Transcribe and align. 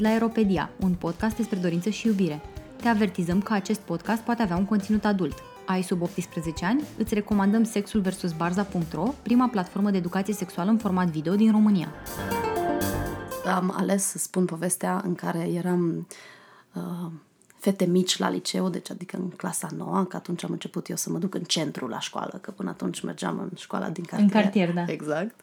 venit 0.00 0.18
la 0.18 0.26
Aeropedia, 0.26 0.70
un 0.80 0.94
podcast 0.94 1.36
despre 1.36 1.58
dorință 1.58 1.90
și 1.90 2.06
iubire. 2.06 2.40
Te 2.76 2.88
avertizăm 2.88 3.40
că 3.40 3.52
acest 3.52 3.80
podcast 3.80 4.22
poate 4.22 4.42
avea 4.42 4.56
un 4.56 4.64
conținut 4.64 5.04
adult. 5.04 5.38
Ai 5.66 5.82
sub 5.82 6.02
18 6.02 6.64
ani? 6.64 6.82
Îți 6.98 7.14
recomandăm 7.14 7.64
Sexul 7.64 8.00
vs. 8.00 8.32
Barza.ro, 8.32 9.14
prima 9.22 9.48
platformă 9.48 9.90
de 9.90 9.96
educație 9.96 10.34
sexuală 10.34 10.70
în 10.70 10.78
format 10.78 11.06
video 11.06 11.34
din 11.34 11.50
România. 11.50 11.92
Am 13.54 13.74
ales 13.76 14.04
să 14.04 14.18
spun 14.18 14.44
povestea 14.44 15.00
în 15.04 15.14
care 15.14 15.38
eram 15.38 16.06
uh, 16.74 17.12
fete 17.60 17.84
mici 17.84 18.18
la 18.18 18.30
liceu, 18.30 18.68
deci 18.68 18.90
adică 18.90 19.16
în 19.16 19.28
clasa 19.28 19.68
nouă, 19.76 20.04
că 20.04 20.16
atunci 20.16 20.44
am 20.44 20.52
început 20.52 20.88
eu 20.88 20.96
să 20.96 21.10
mă 21.10 21.18
duc 21.18 21.34
în 21.34 21.42
centru 21.42 21.88
la 21.88 22.00
școală, 22.00 22.38
că 22.40 22.50
până 22.50 22.70
atunci 22.70 23.00
mergeam 23.00 23.38
în 23.38 23.50
școala 23.56 23.88
din 23.88 24.04
cartier. 24.04 24.30
În 24.34 24.40
cartier, 24.42 24.72
da. 24.72 24.84
Exact. 24.86 25.40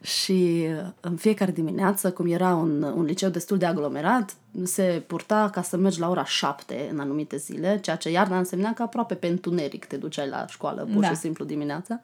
Și 0.00 0.66
uh, 0.68 0.90
în 1.00 1.16
fiecare 1.16 1.50
dimineață, 1.50 2.12
cum 2.12 2.26
era 2.26 2.54
un, 2.54 2.82
un 2.82 3.04
liceu 3.04 3.30
destul 3.30 3.58
de 3.58 3.66
aglomerat, 3.66 4.36
se 4.62 5.02
purta 5.06 5.50
ca 5.52 5.62
să 5.62 5.76
mergi 5.76 6.00
la 6.00 6.08
ora 6.08 6.24
șapte 6.24 6.88
în 6.92 7.00
anumite 7.00 7.36
zile, 7.36 7.78
ceea 7.82 7.96
ce 7.96 8.10
iarna 8.10 8.38
însemna 8.38 8.72
că 8.72 8.82
aproape 8.82 9.14
pe 9.14 9.26
întuneric 9.26 9.84
te 9.84 9.96
duceai 9.96 10.28
la 10.28 10.46
școală, 10.46 10.88
pur 10.92 11.02
da. 11.02 11.08
și 11.08 11.16
simplu 11.16 11.44
dimineața. 11.44 12.00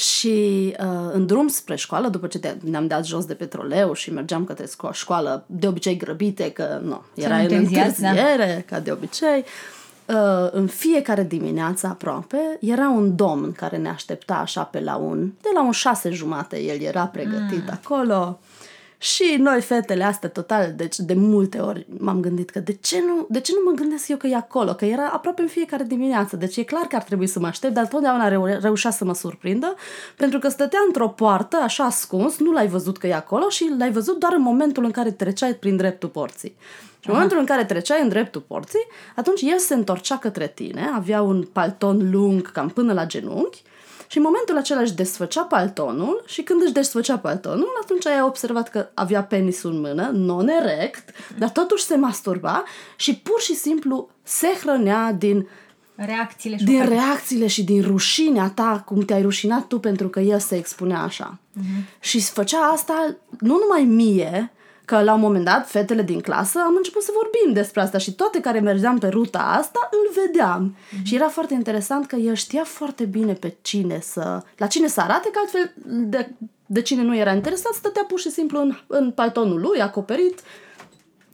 Și 0.00 0.74
uh, 0.80 1.10
în 1.12 1.26
drum 1.26 1.48
spre 1.48 1.76
școală, 1.76 2.08
după 2.08 2.26
ce 2.26 2.56
ne-am 2.60 2.86
dat 2.86 3.06
jos 3.06 3.24
de 3.24 3.34
petroleu 3.34 3.92
și 3.92 4.12
mergeam 4.12 4.44
către 4.44 4.64
școală, 4.92 5.44
de 5.46 5.66
obicei 5.66 5.96
grăbite, 5.96 6.50
că 6.50 6.80
nu, 6.82 7.02
era 7.14 7.36
în 7.36 7.48
da. 7.48 7.56
întârziere, 7.56 8.64
da. 8.68 8.74
ca 8.74 8.80
de 8.80 8.92
obicei, 8.92 9.44
uh, 10.06 10.48
în 10.50 10.66
fiecare 10.66 11.22
dimineață 11.22 11.86
aproape, 11.86 12.58
era 12.60 12.88
un 12.88 13.16
domn 13.16 13.52
care 13.52 13.76
ne 13.76 13.88
aștepta 13.88 14.34
așa 14.34 14.62
pe 14.62 14.80
la 14.80 14.96
un, 14.96 15.32
de 15.40 15.48
la 15.54 15.64
un 15.64 15.72
șase 15.72 16.10
jumate, 16.10 16.62
el 16.62 16.80
era 16.80 17.04
pregătit 17.04 17.64
mm. 17.64 17.80
acolo, 17.82 18.38
și 19.02 19.36
noi, 19.38 19.60
fetele 19.60 20.04
astea, 20.04 20.28
total, 20.28 20.72
deci 20.76 20.96
de 20.96 21.14
multe 21.14 21.58
ori 21.58 21.86
m-am 21.98 22.20
gândit 22.20 22.50
că 22.50 22.58
de 22.58 22.72
ce, 22.80 23.02
nu, 23.06 23.26
de 23.28 23.40
ce 23.40 23.52
nu 23.52 23.70
mă 23.70 23.76
gândesc 23.76 24.08
eu 24.08 24.16
că 24.16 24.26
e 24.26 24.36
acolo? 24.36 24.74
Că 24.74 24.84
era 24.84 25.08
aproape 25.08 25.42
în 25.42 25.48
fiecare 25.48 25.84
dimineață, 25.84 26.36
deci 26.36 26.56
e 26.56 26.62
clar 26.62 26.82
că 26.82 26.96
ar 26.96 27.02
trebui 27.02 27.26
să 27.26 27.40
mă 27.40 27.46
aștept, 27.46 27.74
dar 27.74 27.86
totdeauna 27.86 28.28
reu- 28.28 28.58
reușea 28.60 28.90
să 28.90 29.04
mă 29.04 29.14
surprindă, 29.14 29.74
pentru 30.16 30.38
că 30.38 30.48
stătea 30.48 30.78
într-o 30.86 31.08
poartă, 31.08 31.56
așa 31.56 31.84
ascuns, 31.84 32.38
nu 32.38 32.52
l-ai 32.52 32.68
văzut 32.68 32.98
că 32.98 33.06
e 33.06 33.14
acolo 33.14 33.48
și 33.48 33.72
l-ai 33.78 33.92
văzut 33.92 34.18
doar 34.18 34.32
în 34.32 34.42
momentul 34.42 34.84
în 34.84 34.90
care 34.90 35.10
treceai 35.10 35.54
prin 35.54 35.76
dreptul 35.76 36.08
porții. 36.08 36.54
Și 37.00 37.08
în 37.08 37.14
momentul 37.14 37.38
în 37.38 37.44
care 37.44 37.64
treceai 37.64 38.02
în 38.02 38.08
dreptul 38.08 38.40
porții, 38.40 38.86
atunci 39.16 39.40
el 39.40 39.58
se 39.58 39.74
întorcea 39.74 40.18
către 40.18 40.48
tine, 40.54 40.90
avea 40.94 41.22
un 41.22 41.46
palton 41.52 42.10
lung 42.10 42.52
cam 42.52 42.68
până 42.68 42.92
la 42.92 43.06
genunchi 43.06 43.62
și 44.10 44.16
în 44.16 44.22
momentul 44.22 44.56
acela 44.56 44.80
își 44.80 44.94
desfăcea 44.94 45.42
paltonul 45.42 46.22
și 46.26 46.42
când 46.42 46.62
își 46.62 46.72
desfăcea 46.72 47.18
paltonul, 47.18 47.78
atunci 47.82 48.06
ai 48.06 48.22
observat 48.22 48.68
că 48.68 48.88
avea 48.94 49.22
penisul 49.22 49.72
în 49.72 49.80
mână, 49.80 50.10
non-erect, 50.12 51.10
dar 51.38 51.50
totuși 51.50 51.84
se 51.84 51.96
masturba 51.96 52.64
și 52.96 53.16
pur 53.16 53.40
și 53.40 53.54
simplu 53.54 54.10
se 54.22 54.46
hrănea 54.60 55.12
din 55.12 55.48
reacțiile 55.94 56.56
și 56.56 56.64
din 56.64 56.88
reacțiile 56.88 57.46
și 57.46 57.64
din 57.64 57.82
rușinea 57.82 58.52
ta, 58.54 58.82
cum 58.86 59.00
te-ai 59.00 59.22
rușinat 59.22 59.66
tu 59.66 59.80
pentru 59.80 60.08
că 60.08 60.20
el 60.20 60.38
se 60.38 60.56
expunea 60.56 61.00
așa. 61.00 61.38
Uh-huh. 61.38 62.00
Și 62.00 62.20
făcea 62.20 62.58
asta 62.58 63.16
nu 63.40 63.58
numai 63.58 63.84
mie, 63.84 64.52
că 64.90 65.02
la 65.02 65.14
un 65.14 65.20
moment 65.20 65.44
dat, 65.44 65.68
fetele 65.68 66.02
din 66.02 66.20
clasă, 66.20 66.58
am 66.58 66.74
început 66.76 67.02
să 67.02 67.10
vorbim 67.14 67.52
despre 67.52 67.80
asta 67.80 67.98
și 67.98 68.12
toate 68.12 68.40
care 68.40 68.60
mergeam 68.60 68.98
pe 68.98 69.08
ruta 69.08 69.38
asta, 69.38 69.88
îl 69.90 70.22
vedeam. 70.22 70.76
Mm-hmm. 70.76 71.02
Și 71.02 71.14
era 71.14 71.28
foarte 71.28 71.54
interesant 71.54 72.06
că 72.06 72.16
el 72.16 72.34
știa 72.34 72.64
foarte 72.64 73.04
bine 73.04 73.32
pe 73.32 73.56
cine 73.62 74.00
să, 74.00 74.42
la 74.56 74.66
cine 74.66 74.86
să 74.86 75.00
arate, 75.00 75.30
că 75.32 75.38
altfel 75.38 75.72
de, 75.84 76.30
de 76.66 76.82
cine 76.82 77.02
nu 77.02 77.16
era 77.16 77.32
interesat, 77.32 77.72
stătea 77.72 78.04
pur 78.08 78.18
și 78.18 78.30
simplu 78.30 78.60
în, 78.60 78.76
în 78.86 79.10
paltonul 79.10 79.60
lui, 79.60 79.80
acoperit, 79.80 80.40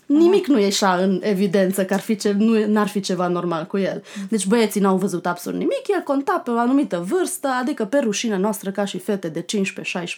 Nimic 0.06 0.47
nu 0.47 0.59
ieșea 0.59 0.94
în 0.94 1.21
evidență 1.22 1.84
că 1.84 1.94
ar 1.94 2.00
fi 2.00 2.17
ce, 2.17 2.33
nu, 2.33 2.67
n-ar 2.67 2.89
fi 2.89 3.00
ceva 3.00 3.28
normal 3.28 3.67
cu 3.67 3.78
el. 3.78 4.03
Deci 4.28 4.47
băieții 4.47 4.81
n-au 4.81 4.97
văzut 4.97 5.27
absolut 5.27 5.59
nimic, 5.59 5.89
el 5.89 6.00
conta 6.00 6.41
pe 6.44 6.50
o 6.50 6.59
anumită 6.59 7.05
vârstă, 7.09 7.49
adică 7.61 7.84
pe 7.84 7.99
rușinea 7.99 8.37
noastră 8.37 8.71
ca 8.71 8.84
și 8.84 8.99
fete 8.99 9.28
de 9.28 9.44
15-16 9.44 9.47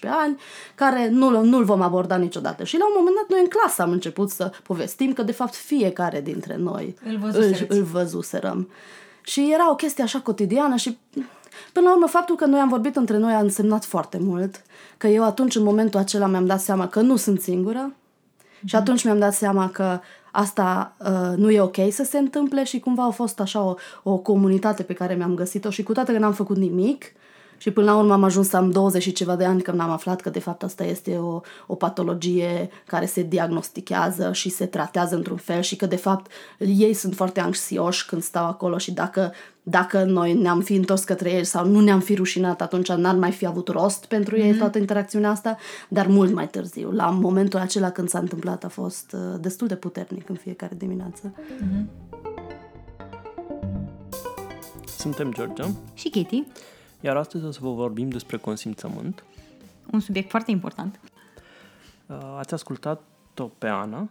ani, 0.08 0.36
care 0.74 1.08
nu, 1.08 1.42
nu-l 1.44 1.64
vom 1.64 1.80
aborda 1.80 2.16
niciodată. 2.16 2.64
Și 2.64 2.78
la 2.78 2.86
un 2.86 2.94
moment 2.96 3.16
dat 3.16 3.28
noi 3.28 3.40
în 3.40 3.48
clasă 3.48 3.82
am 3.82 3.90
început 3.90 4.30
să 4.30 4.52
povestim 4.62 5.12
că 5.12 5.22
de 5.22 5.32
fapt 5.32 5.54
fiecare 5.54 6.20
dintre 6.20 6.56
noi 6.56 6.96
îl, 7.04 7.18
îl, 7.32 7.66
îl 7.68 7.82
văzuserăm. 7.82 8.70
Și 9.22 9.50
era 9.52 9.70
o 9.70 9.74
chestie 9.74 10.02
așa 10.02 10.20
cotidiană 10.20 10.76
și 10.76 10.98
Până 11.72 11.86
la 11.86 11.92
urmă, 11.94 12.06
faptul 12.06 12.36
că 12.36 12.44
noi 12.44 12.60
am 12.60 12.68
vorbit 12.68 12.96
între 12.96 13.16
noi 13.16 13.32
a 13.32 13.38
însemnat 13.38 13.84
foarte 13.84 14.18
mult, 14.20 14.62
că 14.96 15.06
eu 15.06 15.24
atunci, 15.24 15.54
în 15.54 15.62
momentul 15.62 16.00
acela, 16.00 16.26
mi-am 16.26 16.46
dat 16.46 16.60
seama 16.60 16.88
că 16.88 17.00
nu 17.00 17.16
sunt 17.16 17.40
singură, 17.40 17.92
și 18.64 18.76
atunci 18.76 19.04
mi-am 19.04 19.18
dat 19.18 19.34
seama 19.34 19.70
că 19.70 20.00
asta 20.32 20.96
uh, 20.98 21.36
nu 21.36 21.50
e 21.50 21.60
ok 21.60 21.76
să 21.90 22.04
se 22.04 22.18
întâmple 22.18 22.64
și 22.64 22.80
cumva 22.80 23.04
a 23.04 23.10
fost 23.10 23.40
așa 23.40 23.62
o, 23.62 23.74
o 24.02 24.16
comunitate 24.16 24.82
pe 24.82 24.92
care 24.92 25.14
mi-am 25.14 25.34
găsit-o 25.34 25.70
și 25.70 25.82
cu 25.82 25.92
toate 25.92 26.12
că 26.12 26.18
n-am 26.18 26.32
făcut 26.32 26.56
nimic 26.56 27.04
și 27.58 27.70
până 27.70 27.90
la 27.90 27.98
urmă 27.98 28.12
am 28.12 28.24
ajuns 28.24 28.48
să 28.48 28.56
am 28.56 28.70
20 28.70 29.02
și 29.02 29.12
ceva 29.12 29.36
de 29.36 29.44
ani 29.44 29.62
când 29.62 29.80
am 29.80 29.90
aflat 29.90 30.20
că 30.20 30.30
de 30.30 30.38
fapt 30.38 30.62
asta 30.62 30.84
este 30.84 31.16
o, 31.16 31.40
o 31.66 31.74
patologie 31.74 32.70
care 32.86 33.06
se 33.06 33.22
diagnostichează 33.22 34.32
și 34.32 34.48
se 34.48 34.66
tratează 34.66 35.14
într-un 35.14 35.36
fel 35.36 35.60
și 35.60 35.76
că 35.76 35.86
de 35.86 35.96
fapt 35.96 36.30
ei 36.58 36.94
sunt 36.94 37.14
foarte 37.14 37.40
anxioși 37.40 38.06
când 38.06 38.22
stau 38.22 38.46
acolo 38.46 38.78
și 38.78 38.92
dacă 38.92 39.32
dacă 39.70 40.04
noi 40.04 40.34
ne-am 40.34 40.60
fi 40.60 40.74
întors 40.74 41.04
către 41.04 41.30
ei 41.30 41.44
sau 41.44 41.66
nu 41.66 41.80
ne-am 41.80 42.00
fi 42.00 42.14
rușinat, 42.14 42.60
atunci 42.60 42.92
n-ar 42.92 43.14
mai 43.14 43.30
fi 43.30 43.46
avut 43.46 43.68
rost 43.68 44.04
pentru 44.04 44.36
mm-hmm. 44.36 44.40
ei 44.40 44.50
mhm. 44.50 44.58
toată 44.58 44.78
interacțiunea 44.78 45.30
asta, 45.30 45.56
dar 45.88 46.06
mult 46.06 46.32
mai 46.32 46.48
târziu. 46.48 46.90
La 46.90 47.06
momentul 47.06 47.58
acela 47.58 47.90
când 47.90 48.08
s-a 48.08 48.18
întâmplat 48.18 48.64
a 48.64 48.68
fost 48.68 49.12
uh, 49.12 49.40
destul 49.40 49.66
de 49.66 49.76
puternic 49.76 50.28
în 50.28 50.34
fiecare 50.34 50.74
dimineață. 50.78 51.34
Mm-hmm. 51.34 52.08
Suntem 54.98 55.32
Georgia 55.32 55.70
și 55.94 56.08
Kitty. 56.08 56.44
Iar 57.00 57.16
astăzi 57.16 57.44
o 57.44 57.50
să 57.50 57.58
vă 57.62 57.72
vorbim 57.72 58.08
despre 58.08 58.36
consimțământ. 58.36 59.24
Un 59.92 60.00
subiect 60.00 60.30
foarte 60.30 60.50
important. 60.50 61.00
Uh, 62.06 62.16
ați 62.38 62.54
ascultat-o 62.54 63.44
pe 63.44 63.66
Ana, 63.66 64.08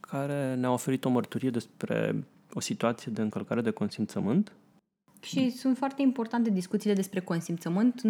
care 0.00 0.54
ne-a 0.54 0.70
oferit 0.70 1.04
o 1.04 1.08
mărturie 1.08 1.50
despre 1.50 2.24
o 2.52 2.60
situație 2.60 3.12
de 3.12 3.20
încălcare 3.20 3.60
de 3.60 3.70
consimțământ. 3.70 4.52
Și 5.24 5.50
sunt 5.50 5.76
foarte 5.76 6.02
importante 6.02 6.50
discuțiile 6.50 6.94
despre 6.94 7.20
consimțământ, 7.20 8.00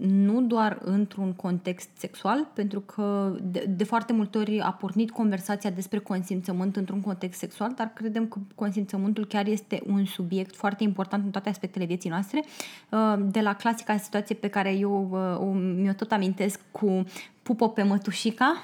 nu 0.00 0.42
doar 0.42 0.78
într-un 0.84 1.32
context 1.32 1.88
sexual, 1.98 2.48
pentru 2.54 2.80
că 2.80 3.36
de, 3.42 3.64
de 3.76 3.84
foarte 3.84 4.12
multe 4.12 4.38
ori 4.38 4.60
a 4.60 4.72
pornit 4.72 5.10
conversația 5.10 5.70
despre 5.70 5.98
consimțământ 5.98 6.76
într-un 6.76 7.00
context 7.00 7.38
sexual, 7.38 7.72
dar 7.76 7.92
credem 7.94 8.26
că 8.26 8.38
consimțământul 8.54 9.26
chiar 9.26 9.46
este 9.46 9.82
un 9.86 10.04
subiect 10.04 10.56
foarte 10.56 10.82
important 10.82 11.24
în 11.24 11.30
toate 11.30 11.48
aspectele 11.48 11.84
vieții 11.84 12.10
noastre. 12.10 12.44
Uh, 12.90 13.14
de 13.30 13.40
la 13.40 13.54
clasica 13.54 13.96
situație 13.96 14.34
pe 14.34 14.48
care 14.48 14.72
eu 14.72 15.08
uh, 15.10 15.60
mi-o 15.76 15.92
tot 15.92 16.12
amintesc 16.12 16.60
cu 16.70 17.04
pupo 17.42 17.68
pe 17.68 17.82
mătușica, 17.82 18.62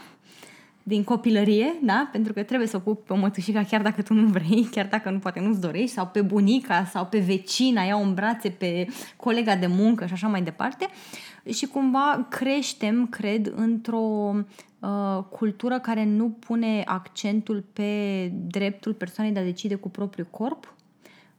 din 0.88 1.04
copilărie, 1.04 1.78
da? 1.82 2.08
Pentru 2.12 2.32
că 2.32 2.42
trebuie 2.42 2.68
să 2.68 2.76
o 2.76 2.80
pup 2.80 3.06
pe 3.06 3.14
mătușica 3.14 3.62
chiar 3.62 3.82
dacă 3.82 4.02
tu 4.02 4.14
nu 4.14 4.26
vrei, 4.26 4.68
chiar 4.74 4.86
dacă 4.86 5.10
nu 5.10 5.18
poate 5.18 5.40
nu-ți 5.40 5.60
dorești, 5.60 5.94
sau 5.94 6.06
pe 6.06 6.22
bunica, 6.22 6.84
sau 6.84 7.06
pe 7.06 7.18
vecina, 7.18 7.82
ia 7.82 7.94
în 7.94 8.14
brațe 8.14 8.48
pe 8.48 8.86
colega 9.16 9.56
de 9.56 9.66
muncă 9.66 10.06
și 10.06 10.12
așa 10.12 10.28
mai 10.28 10.42
departe. 10.42 10.88
Și 11.52 11.66
cumva 11.66 12.26
creștem, 12.30 13.06
cred, 13.06 13.52
într-o 13.56 14.34
uh, 14.80 15.22
cultură 15.30 15.78
care 15.78 16.04
nu 16.04 16.28
pune 16.28 16.82
accentul 16.86 17.64
pe 17.72 17.92
dreptul 18.46 18.92
persoanei 18.92 19.32
de 19.32 19.40
a 19.40 19.44
decide 19.44 19.74
cu 19.74 19.88
propriul 19.88 20.28
corp, 20.30 20.74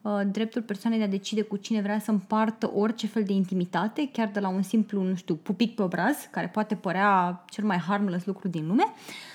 uh, 0.02 0.22
dreptul 0.32 0.62
persoanei 0.62 1.00
de 1.00 1.06
a 1.06 1.10
decide 1.10 1.42
cu 1.42 1.56
cine 1.56 1.82
vrea 1.82 2.00
să 2.00 2.12
împartă 2.12 2.72
orice 2.76 3.08
fel 3.08 3.24
de 3.24 3.34
intimitate, 3.34 4.10
chiar 4.14 4.30
de 4.34 4.40
la 4.40 4.48
un 4.48 4.62
simplu, 4.62 5.04
nu 5.04 5.16
știu, 5.16 5.36
pupic 5.36 5.76
pe 5.76 5.82
obraz, 5.82 6.16
care 6.32 6.48
poate 6.48 6.76
părea 6.76 7.44
cel 7.50 7.64
mai 7.64 7.78
harmless 7.78 8.26
lucru 8.26 8.48
din 8.48 8.68
lume, 8.68 8.84
uh, 8.86 9.29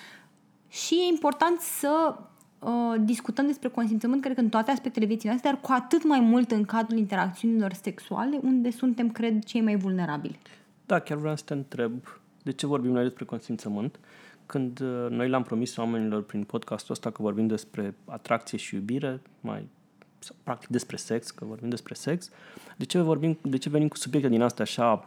și 0.75 0.95
e 0.95 1.13
important 1.13 1.61
să 1.61 2.15
uh, 2.59 2.71
discutăm 3.01 3.47
despre 3.47 3.69
consimțământ, 3.69 4.23
cred 4.23 4.35
că 4.35 4.41
în 4.41 4.49
toate 4.49 4.71
aspectele 4.71 5.07
vieții 5.07 5.29
noastre, 5.29 5.51
dar 5.51 5.61
cu 5.61 5.73
atât 5.73 6.05
mai 6.05 6.21
mult 6.21 6.51
în 6.51 6.65
cadrul 6.65 6.99
interacțiunilor 6.99 7.73
sexuale, 7.73 8.41
unde 8.43 8.71
suntem, 8.71 9.11
cred, 9.11 9.45
cei 9.45 9.61
mai 9.61 9.77
vulnerabili. 9.77 10.39
Da, 10.87 10.99
chiar 10.99 11.19
vreau 11.19 11.37
să 11.37 11.43
te 11.45 11.53
întreb 11.53 11.93
de 12.43 12.53
ce 12.53 12.67
vorbim 12.67 12.91
noi 12.91 13.03
despre 13.03 13.25
consimțământ, 13.25 13.99
când 14.47 14.81
uh, 14.81 15.07
noi 15.11 15.29
le-am 15.29 15.43
promis 15.43 15.77
oamenilor 15.77 16.23
prin 16.23 16.45
podcastul 16.45 16.95
ăsta 16.95 17.11
că 17.11 17.23
vorbim 17.23 17.47
despre 17.47 17.95
atracție 18.05 18.59
și 18.59 18.75
iubire, 18.75 19.21
mai 19.41 19.69
sau, 20.25 20.37
practic 20.43 20.69
despre 20.69 20.97
sex, 20.97 21.31
că 21.31 21.45
vorbim 21.45 21.69
despre 21.69 21.95
sex, 21.95 22.31
de 22.77 22.85
ce, 22.85 22.99
vorbim, 22.99 23.39
de 23.43 23.57
ce 23.57 23.69
venim 23.69 23.89
cu 23.89 23.97
subiecte 23.97 24.29
din 24.29 24.43
astea 24.43 24.65
așa 24.65 25.05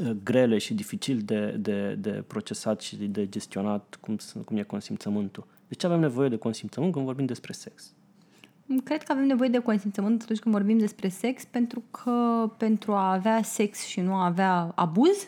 uh, 0.00 0.10
grele 0.24 0.58
și 0.58 0.74
dificil 0.74 1.20
de, 1.24 1.50
de, 1.50 1.94
de 1.94 2.10
procesat 2.26 2.80
și 2.80 2.96
de 2.96 3.28
gestionat, 3.28 3.98
cum, 4.00 4.18
cum 4.44 4.56
e 4.56 4.62
consimțământul? 4.62 5.46
De 5.68 5.74
ce 5.74 5.86
avem 5.86 6.00
nevoie 6.00 6.28
de 6.28 6.36
consimțământ 6.36 6.92
când 6.92 7.04
vorbim 7.04 7.26
despre 7.26 7.52
sex? 7.52 7.92
Cred 8.84 9.02
că 9.02 9.12
avem 9.12 9.26
nevoie 9.26 9.48
de 9.48 9.58
consimțământ 9.58 10.22
atunci 10.22 10.38
când 10.38 10.54
vorbim 10.54 10.78
despre 10.78 11.08
sex, 11.08 11.44
pentru 11.44 11.82
că 11.90 12.50
pentru 12.56 12.92
a 12.92 13.12
avea 13.12 13.42
sex 13.42 13.84
și 13.84 14.00
nu 14.00 14.14
a 14.14 14.24
avea 14.24 14.72
abuz, 14.74 15.26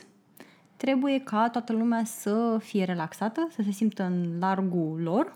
trebuie 0.77 1.21
ca 1.21 1.49
toată 1.49 1.73
lumea 1.73 2.05
să 2.05 2.59
fie 2.63 2.85
relaxată, 2.85 3.49
să 3.55 3.63
se 3.63 3.71
simtă 3.71 4.03
în 4.03 4.39
largul 4.39 5.01
lor 5.03 5.33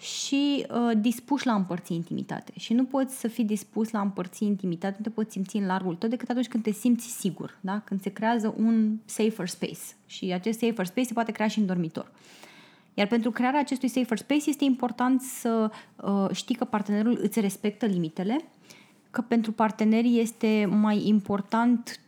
și 0.00 0.66
uh, 0.70 0.90
dispuși 0.96 1.46
la 1.46 1.52
a 1.52 1.56
împărți 1.56 1.94
intimitate. 1.94 2.52
Și 2.56 2.72
nu 2.72 2.84
poți 2.84 3.18
să 3.18 3.28
fii 3.28 3.44
dispus 3.44 3.90
la 3.90 3.98
a 3.98 4.02
împărți 4.02 4.44
intimitate, 4.44 4.94
nu 4.98 5.04
te 5.04 5.10
poți 5.10 5.32
simți 5.32 5.56
în 5.56 5.66
largul 5.66 5.94
tău 5.94 6.08
decât 6.08 6.28
atunci 6.30 6.48
când 6.48 6.62
te 6.62 6.70
simți 6.70 7.06
sigur, 7.06 7.58
da? 7.60 7.80
când 7.84 8.02
se 8.02 8.10
creează 8.10 8.54
un 8.58 8.96
safer 9.04 9.48
space. 9.48 9.80
Și 10.06 10.32
acest 10.32 10.58
safer 10.58 10.86
space 10.86 11.06
se 11.06 11.12
poate 11.12 11.32
crea 11.32 11.48
și 11.48 11.58
în 11.58 11.66
dormitor. 11.66 12.12
Iar 12.94 13.06
pentru 13.06 13.30
crearea 13.30 13.60
acestui 13.60 13.88
safer 13.88 14.18
space 14.18 14.50
este 14.50 14.64
important 14.64 15.20
să 15.20 15.70
uh, 15.96 16.26
știi 16.32 16.54
că 16.54 16.64
partenerul 16.64 17.18
îți 17.22 17.40
respectă 17.40 17.86
limitele, 17.86 18.40
că 19.10 19.20
pentru 19.20 19.52
parteneri 19.52 20.18
este 20.18 20.68
mai 20.70 21.06
important 21.08 22.00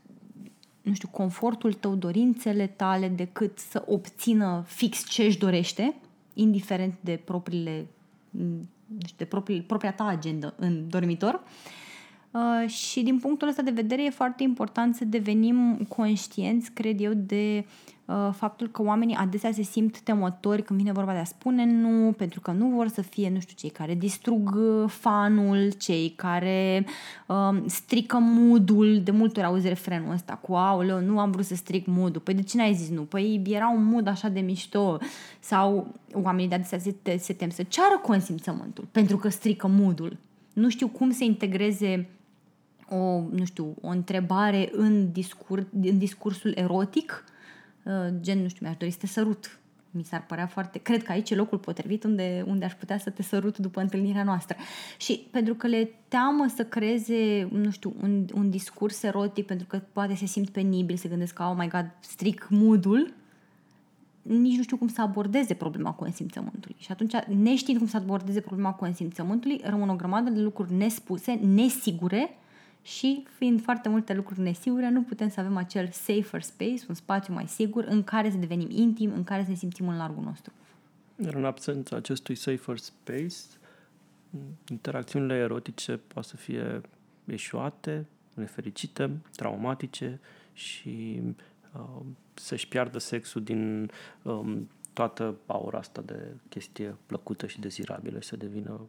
nu 0.83 0.95
știu, 0.95 1.09
confortul 1.09 1.73
tău, 1.73 1.95
dorințele 1.95 2.67
tale, 2.67 3.09
decât 3.09 3.59
să 3.59 3.85
obțină 3.87 4.65
fix 4.67 5.09
ce 5.09 5.23
își 5.23 5.39
dorește, 5.39 5.95
indiferent 6.35 6.95
de 7.01 7.21
propriile, 7.25 7.87
de 9.17 9.25
proprii, 9.25 9.63
propria 9.63 9.93
ta 9.93 10.05
agenda 10.05 10.55
în 10.57 10.89
dormitor. 10.89 11.41
Uh, 12.33 12.69
și 12.69 13.03
din 13.03 13.19
punctul 13.19 13.49
ăsta 13.49 13.63
de 13.63 13.71
vedere 13.71 14.05
e 14.05 14.11
foarte 14.11 14.43
important 14.43 14.95
să 14.95 15.05
devenim 15.05 15.87
conștienți, 15.89 16.71
cred 16.71 17.01
eu, 17.01 17.13
de 17.15 17.65
Uh, 18.05 18.29
faptul 18.33 18.69
că 18.69 18.83
oamenii 18.83 19.15
adesea 19.15 19.53
se 19.53 19.63
simt 19.63 20.01
temători 20.01 20.63
când 20.63 20.79
vine 20.79 20.93
vorba 20.93 21.13
de 21.13 21.19
a 21.19 21.25
spune 21.25 21.65
nu, 21.65 22.13
pentru 22.13 22.41
că 22.41 22.51
nu 22.51 22.67
vor 22.69 22.89
să 22.89 23.03
fie, 23.03 23.31
nu 23.31 23.41
știu, 23.41 23.55
cei 23.59 23.71
care 23.71 23.95
distrug 23.95 24.55
uh, 24.55 24.89
fanul, 24.89 25.71
cei 25.79 26.13
care 26.17 26.87
um, 27.27 27.69
strică 27.69 28.19
moodul. 28.19 29.01
De 29.03 29.11
multe 29.11 29.41
ori 29.41 29.49
auzi 29.49 29.69
refrenul 29.69 30.13
ăsta 30.13 30.35
cu 30.35 30.55
aoleu, 30.55 31.01
nu 31.01 31.19
am 31.19 31.31
vrut 31.31 31.45
să 31.45 31.55
stric 31.55 31.87
moodul. 31.87 32.21
Păi 32.21 32.35
de 32.35 32.43
ce 32.43 32.57
n-ai 32.57 32.75
zis 32.75 32.89
nu? 32.89 33.03
Păi 33.03 33.43
era 33.49 33.69
un 33.69 33.85
mood 33.85 34.07
așa 34.07 34.29
de 34.29 34.41
mișto. 34.41 34.99
Sau 35.41 35.95
oamenii 36.13 36.49
de 36.49 36.55
adesea 36.55 36.79
se, 36.79 37.17
se 37.19 37.33
tem 37.33 37.51
să 37.51 37.63
ceară 37.63 38.01
consimțământul 38.03 38.89
pentru 38.93 39.17
că 39.17 39.29
strică 39.29 39.67
moodul. 39.67 40.17
Nu 40.53 40.69
știu 40.69 40.89
cum 40.89 41.11
să 41.11 41.25
integreze 41.25 42.09
o, 42.93 43.21
nu 43.31 43.45
știu, 43.45 43.75
o 43.81 43.89
întrebare 43.89 44.69
în, 44.73 45.13
discur, 45.13 45.67
în 45.83 45.99
discursul 45.99 46.53
erotic 46.55 47.25
Uh, 47.83 47.93
gen, 48.21 48.43
nu 48.43 48.49
știu, 48.49 48.61
mi-aș 48.63 48.77
dori 48.77 48.91
să 48.91 48.99
te 49.01 49.07
sărut. 49.07 49.59
Mi 49.91 50.05
s-ar 50.05 50.25
părea 50.27 50.47
foarte... 50.47 50.79
Cred 50.79 51.03
că 51.03 51.13
aici 51.13 51.31
e 51.31 51.35
locul 51.35 51.59
potrivit 51.59 52.05
unde, 52.05 52.45
unde 52.47 52.65
aș 52.65 52.75
putea 52.75 52.99
să 52.99 53.11
te 53.11 53.23
sărut 53.23 53.59
după 53.59 53.81
întâlnirea 53.81 54.25
noastră. 54.25 54.57
Și 54.99 55.27
pentru 55.31 55.55
că 55.55 55.67
le 55.67 55.91
teamă 56.09 56.47
să 56.55 56.65
creeze, 56.65 57.49
nu 57.53 57.71
știu, 57.71 57.95
un, 58.03 58.27
un 58.35 58.51
discurs 58.51 59.03
erotic, 59.03 59.47
pentru 59.47 59.67
că 59.67 59.83
poate 59.93 60.15
se 60.15 60.27
simt 60.27 60.49
penibil, 60.49 60.97
se 60.97 61.09
gândesc 61.09 61.35
că, 61.35 61.43
oh 61.43 61.55
my 61.59 61.69
god, 61.69 61.87
stric 62.01 62.47
moodul, 62.51 63.15
nici 64.23 64.57
nu 64.57 64.63
știu 64.63 64.77
cum 64.77 64.89
să 64.89 65.03
abordeze 65.03 65.55
problema 65.55 65.93
consimțământului. 65.93 66.77
Și 66.79 66.93
atunci, 66.93 67.15
neștiind 67.27 67.79
cum 67.79 67.89
să 67.89 67.97
abordeze 67.97 68.41
problema 68.41 68.73
consimțământului, 68.73 69.61
rămân 69.65 69.89
o 69.89 69.97
grămadă 69.97 70.31
de 70.31 70.41
lucruri 70.41 70.73
nespuse, 70.73 71.33
nesigure, 71.33 72.37
și 72.83 73.27
fiind 73.37 73.63
foarte 73.63 73.89
multe 73.89 74.15
lucruri 74.15 74.41
nesigure, 74.41 74.91
nu 74.91 75.03
putem 75.03 75.29
să 75.29 75.41
avem 75.41 75.57
acel 75.57 75.89
safer 75.89 76.43
space, 76.43 76.85
un 76.89 76.95
spațiu 76.95 77.35
mai 77.35 77.49
sigur 77.49 77.85
în 77.85 78.05
care 78.05 78.31
să 78.31 78.37
devenim 78.37 78.71
intim, 78.71 79.13
în 79.13 79.25
care 79.25 79.43
să 79.43 79.51
ne 79.51 79.57
simțim 79.57 79.89
în 79.89 79.97
largul 79.97 80.25
nostru. 80.25 80.53
Iar 81.25 81.35
în 81.35 81.45
absența 81.45 81.97
acestui 81.97 82.35
safer 82.35 82.79
space, 82.79 83.37
interacțiunile 84.71 85.35
erotice 85.35 85.97
pot 85.97 86.25
să 86.25 86.37
fie 86.37 86.81
eșuate, 87.25 88.07
nefericite, 88.35 89.11
traumatice 89.37 90.21
și 90.53 91.23
uh, 91.75 92.01
să-și 92.35 92.69
piardă 92.69 92.99
sexul 92.99 93.43
din 93.43 93.91
um, 94.23 94.69
toată 94.93 95.37
aura 95.47 95.79
asta 95.79 96.01
de 96.01 96.35
chestie 96.49 96.97
plăcută 97.07 97.47
și 97.47 97.61
dezirabilă 97.61 98.21
și 98.21 98.29
să 98.29 98.37
devină 98.37 98.81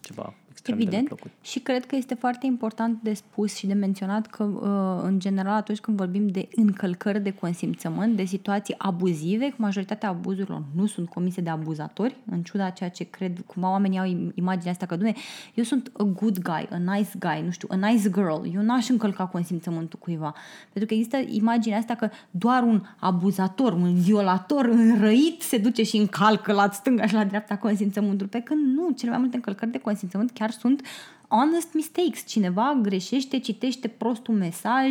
ceva 0.00 0.34
extrem 0.52 0.76
Evident. 0.76 1.08
de 1.08 1.14
plăcut. 1.14 1.30
Și 1.40 1.58
cred 1.58 1.86
că 1.86 1.96
este 1.96 2.14
foarte 2.14 2.46
important 2.46 2.98
de 3.02 3.12
spus 3.12 3.56
și 3.56 3.66
de 3.66 3.72
menționat 3.72 4.26
că, 4.26 4.42
uh, 4.44 5.08
în 5.08 5.18
general, 5.18 5.54
atunci 5.54 5.78
când 5.78 5.96
vorbim 5.96 6.28
de 6.28 6.48
încălcări 6.54 7.20
de 7.20 7.30
consimțământ, 7.30 8.16
de 8.16 8.24
situații 8.24 8.74
abuzive, 8.78 9.48
că 9.48 9.54
majoritatea 9.58 10.08
abuzurilor 10.08 10.62
nu 10.74 10.86
sunt 10.86 11.08
comise 11.08 11.40
de 11.40 11.50
abuzatori, 11.50 12.16
în 12.30 12.42
ciuda 12.42 12.70
ceea 12.70 12.90
ce 12.90 13.04
cred, 13.04 13.44
cumva 13.46 13.70
oamenii 13.70 13.98
au 13.98 14.30
imaginea 14.34 14.72
asta 14.72 14.86
că, 14.86 14.96
dumne, 14.96 15.14
eu 15.54 15.64
sunt 15.64 15.90
a 15.98 16.02
good 16.02 16.38
guy, 16.38 16.68
a 16.70 16.76
nice 16.76 17.10
guy, 17.18 17.42
nu 17.44 17.50
știu, 17.50 17.68
a 17.70 17.76
nice 17.76 18.10
girl, 18.10 18.54
eu 18.54 18.62
n-aș 18.62 18.88
încălca 18.88 19.26
consimțământul 19.26 19.98
cuiva. 19.98 20.34
Pentru 20.72 20.86
că 20.86 20.94
există 20.94 21.16
imaginea 21.26 21.78
asta 21.78 21.94
că 21.94 22.08
doar 22.30 22.62
un 22.62 22.82
abuzator, 22.98 23.72
un 23.72 23.94
violator 23.94 24.64
înrăit 24.64 25.42
se 25.42 25.58
duce 25.58 25.82
și 25.82 25.96
încalcă 25.96 26.52
la 26.52 26.70
stânga 26.70 27.06
și 27.06 27.14
la 27.14 27.24
dreapta 27.24 27.56
consimțământul, 27.56 28.26
pe 28.26 28.40
când 28.40 28.74
nu, 28.74 28.90
cele 28.90 29.10
mai 29.10 29.20
multe 29.20 29.36
încălcări 29.36 29.70
de 29.70 29.78
consimțământ 29.78 30.30
chiar 30.42 30.50
sunt 30.50 30.86
honest 31.28 31.74
mistakes. 31.74 32.26
Cineva 32.26 32.78
greșește, 32.82 33.38
citește 33.38 33.88
prost 33.88 34.26
un 34.26 34.36
mesaj, 34.36 34.90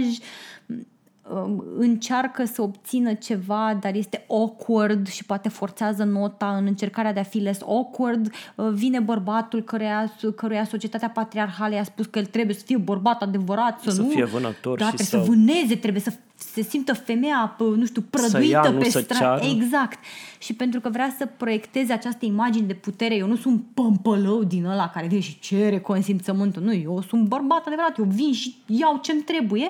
um, 0.66 0.88
încearcă 1.78 2.46
să 2.46 2.62
obțină 2.62 3.14
ceva, 3.14 3.78
dar 3.82 3.96
este 3.96 4.26
awkward 4.30 5.08
și 5.08 5.26
poate 5.26 5.50
forțează 5.50 6.04
nota 6.04 6.56
în 6.58 6.66
încercarea 6.66 7.14
de 7.14 7.20
a 7.20 7.24
fi 7.24 7.38
less 7.38 7.62
awkward. 7.62 8.34
Uh, 8.56 8.70
vine 8.74 9.00
bărbatul 9.00 9.62
căruia, 9.62 10.14
căruia 10.36 10.66
societatea 10.66 11.10
patriarhală 11.10 11.76
i-a 11.76 11.84
spus 11.84 12.06
că 12.06 12.20
el 12.20 12.26
trebuie 12.26 12.56
să 12.56 12.64
fie 12.66 12.78
bărbat 12.78 13.22
adevărat, 13.22 13.80
să, 13.82 13.90
să 13.90 14.02
nu... 14.02 14.08
fie 14.08 14.26
vânător 14.26 14.78
da, 14.78 14.86
și 14.86 14.96
trebuie 14.96 15.22
să... 15.22 15.26
să 15.26 15.32
vâneze, 15.32 15.76
trebuie 15.76 16.02
să 16.02 16.14
se 16.36 16.62
simtă 16.62 16.94
femeia, 16.94 17.56
nu 17.60 17.86
știu, 17.86 18.02
prăduită 18.10 18.48
ia, 18.48 18.76
pe 18.80 18.90
stradă. 18.90 19.46
Exact. 19.46 20.00
Și 20.40 20.54
pentru 20.54 20.80
că 20.80 20.90
vrea 20.90 21.16
să 21.18 21.28
proiecteze 21.38 21.94
această 21.94 22.26
imagine 22.26 22.66
de 22.66 22.74
putere, 22.74 23.16
eu 23.16 23.28
nu 23.28 23.36
sunt 23.36 23.64
pămpălău 23.74 24.44
din 24.44 24.66
ăla 24.66 24.90
care 24.90 25.08
vine 25.08 25.20
și 25.20 25.40
cere 25.40 25.80
consimțământul, 25.80 26.62
nu, 26.62 26.74
eu 26.74 27.02
sunt 27.08 27.28
bărbat 27.28 27.66
adevărat, 27.66 27.98
eu 27.98 28.06
vin 28.06 28.34
și 28.34 28.56
iau 28.66 29.00
ce-mi 29.02 29.22
trebuie 29.22 29.70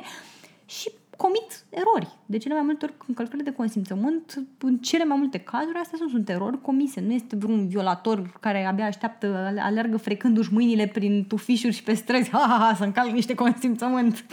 și 0.66 0.92
comit 1.24 1.66
erori. 1.70 2.18
De 2.26 2.38
cele 2.38 2.54
mai 2.54 2.64
multe 2.64 2.86
ori, 2.86 2.94
încălcările 3.08 3.44
de 3.44 3.56
consimțământ, 3.56 4.44
în 4.60 4.78
cele 4.78 5.06
mai 5.06 5.18
multe 5.18 5.38
cazuri, 5.38 5.78
astea 5.78 5.98
sunt, 5.98 6.10
sunt 6.10 6.30
erori 6.30 6.62
comise. 6.62 7.02
Nu 7.02 7.14
este 7.14 7.36
vreun 7.36 7.68
violator 7.68 8.38
care 8.40 8.66
abia 8.66 8.86
așteaptă, 8.86 9.28
alergă 9.60 9.98
frecându-și 9.98 10.54
mâinile 10.54 10.88
prin 10.88 11.26
tufișuri 11.28 11.74
și 11.74 11.84
pe 11.84 11.94
străzi, 11.94 12.30
ha, 12.30 12.46
ha, 12.48 12.58
ha, 12.66 12.76
să 12.76 12.84
încalc 12.84 13.12
niște 13.12 13.34
consimțământ. 13.34 14.26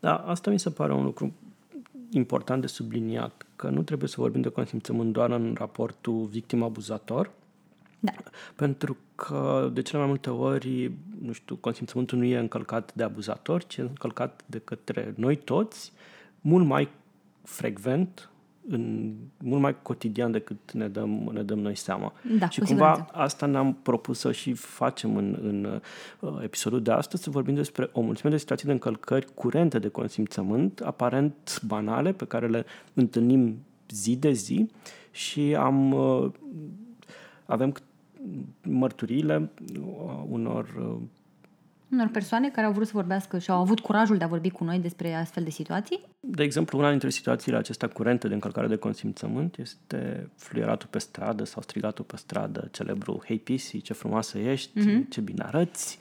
Da, 0.00 0.16
asta 0.16 0.50
mi 0.50 0.58
se 0.58 0.70
pare 0.70 0.92
un 0.92 1.04
lucru 1.04 1.32
important 2.10 2.60
de 2.60 2.66
subliniat, 2.66 3.46
că 3.56 3.68
nu 3.68 3.82
trebuie 3.82 4.08
să 4.08 4.16
vorbim 4.18 4.40
de 4.40 4.48
consimțământ 4.48 5.12
doar 5.12 5.30
în 5.30 5.54
raportul 5.58 6.28
victim-abuzator, 6.30 7.30
da. 8.04 8.12
pentru 8.54 8.96
că 9.14 9.70
de 9.72 9.82
cele 9.82 9.98
mai 9.98 10.08
multe 10.08 10.30
ori, 10.30 10.92
nu 11.20 11.32
știu, 11.32 11.56
consimțământul 11.56 12.18
nu 12.18 12.24
e 12.24 12.38
încălcat 12.38 12.94
de 12.94 13.02
abuzator, 13.02 13.64
ci 13.64 13.76
e 13.76 13.80
încălcat 13.80 14.42
de 14.46 14.58
către 14.58 15.14
noi 15.16 15.36
toți, 15.36 15.92
mult 16.40 16.66
mai 16.66 16.88
frecvent 17.42 18.30
în, 18.68 19.12
mult 19.38 19.60
mai 19.60 19.76
cotidian 19.82 20.30
decât 20.30 20.72
ne 20.72 20.88
dăm, 20.88 21.30
ne 21.32 21.42
dăm 21.42 21.58
noi 21.58 21.76
seama. 21.76 22.12
Da, 22.38 22.48
și 22.48 22.60
cumva 22.60 22.94
siguranță. 22.94 23.12
asta 23.12 23.46
ne-am 23.46 23.78
propus 23.82 24.18
să 24.18 24.32
și 24.32 24.52
facem 24.52 25.16
în, 25.16 25.38
în 25.42 25.80
uh, 26.20 26.38
episodul 26.42 26.82
de 26.82 26.90
astăzi, 26.90 27.22
să 27.22 27.30
vorbim 27.30 27.54
despre 27.54 27.90
o 27.92 28.00
mulțime 28.00 28.30
de 28.30 28.36
situații 28.36 28.66
de 28.66 28.72
încălcări 28.72 29.34
curente 29.34 29.78
de 29.78 29.88
consimțământ, 29.88 30.80
aparent 30.80 31.60
banale, 31.66 32.12
pe 32.12 32.24
care 32.24 32.46
le 32.46 32.64
întâlnim 32.94 33.64
zi 33.88 34.16
de 34.16 34.32
zi 34.32 34.70
și 35.10 35.54
am 35.58 35.92
uh, 35.92 36.30
avem 37.52 37.74
mărturiile 38.62 39.50
uh, 39.80 40.24
unor 40.28 40.74
uh, 40.78 41.02
unor 41.92 42.08
persoane 42.08 42.50
care 42.50 42.66
au 42.66 42.72
vrut 42.72 42.86
să 42.86 42.92
vorbească 42.94 43.38
și 43.38 43.50
au 43.50 43.58
avut 43.58 43.80
curajul 43.80 44.16
de 44.16 44.24
a 44.24 44.26
vorbi 44.26 44.50
cu 44.50 44.64
noi 44.64 44.78
despre 44.78 45.14
astfel 45.14 45.44
de 45.44 45.50
situații? 45.50 46.00
De 46.20 46.42
exemplu, 46.42 46.78
una 46.78 46.90
dintre 46.90 47.10
situațiile 47.10 47.56
acestea 47.56 47.88
curente 47.88 48.28
de 48.28 48.34
încălcare 48.34 48.66
de 48.66 48.76
consimțământ 48.76 49.58
este 49.58 50.30
fluieratul 50.36 50.88
pe 50.90 50.98
stradă 50.98 51.44
sau 51.44 51.62
strigatul 51.62 52.04
pe 52.04 52.16
stradă, 52.16 52.68
celebru 52.70 53.22
Hey 53.24 53.38
Pisi, 53.38 53.80
ce 53.80 53.92
frumoasă 53.92 54.38
ești, 54.38 54.80
mm-hmm. 54.80 55.08
ce 55.08 55.20
bine 55.20 55.42
arăți 55.42 55.98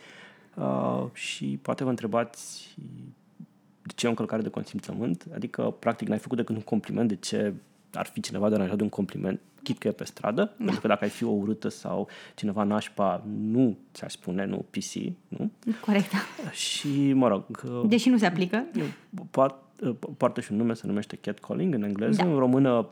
uh, 0.55 1.05
și 1.13 1.59
poate 1.61 1.83
vă 1.83 1.89
întrebați 1.89 2.75
de 3.81 3.93
ce 3.95 4.05
e 4.05 4.07
o 4.07 4.11
încălcare 4.11 4.41
de 4.41 4.49
consimțământ, 4.49 5.25
adică 5.33 5.75
practic 5.79 6.07
n-ai 6.07 6.17
făcut 6.17 6.37
decât 6.37 6.55
un 6.55 6.61
compliment 6.61 7.07
de 7.07 7.15
ce 7.15 7.53
ar 7.93 8.05
fi 8.05 8.19
cineva 8.19 8.49
deranjat 8.49 8.77
de 8.77 8.83
un 8.83 8.89
compliment 8.89 9.39
chit 9.63 9.77
că 9.77 9.87
e 9.87 9.91
pe 9.91 10.03
stradă, 10.03 10.41
da. 10.41 10.63
pentru 10.63 10.81
că 10.81 10.87
dacă 10.87 11.03
ai 11.03 11.09
fi 11.09 11.23
o 11.23 11.29
urâtă 11.29 11.69
sau 11.69 12.07
cineva 12.35 12.63
nașpa, 12.63 13.23
nu 13.37 13.77
ți-aș 13.93 14.11
spune, 14.11 14.45
nu 14.45 14.65
PC, 14.69 14.93
nu? 15.27 15.51
Corect. 15.81 16.11
Și, 16.51 17.13
mă 17.13 17.27
rog... 17.27 17.43
Deși 17.87 18.09
nu 18.09 18.17
se 18.17 18.25
aplică. 18.25 18.65
Poate, 19.31 19.53
uh, 19.53 19.70
poartă 20.17 20.41
și 20.41 20.51
un 20.51 20.57
nume, 20.57 20.73
se 20.73 20.87
numește 20.87 21.15
catcalling 21.15 21.73
în 21.73 21.83
engleză. 21.83 22.21
Da. 22.23 22.29
În 22.29 22.37
română, 22.37 22.87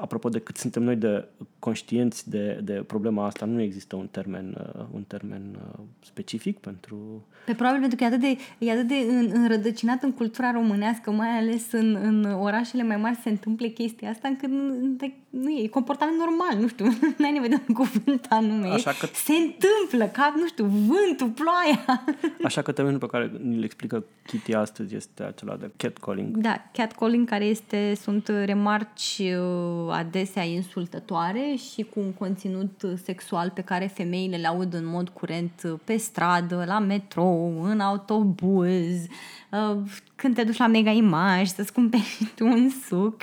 apropo 0.00 0.28
de 0.28 0.38
cât 0.38 0.56
suntem 0.56 0.82
noi 0.82 0.96
de 0.96 1.24
conștienți 1.58 2.30
de, 2.30 2.60
de 2.62 2.72
problema 2.72 3.26
asta, 3.26 3.46
nu 3.46 3.60
există 3.60 3.96
un 3.96 4.06
termen, 4.10 4.72
uh, 4.76 4.84
un 4.90 5.02
termen 5.02 5.42
uh, 5.54 5.80
specific 6.04 6.58
pentru... 6.58 7.26
Pe 7.46 7.54
probabil 7.54 7.80
pentru 7.80 7.96
că 7.98 8.04
e 8.04 8.06
atât 8.06 8.20
de, 8.20 8.36
e 8.58 8.72
atât 8.72 8.88
de 8.88 8.94
în, 8.94 9.30
înrădăcinat 9.34 10.02
în 10.02 10.12
cultura 10.12 10.52
românească, 10.52 11.10
mai 11.10 11.28
ales 11.28 11.72
în, 11.72 11.98
în 12.02 12.24
orașele 12.24 12.82
mai 12.82 12.96
mari 12.96 13.16
se 13.16 13.28
întâmplă 13.28 13.66
chestia 13.66 14.10
asta 14.10 14.28
încât 14.28 14.48
nu, 14.48 14.96
nu 15.30 15.50
e, 15.50 15.62
e 15.62 15.68
comportament 15.68 16.18
normal, 16.18 16.60
nu 16.60 16.68
știu, 16.68 16.84
nu 17.18 17.24
ai 17.24 17.32
nevoie 17.32 17.48
de 17.48 17.62
un 17.68 17.74
cuvânt 17.74 18.26
anume. 18.28 18.68
Așa 18.68 18.90
că- 18.90 19.06
Se 19.06 19.32
întâmplă, 19.32 20.06
ca, 20.12 20.34
nu 20.36 20.46
știu, 20.46 20.64
vântul, 20.64 21.28
ploaia. 21.28 22.04
Așa 22.48 22.62
că 22.62 22.72
termenul 22.72 22.98
pe 22.98 23.06
care 23.06 23.32
ni-l 23.42 23.62
explică 23.62 24.04
Kitty 24.26 24.54
astăzi 24.54 24.94
este 24.94 25.22
acela 25.22 25.56
de 25.56 25.70
catcalling. 26.00 26.36
Da, 26.36 26.62
catcalling 26.72 27.28
care 27.28 27.44
este, 27.44 27.94
sunt 28.00 28.28
remarci 28.28 29.18
uh, 29.18 29.90
adesea 29.90 30.42
insultătoare 30.42 31.54
și 31.72 31.82
cu 31.82 32.00
un 32.00 32.12
conținut 32.12 32.82
sexual 33.02 33.50
pe 33.50 33.60
care 33.60 33.86
femeile 33.86 34.36
le 34.36 34.46
aud 34.46 34.74
în 34.74 34.86
mod 34.86 35.08
curent 35.08 35.62
uh, 35.64 35.78
pe 35.84 35.96
stradă, 35.96 36.64
la 36.66 36.78
metrou, 36.78 37.62
în 37.62 37.80
autobuz, 37.80 39.06
uh, 39.50 39.76
când 40.14 40.34
te 40.34 40.44
duci 40.44 40.56
la 40.56 40.66
mega 40.66 40.90
imaj 40.90 41.48
să-ți 41.48 41.72
cumperi 41.72 42.02
și 42.02 42.24
tu 42.36 42.46
un 42.46 42.68
suc. 42.88 43.16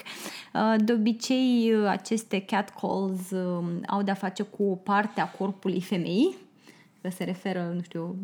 Uh, 0.53 0.75
De 0.77 0.93
obicei, 0.93 1.73
uh, 1.73 1.87
aceste 1.87 2.39
catcalls 2.39 3.31
uh, 3.31 3.63
au 3.87 4.01
de-a 4.01 4.13
face 4.13 4.43
cu 4.43 4.63
o 4.63 4.75
parte 4.75 5.21
a 5.21 5.29
corpului 5.29 5.81
femeii, 5.81 6.35
că 7.01 7.09
se 7.09 7.23
referă, 7.23 7.71
nu 7.75 7.81
știu, 7.81 8.15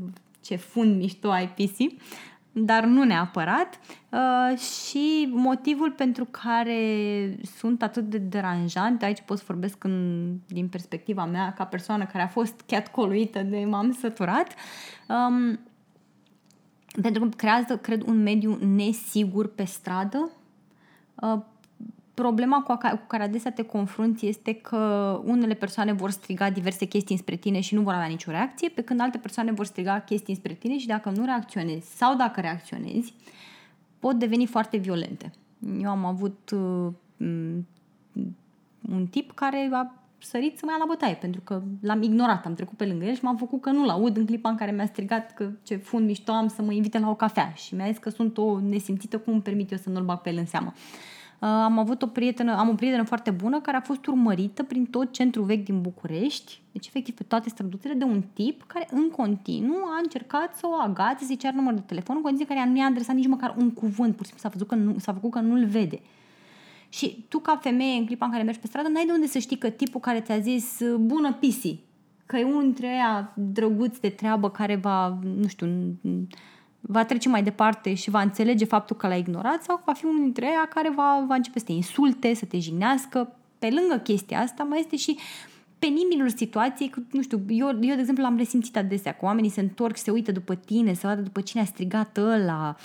ce 0.42 0.56
fund 0.56 0.98
mișto 0.98 1.30
ai 1.30 1.50
pisi, 1.50 1.96
dar 2.54 2.84
nu 2.84 3.04
neapărat. 3.04 3.80
Uh, 4.10 4.58
și 4.58 5.30
motivul 5.32 5.92
pentru 5.92 6.26
care 6.26 6.80
sunt 7.58 7.84
atât 7.84 8.10
de 8.10 8.18
deranjante, 8.18 9.06
aici 9.06 9.22
pot 9.26 9.38
să 9.38 9.44
vorbesc 9.48 9.84
în, 9.84 10.28
din 10.48 10.68
perspectiva 10.68 11.26
mea 11.26 11.54
ca 11.54 11.66
persoană 11.66 12.06
care 12.06 12.24
a 12.24 12.28
fost 12.28 12.62
catcalluită 12.68 13.42
de 13.42 13.66
m-am 13.66 13.92
săturat, 13.92 14.48
um, 15.08 15.60
pentru 17.02 17.22
că 17.22 17.30
creează, 17.36 17.78
cred, 17.78 18.08
un 18.08 18.24
mediu 18.24 18.58
nesigur 18.76 19.48
pe 19.54 19.64
stradă. 19.64 20.32
Uh, 21.16 21.40
problema 22.14 22.62
cu, 22.62 22.72
a, 22.72 22.78
cu 22.78 23.04
care 23.08 23.24
adesea 23.24 23.52
te 23.52 23.64
confrunți 23.64 24.26
este 24.26 24.54
că 24.54 25.22
unele 25.26 25.54
persoane 25.54 25.92
vor 25.92 26.10
striga 26.10 26.50
diverse 26.50 26.86
chestii 26.86 27.18
spre 27.18 27.36
tine 27.36 27.60
și 27.60 27.76
nu 27.76 27.82
vor 27.82 27.94
avea 27.94 28.06
nicio 28.06 28.32
reacție, 28.32 28.70
pe 28.70 28.82
când 28.82 29.00
alte 29.00 29.18
persoane 29.18 29.52
vor 29.52 29.66
striga 29.66 30.00
chestii 30.00 30.36
spre 30.36 30.54
tine 30.54 30.78
și 30.78 30.88
dacă 30.88 31.10
nu 31.10 31.26
reacționezi 31.26 31.96
sau 31.96 32.16
dacă 32.16 32.42
reacționezi, 32.42 33.14
pot 34.00 34.16
deveni 34.16 34.46
foarte 34.46 34.78
violente. 34.78 35.32
Eu 35.82 35.90
am 35.90 36.06
avut 36.06 36.52
uh, 36.54 36.88
m- 37.24 37.66
un 38.92 39.08
tip 39.10 39.32
care 39.32 39.70
a 39.72 39.94
sărit 40.18 40.58
să 40.58 40.66
mă 40.66 40.72
ia 40.72 40.78
la 40.80 40.86
bătaie, 40.88 41.14
pentru 41.14 41.42
că 41.42 41.62
l-am 41.82 42.02
ignorat, 42.02 42.46
am 42.46 42.54
trecut 42.54 42.78
pe 42.78 42.86
lângă 42.86 43.06
el 43.06 43.16
și 43.16 43.24
m-am 43.24 43.38
făcut 43.38 43.62
că 43.62 43.70
nu-l 43.70 43.90
aud 43.90 44.18
în 44.18 44.26
clipa 44.26 44.50
în 44.50 44.56
care 44.56 44.72
mi-a 44.72 44.86
strigat 44.86 45.34
că 45.34 45.50
ce 45.64 45.76
fund 45.76 46.06
mișto 46.06 46.32
am 46.32 46.48
să 46.48 46.62
mă 46.62 46.74
invite 46.74 47.00
la 47.00 47.10
o 47.10 47.16
cafea 47.16 47.54
și 47.54 47.76
mi-a 47.76 47.88
zis 47.88 47.98
că 47.98 48.10
sunt 48.10 48.38
o 48.38 48.60
nesimțită, 48.60 49.18
cum 49.18 49.34
îmi 49.34 49.42
permit 49.42 49.72
eu 49.72 49.78
să 49.78 49.90
nu-l 49.90 50.04
bag 50.04 50.20
pe 50.20 50.30
el 50.30 50.38
în 50.38 50.46
seamă. 50.46 50.74
Uh, 50.76 50.82
am 51.46 51.78
avut 51.78 52.02
o 52.02 52.08
prietenă, 52.08 52.58
am 52.58 52.70
o 52.70 52.74
prietenă 52.74 53.04
foarte 53.04 53.32
bună 53.32 53.60
care 53.62 53.78
a 53.78 53.82
fost 53.82 54.06
urmărită 54.06 54.64
prin 54.64 54.86
tot 54.86 55.12
centrul 55.12 55.46
vechi 55.46 55.64
din 55.64 55.82
București, 55.82 56.62
deci 56.72 56.88
efectiv 56.88 57.16
pe 57.16 57.24
toate 57.24 57.50
străduțele 57.50 57.94
de 57.94 58.04
un 58.04 58.24
tip 58.34 58.64
care 58.68 58.88
în 58.92 59.10
continuu 59.10 59.84
a 59.96 60.00
încercat 60.04 60.56
să 60.56 60.68
o 60.68 60.82
agațe, 60.82 61.26
să-i 61.26 61.36
ceară 61.36 61.56
număr 61.56 61.74
de 61.74 61.84
telefon, 61.86 62.16
în 62.16 62.22
condiții 62.22 62.46
în 62.50 62.56
care 62.56 62.68
ea 62.68 62.74
nu 62.74 62.80
i-a 62.80 62.86
adresat 62.86 63.16
nici 63.16 63.28
măcar 63.28 63.56
un 63.58 63.72
cuvânt, 63.72 64.16
pur 64.16 64.26
și 64.26 64.32
simplu 64.32 64.38
s-a 64.38 64.50
făcut 64.50 64.68
că, 64.68 64.76
nu, 64.76 65.00
s-a 65.00 65.14
făcut 65.14 65.32
că 65.32 65.40
nu-l 65.40 65.66
vede. 65.66 66.00
Și 66.90 67.26
tu 67.30 67.40
ca 67.40 67.60
femeie 67.62 68.00
în 68.00 68.06
clipa 68.06 68.26
în 68.26 68.32
care 68.32 68.44
mergi 68.44 68.60
pe 68.60 68.68
stradă, 68.68 68.88
n-ai 68.88 69.06
de 69.06 69.12
unde 69.12 69.28
să 69.28 69.40
știi 69.40 69.58
că 69.58 69.70
tipul 69.70 70.00
care 70.00 70.20
ți-a 70.20 70.40
zis 70.40 70.82
bună 71.00 71.34
pisi, 71.34 71.80
că 72.26 72.38
e 72.38 72.44
unul 72.44 72.62
dintre 72.62 72.88
ăia 72.88 73.34
drăguț 73.36 73.98
de 73.98 74.10
treabă 74.10 74.50
care 74.50 74.76
va, 74.76 75.20
nu 75.36 75.48
știu, 75.48 75.68
va 76.88 77.06
trece 77.06 77.30
mai 77.30 77.44
departe 77.44 77.94
și 77.94 78.10
va 78.10 78.22
înțelege 78.22 78.66
faptul 78.66 78.96
că 78.96 79.08
l-a 79.08 79.16
ignorat 79.16 79.64
sau 79.64 79.76
că 79.76 79.82
va 79.86 79.94
fi 79.94 80.06
unul 80.06 80.22
dintre 80.22 80.46
ăia 80.46 80.68
care 80.70 80.90
va, 80.90 81.24
va 81.28 81.36
începe 81.36 81.60
să 81.60 81.66
te 81.66 81.72
insulte, 81.72 82.34
să 82.34 82.46
te 82.46 82.60
jignească. 82.60 83.36
Pe 83.60 83.70
lângă 83.70 83.98
chestia 83.98 84.40
asta 84.40 84.64
mai 84.64 84.80
este 84.80 84.96
și 84.96 85.18
penibilul 85.80 86.30
situației, 86.30 86.90
că, 86.90 87.00
nu 87.12 87.22
știu, 87.22 87.44
eu, 87.48 87.68
eu 87.68 87.96
de 87.96 88.00
exemplu 88.00 88.26
am 88.26 88.38
resimțit 88.38 88.78
adesea 88.78 89.12
că 89.12 89.26
oamenii 89.26 89.50
se 89.50 89.62
întorc 89.62 89.96
și 89.96 90.02
se 90.02 90.12
uită 90.12 90.32
după 90.32 90.56
tine, 90.56 90.94
să 90.94 91.08
vadă 91.08 91.22
după 91.22 91.42
cine 91.42 91.62
a 91.62 91.66
strigat 91.66 92.18
ăla, 92.18 92.76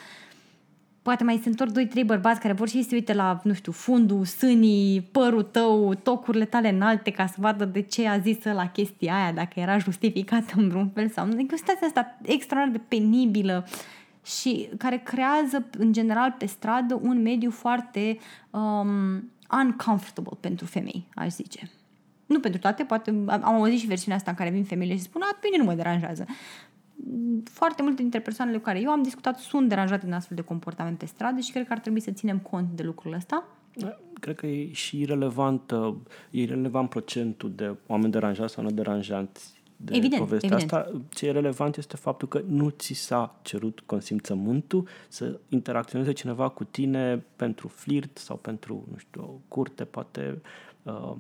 poate 1.09 1.25
mai 1.25 1.41
se 1.43 1.49
întorc 1.49 1.71
doi, 1.71 1.87
trei 1.87 2.05
bărbați 2.05 2.41
care 2.41 2.53
vor 2.53 2.69
și 2.69 2.77
ei 2.77 2.83
să 2.83 2.91
uite 2.93 3.12
la, 3.12 3.41
nu 3.45 3.53
știu, 3.53 3.73
fundul, 3.73 4.25
sânii, 4.25 5.00
părul 5.00 5.43
tău, 5.43 5.95
tocurile 5.95 6.45
tale 6.45 6.69
înalte 6.69 7.11
ca 7.11 7.27
să 7.27 7.35
vadă 7.38 7.65
de 7.65 7.81
ce 7.81 8.09
a 8.09 8.19
zis 8.19 8.45
la 8.45 8.69
chestia 8.69 9.15
aia, 9.15 9.33
dacă 9.33 9.61
era 9.61 9.79
justificată 9.79 10.53
în 10.57 10.69
vreun 10.69 10.91
fel 10.95 11.09
sau 11.09 11.27
nu. 11.27 11.33
Adică 11.33 11.57
situația 11.57 11.87
asta 11.87 12.19
extraordinar 12.23 12.81
de 12.81 12.97
penibilă 12.97 13.67
și 14.25 14.69
care 14.79 14.97
creează, 14.97 15.67
în 15.79 15.93
general, 15.93 16.35
pe 16.38 16.47
stradă 16.47 16.99
un 17.03 17.23
mediu 17.23 17.50
foarte 17.50 18.19
um, 18.50 19.31
uncomfortable 19.65 20.37
pentru 20.41 20.67
femei, 20.67 21.07
aș 21.15 21.29
zice. 21.29 21.71
Nu 22.27 22.41
pentru 22.41 22.61
toate, 22.61 22.85
poate 22.85 23.11
am 23.27 23.45
auzit 23.45 23.79
și 23.79 23.87
versiunea 23.87 24.17
asta 24.17 24.31
în 24.31 24.37
care 24.37 24.50
vin 24.50 24.65
femeile 24.65 24.95
și 24.95 25.03
spun, 25.03 25.23
a, 25.23 25.37
pe 25.41 25.49
mine 25.50 25.62
nu 25.62 25.69
mă 25.69 25.75
deranjează 25.75 26.27
foarte 27.45 27.83
multe 27.83 28.03
dintre 28.03 28.21
persoanele 28.21 28.57
cu 28.57 28.62
care 28.62 28.81
eu 28.81 28.91
am 28.91 29.03
discutat 29.03 29.38
sunt 29.38 29.69
deranjate 29.69 30.05
din 30.05 30.15
astfel 30.15 30.37
de 30.37 30.43
comportament 30.43 30.99
pe 30.99 31.07
stradă 31.07 31.41
și 31.41 31.50
cred 31.50 31.67
că 31.67 31.73
ar 31.73 31.79
trebui 31.79 32.00
să 32.00 32.11
ținem 32.11 32.38
cont 32.38 32.69
de 32.75 32.83
lucrul 32.83 33.12
ăsta. 33.12 33.45
Cred 34.21 34.37
că 34.37 34.47
e 34.47 34.73
și 34.73 35.05
relevant, 35.05 35.73
e 36.31 36.45
relevant 36.45 36.88
procentul 36.88 37.53
de 37.55 37.77
oameni 37.87 38.12
deranjați 38.12 38.55
sau 38.55 38.65
nederanjați 38.65 39.59
de 39.81 39.97
Evident, 39.97 40.23
povestea 40.23 40.49
evident. 40.53 40.73
asta. 40.73 41.03
Ce 41.09 41.27
e 41.27 41.31
relevant 41.31 41.77
este 41.77 41.97
faptul 41.97 42.29
că 42.29 42.43
nu 42.47 42.69
ți 42.69 42.93
s-a 42.93 43.38
cerut 43.43 43.83
consimțământul 43.87 44.88
să 45.09 45.41
interacționeze 45.49 46.12
cineva 46.12 46.49
cu 46.49 46.65
tine 46.65 47.25
pentru 47.37 47.69
flirt 47.69 48.19
sau 48.19 48.37
pentru, 48.37 48.87
nu 48.91 48.97
știu, 48.97 49.23
o 49.23 49.41
curte, 49.49 49.85
poate 49.85 50.41
uh, 50.83 51.15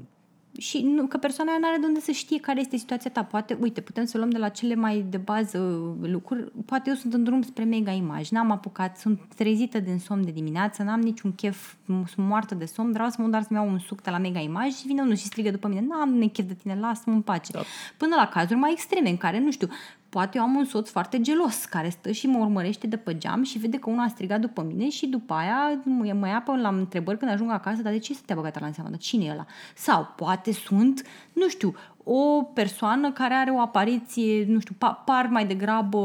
și 0.58 0.82
nu, 0.82 1.06
că 1.06 1.16
persoana 1.16 1.50
aia 1.50 1.60
nu 1.60 1.66
are 1.68 1.76
de 1.78 1.86
unde 1.86 2.00
să 2.00 2.10
știe 2.10 2.40
care 2.40 2.60
este 2.60 2.76
situația 2.76 3.10
ta. 3.10 3.24
Poate, 3.24 3.56
uite, 3.60 3.80
putem 3.80 4.04
să 4.04 4.16
luăm 4.16 4.30
de 4.30 4.38
la 4.38 4.48
cele 4.48 4.74
mai 4.74 5.04
de 5.10 5.16
bază 5.16 5.58
lucruri. 6.00 6.52
Poate 6.64 6.88
eu 6.88 6.94
sunt 6.94 7.14
în 7.14 7.24
drum 7.24 7.42
spre 7.42 7.64
mega 7.64 7.90
imaj, 7.90 8.28
n-am 8.28 8.50
apucat, 8.50 8.98
sunt 8.98 9.20
trezită 9.36 9.80
din 9.80 9.98
somn 9.98 10.24
de 10.24 10.30
dimineață, 10.30 10.82
n-am 10.82 11.00
niciun 11.00 11.32
chef, 11.32 11.74
sunt 11.86 12.26
moartă 12.26 12.54
de 12.54 12.64
somn, 12.64 12.92
vreau 12.92 13.08
să 13.08 13.22
mă 13.22 13.28
doar 13.28 13.42
să-mi 13.42 13.58
iau 13.58 13.68
un 13.68 13.78
suc 13.78 14.02
de 14.02 14.10
la 14.10 14.18
mega 14.18 14.40
imaj 14.40 14.72
și 14.72 14.86
vine 14.86 15.02
unul 15.02 15.16
și 15.16 15.24
strigă 15.24 15.50
după 15.50 15.68
mine, 15.68 15.84
n-am 15.88 16.28
chef 16.32 16.46
de 16.46 16.54
tine, 16.54 16.78
lasă-mă 16.80 17.14
în 17.14 17.22
pace. 17.22 17.52
Da. 17.52 17.60
Până 17.96 18.14
la 18.14 18.28
cazuri 18.28 18.58
mai 18.58 18.72
extreme, 18.72 19.08
în 19.08 19.16
care, 19.16 19.38
nu 19.38 19.50
știu, 19.50 19.68
poate 20.08 20.38
eu 20.38 20.42
am 20.42 20.54
un 20.54 20.64
soț 20.64 20.88
foarte 20.88 21.20
gelos 21.20 21.64
care 21.64 21.88
stă 21.88 22.10
și 22.10 22.26
mă 22.26 22.38
urmărește 22.38 22.86
de 22.86 22.96
pe 22.96 23.18
geam 23.18 23.42
și 23.42 23.58
vede 23.58 23.78
că 23.78 23.90
unul 23.90 24.04
a 24.04 24.08
strigat 24.08 24.40
după 24.40 24.62
mine 24.62 24.88
și 24.88 25.06
după 25.06 25.34
aia 25.34 25.80
mă, 25.84 26.12
mă 26.12 26.28
ia 26.28 26.42
până 26.44 26.60
la 26.60 26.68
întrebări 26.68 27.18
când 27.18 27.30
ajung 27.30 27.50
acasă, 27.50 27.82
dar 27.82 27.92
de 27.92 27.98
ce 27.98 28.14
să 28.14 28.20
te-a 28.26 28.36
băgat 28.36 28.60
la 28.60 28.66
în 28.66 28.72
seama? 28.72 28.90
Dar 28.90 28.98
cine 28.98 29.24
e 29.24 29.30
ăla? 29.30 29.46
Sau 29.74 30.12
poate 30.16 30.52
sunt, 30.52 31.02
nu 31.32 31.48
știu, 31.48 31.74
o 32.10 32.42
persoană 32.42 33.12
care 33.12 33.34
are 33.34 33.50
o 33.50 33.60
apariție, 33.60 34.44
nu 34.46 34.60
știu, 34.60 34.74
pa- 34.74 35.04
par 35.04 35.26
mai 35.30 35.46
degrabă 35.46 35.98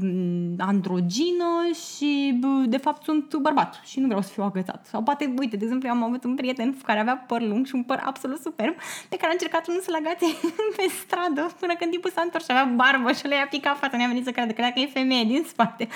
m, 0.00 0.54
androgină 0.58 1.68
și 1.72 2.38
b- 2.38 2.68
de 2.68 2.76
fapt 2.76 3.02
sunt 3.02 3.34
bărbat 3.34 3.80
și 3.84 4.00
nu 4.00 4.06
vreau 4.06 4.22
să 4.22 4.28
fiu 4.28 4.42
agățat. 4.42 4.86
Sau 4.86 5.02
poate, 5.02 5.34
uite, 5.38 5.56
de 5.56 5.64
exemplu, 5.64 5.88
eu 5.88 5.94
am 5.94 6.02
avut 6.02 6.24
un 6.24 6.34
prieten 6.34 6.76
care 6.84 7.00
avea 7.00 7.16
păr 7.16 7.42
lung 7.42 7.66
și 7.66 7.74
un 7.74 7.82
păr 7.82 8.02
absolut 8.04 8.40
superb 8.40 8.74
pe 9.08 9.16
care 9.16 9.28
a 9.28 9.32
încercat 9.32 9.68
unul 9.68 9.80
să-l 9.80 9.94
agațe 9.94 10.26
pe 10.76 10.84
stradă 11.00 11.50
până 11.60 11.74
când 11.74 11.90
tipul 11.90 12.10
s-a 12.10 12.22
întors 12.24 12.44
și 12.44 12.50
avea 12.50 12.72
barbă 12.74 13.12
și 13.12 13.26
le-a 13.26 13.46
picat 13.50 13.76
fața, 13.78 13.96
ne-a 13.96 14.06
venit 14.06 14.24
să 14.24 14.30
crede 14.30 14.52
că 14.52 14.60
dacă 14.60 14.80
e 14.80 14.86
femeie 14.86 15.24
din 15.24 15.44
spate. 15.48 15.88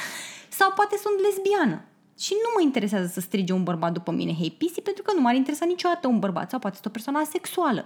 Sau 0.48 0.72
poate 0.74 0.96
sunt 1.04 1.16
lesbiană. 1.26 1.84
Și 2.18 2.32
nu 2.32 2.48
mă 2.56 2.60
interesează 2.62 3.06
să 3.06 3.20
strige 3.20 3.52
un 3.52 3.62
bărbat 3.62 3.92
după 3.92 4.10
mine, 4.10 4.34
hei 4.40 4.54
pisi, 4.58 4.80
pentru 4.80 5.02
că 5.02 5.12
nu 5.14 5.20
m-ar 5.20 5.34
interesa 5.34 5.66
niciodată 5.66 6.06
un 6.08 6.18
bărbat 6.18 6.50
sau 6.50 6.58
poate 6.58 6.76
este 6.76 6.88
o 6.88 6.96
persoană 6.96 7.18
asexuală 7.18 7.84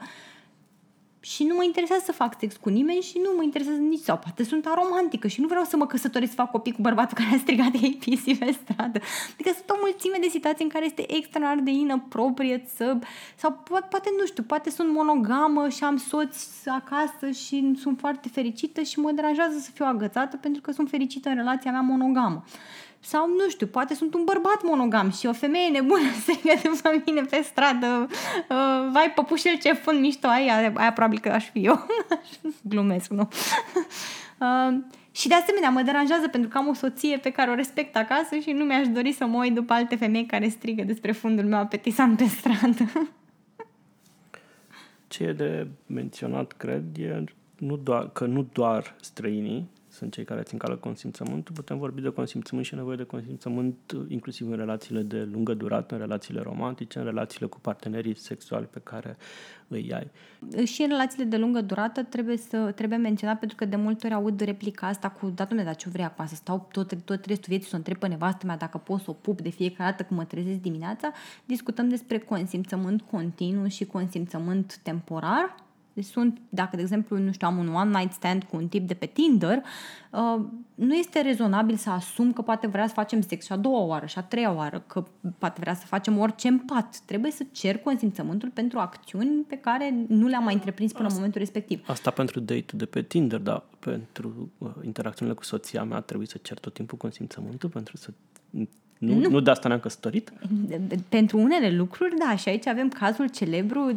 și 1.20 1.44
nu 1.44 1.54
mă 1.54 1.64
interesează 1.64 2.02
să 2.04 2.12
fac 2.12 2.36
sex 2.38 2.56
cu 2.56 2.68
nimeni 2.68 3.00
și 3.00 3.18
nu 3.22 3.32
mă 3.36 3.42
interesează 3.42 3.78
nici 3.78 4.02
sau 4.02 4.18
poate 4.18 4.44
sunt 4.44 4.66
aromantică 4.66 5.28
și 5.28 5.40
nu 5.40 5.46
vreau 5.46 5.64
să 5.64 5.76
mă 5.76 5.86
căsătoresc 5.86 6.30
să 6.30 6.36
fac 6.36 6.50
copii 6.50 6.72
cu 6.72 6.80
bărbatul 6.80 7.16
care 7.16 7.34
a 7.34 7.38
strigat 7.38 7.74
APC 7.88 8.38
pe 8.38 8.56
stradă. 8.62 9.00
Adică 9.32 9.50
sunt 9.54 9.70
o 9.70 9.74
mulțime 9.80 10.16
de 10.20 10.28
situații 10.28 10.64
în 10.64 10.70
care 10.70 10.84
este 10.84 11.16
extraordinar 11.16 11.64
de 11.64 11.70
inappropriate 11.70 12.68
să... 12.74 12.96
sau 13.36 13.52
poate, 13.52 13.86
poate, 13.90 14.10
nu 14.18 14.26
știu, 14.26 14.42
poate 14.42 14.70
sunt 14.70 14.92
monogamă 14.92 15.68
și 15.68 15.84
am 15.84 15.96
soți 15.96 16.68
acasă 16.68 17.30
și 17.30 17.72
sunt 17.80 17.98
foarte 17.98 18.28
fericită 18.28 18.80
și 18.82 18.98
mă 18.98 19.10
deranjează 19.10 19.58
să 19.58 19.70
fiu 19.74 19.84
agățată 19.84 20.36
pentru 20.36 20.60
că 20.60 20.72
sunt 20.72 20.88
fericită 20.88 21.28
în 21.28 21.34
relația 21.34 21.70
mea 21.70 21.80
monogamă. 21.80 22.44
Sau, 23.00 23.28
nu 23.28 23.48
știu, 23.48 23.66
poate 23.66 23.94
sunt 23.94 24.14
un 24.14 24.24
bărbat 24.24 24.62
monogam 24.62 25.10
și 25.10 25.26
o 25.26 25.32
femeie 25.32 25.68
nebună 25.68 26.10
strigă 26.22 26.54
după 26.62 27.02
mine 27.06 27.20
pe 27.20 27.40
stradă 27.42 28.06
uh, 28.08 28.88
vai, 28.92 29.12
păpușel, 29.14 29.58
ce 29.62 29.72
fund 29.72 30.00
mișto 30.00 30.26
ai, 30.26 30.48
aia, 30.48 30.72
aia 30.74 30.92
probabil 30.92 31.18
că 31.18 31.28
aș 31.28 31.50
fi 31.50 31.64
eu. 31.64 31.86
Glumesc, 32.70 33.10
nu? 33.10 33.28
uh, 34.40 34.78
Și 35.10 35.28
de 35.28 35.34
asemenea 35.34 35.70
mă 35.70 35.82
deranjează 35.82 36.28
pentru 36.28 36.50
că 36.50 36.58
am 36.58 36.68
o 36.68 36.74
soție 36.74 37.16
pe 37.16 37.30
care 37.30 37.50
o 37.50 37.54
respect 37.54 37.96
acasă 37.96 38.36
și 38.36 38.50
nu 38.50 38.64
mi-aș 38.64 38.88
dori 38.88 39.12
să 39.12 39.26
mă 39.26 39.38
uit 39.38 39.54
după 39.54 39.72
alte 39.72 39.96
femei 39.96 40.26
care 40.26 40.48
strigă 40.48 40.82
despre 40.82 41.12
fundul 41.12 41.44
meu 41.44 41.58
apetisant 41.58 42.16
pe 42.16 42.24
stradă. 42.24 43.08
Ce 45.08 45.24
e 45.24 45.32
de 45.32 45.66
menționat, 45.86 46.52
cred, 46.52 46.84
e 46.98 47.24
nu 47.58 47.76
doar, 47.76 48.10
că 48.12 48.26
nu 48.26 48.46
doar 48.52 48.94
străinii 49.00 49.68
sunt 49.98 50.12
cei 50.12 50.24
care 50.24 50.42
țin 50.42 50.58
cală 50.58 50.76
consimțământul, 50.76 51.54
putem 51.54 51.78
vorbi 51.78 52.00
de 52.00 52.08
consimțământ 52.08 52.66
și 52.66 52.74
nevoie 52.74 52.96
de 52.96 53.02
consimțământ 53.02 53.76
inclusiv 54.08 54.50
în 54.50 54.56
relațiile 54.56 55.02
de 55.02 55.28
lungă 55.32 55.54
durată, 55.54 55.94
în 55.94 56.00
relațiile 56.00 56.40
romantice, 56.40 56.98
în 56.98 57.04
relațiile 57.04 57.46
cu 57.46 57.60
partenerii 57.60 58.16
sexuali 58.16 58.66
pe 58.66 58.80
care 58.82 59.16
îi 59.68 59.92
ai. 59.92 60.10
Și 60.64 60.82
în 60.82 60.88
relațiile 60.88 61.24
de 61.24 61.36
lungă 61.36 61.60
durată 61.60 62.02
trebuie 62.02 62.36
să 62.36 62.72
trebuie 62.74 62.98
menționat 62.98 63.38
pentru 63.38 63.56
că 63.56 63.64
de 63.64 63.76
multe 63.76 64.06
ori 64.06 64.14
aud 64.14 64.40
replica 64.40 64.86
asta 64.86 65.10
cu 65.10 65.32
da, 65.34 65.44
dar 65.44 65.76
ce 65.76 65.88
vrei 65.88 66.04
acum, 66.04 66.26
să 66.26 66.34
stau 66.34 66.68
tot, 66.72 66.94
tot 67.04 67.24
restul 67.24 67.46
vieții 67.48 67.68
să 67.68 67.74
o 67.74 67.78
întreb 67.78 67.96
pe 67.96 68.08
nevastă 68.08 68.46
mea 68.46 68.56
dacă 68.56 68.78
pot 68.78 69.00
să 69.00 69.10
o 69.10 69.12
pup 69.12 69.40
de 69.40 69.48
fiecare 69.48 69.90
dată 69.90 70.02
când 70.02 70.20
mă 70.20 70.26
trezesc 70.26 70.60
dimineața. 70.60 71.12
Discutăm 71.44 71.88
despre 71.88 72.18
consimțământ 72.18 73.02
continuu 73.02 73.66
și 73.66 73.84
consimțământ 73.84 74.76
temporar 74.82 75.66
deci 75.98 76.06
sunt, 76.06 76.40
dacă, 76.48 76.76
de 76.76 76.82
exemplu, 76.82 77.18
nu 77.18 77.32
știu, 77.32 77.46
am 77.46 77.58
un 77.58 77.74
one-night 77.74 78.12
stand 78.12 78.42
cu 78.42 78.56
un 78.56 78.68
tip 78.68 78.86
de 78.86 78.94
pe 78.94 79.06
Tinder, 79.06 79.62
uh, 80.12 80.44
nu 80.74 80.94
este 80.94 81.20
rezonabil 81.20 81.76
să 81.76 81.90
asum 81.90 82.32
că 82.32 82.42
poate 82.42 82.66
vrea 82.66 82.86
să 82.86 82.92
facem 82.92 83.20
sex 83.20 83.44
și 83.44 83.52
a 83.52 83.56
doua 83.56 83.80
oară 83.80 84.06
și 84.06 84.18
a 84.18 84.22
treia 84.22 84.52
oară, 84.52 84.84
că 84.86 85.04
poate 85.38 85.60
vrea 85.60 85.74
să 85.74 85.86
facem 85.86 86.18
orice 86.18 86.48
în 86.48 86.58
pat. 86.58 86.98
Trebuie 86.98 87.30
să 87.30 87.44
cer 87.52 87.78
consimțământul 87.78 88.48
pentru 88.48 88.78
acțiuni 88.78 89.42
pe 89.48 89.56
care 89.56 89.94
nu 90.08 90.26
le-am 90.26 90.44
mai 90.44 90.54
întreprins 90.54 90.92
până 90.92 91.04
asta, 91.04 91.18
în 91.18 91.24
momentul 91.24 91.40
respectiv. 91.40 91.88
Asta 91.88 92.10
pentru 92.10 92.40
date 92.40 92.76
de 92.76 92.86
pe 92.86 93.02
Tinder, 93.02 93.40
dar 93.40 93.62
pentru 93.78 94.50
uh, 94.58 94.70
interacțiunile 94.84 95.36
cu 95.36 95.44
soția 95.44 95.84
mea 95.84 96.00
trebuie 96.00 96.26
să 96.26 96.38
cer 96.42 96.58
tot 96.58 96.74
timpul 96.74 96.98
consimțământul 96.98 97.68
pentru 97.68 97.96
să 97.96 98.10
nu, 98.98 99.14
nu. 99.14 99.28
nu 99.28 99.40
de 99.40 99.50
asta 99.50 99.68
ne-am 99.68 99.80
căsătorit? 99.80 100.32
Pentru 101.08 101.38
unele 101.38 101.70
lucruri, 101.70 102.14
da, 102.16 102.36
și 102.36 102.48
aici 102.48 102.66
avem 102.66 102.88
cazul 102.88 103.28
celebru, 103.28 103.94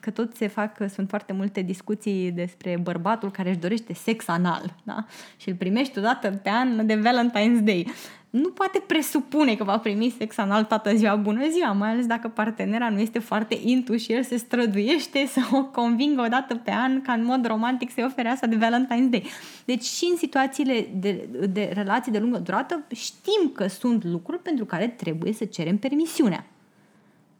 că 0.00 0.10
tot 0.10 0.36
se 0.36 0.46
fac, 0.46 0.76
sunt 0.92 1.08
foarte 1.08 1.32
multe 1.32 1.60
discuții 1.62 2.30
despre 2.30 2.78
bărbatul 2.82 3.30
care 3.30 3.48
își 3.48 3.58
dorește 3.58 3.94
sex 3.94 4.28
anal, 4.28 4.74
da? 4.82 5.06
Și 5.36 5.48
îl 5.48 5.54
primești 5.54 5.98
odată 5.98 6.40
pe 6.42 6.48
an 6.48 6.86
de 6.86 7.00
Valentine's 7.00 7.64
Day 7.64 7.86
nu 8.34 8.48
poate 8.48 8.82
presupune 8.86 9.54
că 9.54 9.64
va 9.64 9.78
primi 9.78 10.14
sex 10.18 10.38
anal 10.38 10.64
toată 10.64 10.94
ziua 10.94 11.16
bună 11.16 11.48
ziua, 11.48 11.72
mai 11.72 11.90
ales 11.90 12.06
dacă 12.06 12.28
partenera 12.28 12.88
nu 12.88 12.98
este 12.98 13.18
foarte 13.18 13.58
intu 13.62 13.96
și 13.96 14.12
el 14.12 14.22
se 14.22 14.36
străduiește 14.36 15.26
să 15.26 15.40
o 15.52 15.64
convingă 15.64 16.22
o 16.22 16.28
dată 16.28 16.54
pe 16.54 16.70
an 16.70 17.00
ca 17.00 17.12
în 17.12 17.24
mod 17.24 17.46
romantic 17.46 17.92
să-i 17.92 18.04
ofere 18.04 18.28
asta 18.28 18.46
de 18.46 18.56
Valentine's 18.56 19.10
Day. 19.10 19.24
Deci 19.64 19.82
și 19.82 20.08
în 20.10 20.16
situațiile 20.16 20.88
de, 21.00 21.28
de 21.52 21.70
relații 21.74 22.12
de 22.12 22.18
lungă 22.18 22.38
durată 22.38 22.84
știm 22.94 23.50
că 23.52 23.66
sunt 23.66 24.04
lucruri 24.04 24.42
pentru 24.42 24.64
care 24.64 24.88
trebuie 24.88 25.32
să 25.32 25.44
cerem 25.44 25.76
permisiunea. 25.78 26.46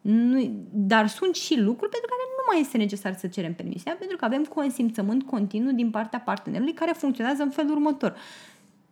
Nu, 0.01 0.51
dar 0.73 1.09
sunt 1.09 1.35
și 1.35 1.61
lucruri 1.61 1.91
pentru 1.91 2.09
care 2.09 2.23
nu 2.37 2.43
mai 2.53 2.61
este 2.61 2.77
necesar 2.77 3.15
să 3.19 3.27
cerem 3.27 3.55
permisiunea, 3.55 3.99
pentru 3.99 4.17
că 4.17 4.25
avem 4.25 4.45
consimțământ 4.45 5.23
continuu 5.23 5.73
din 5.73 5.91
partea 5.91 6.19
partenerului 6.19 6.73
care 6.73 6.93
funcționează 6.97 7.43
în 7.43 7.51
felul 7.51 7.71
următor 7.71 8.17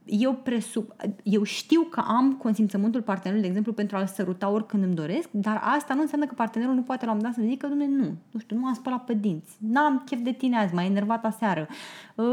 eu, 0.04 0.34
presup, 0.34 0.94
eu 1.22 1.42
știu 1.42 1.80
că 1.82 2.02
am 2.06 2.32
consimțământul 2.32 3.02
partenerului, 3.02 3.42
de 3.42 3.48
exemplu, 3.48 3.72
pentru 3.72 3.96
a-l 3.96 4.06
săruta 4.06 4.48
oricând 4.48 4.82
îmi 4.82 4.94
doresc, 4.94 5.28
dar 5.30 5.60
asta 5.64 5.94
nu 5.94 6.00
înseamnă 6.00 6.26
că 6.26 6.34
partenerul 6.34 6.74
nu 6.74 6.82
poate 6.82 7.04
la 7.04 7.12
un 7.12 7.16
moment 7.16 7.34
dat 7.36 7.44
să 7.44 7.50
zică, 7.50 7.66
dumne, 7.66 7.86
nu, 7.86 8.14
nu 8.30 8.40
știu, 8.40 8.56
nu 8.56 8.66
am 8.66 8.74
spălat 8.74 9.04
pe 9.04 9.14
dinți, 9.14 9.56
n-am 9.58 10.02
chef 10.04 10.20
de 10.20 10.32
tine 10.32 10.58
azi, 10.58 10.74
m-ai 10.74 10.86
enervat 10.86 11.24
aseară, 11.24 11.68
uh, 12.14 12.26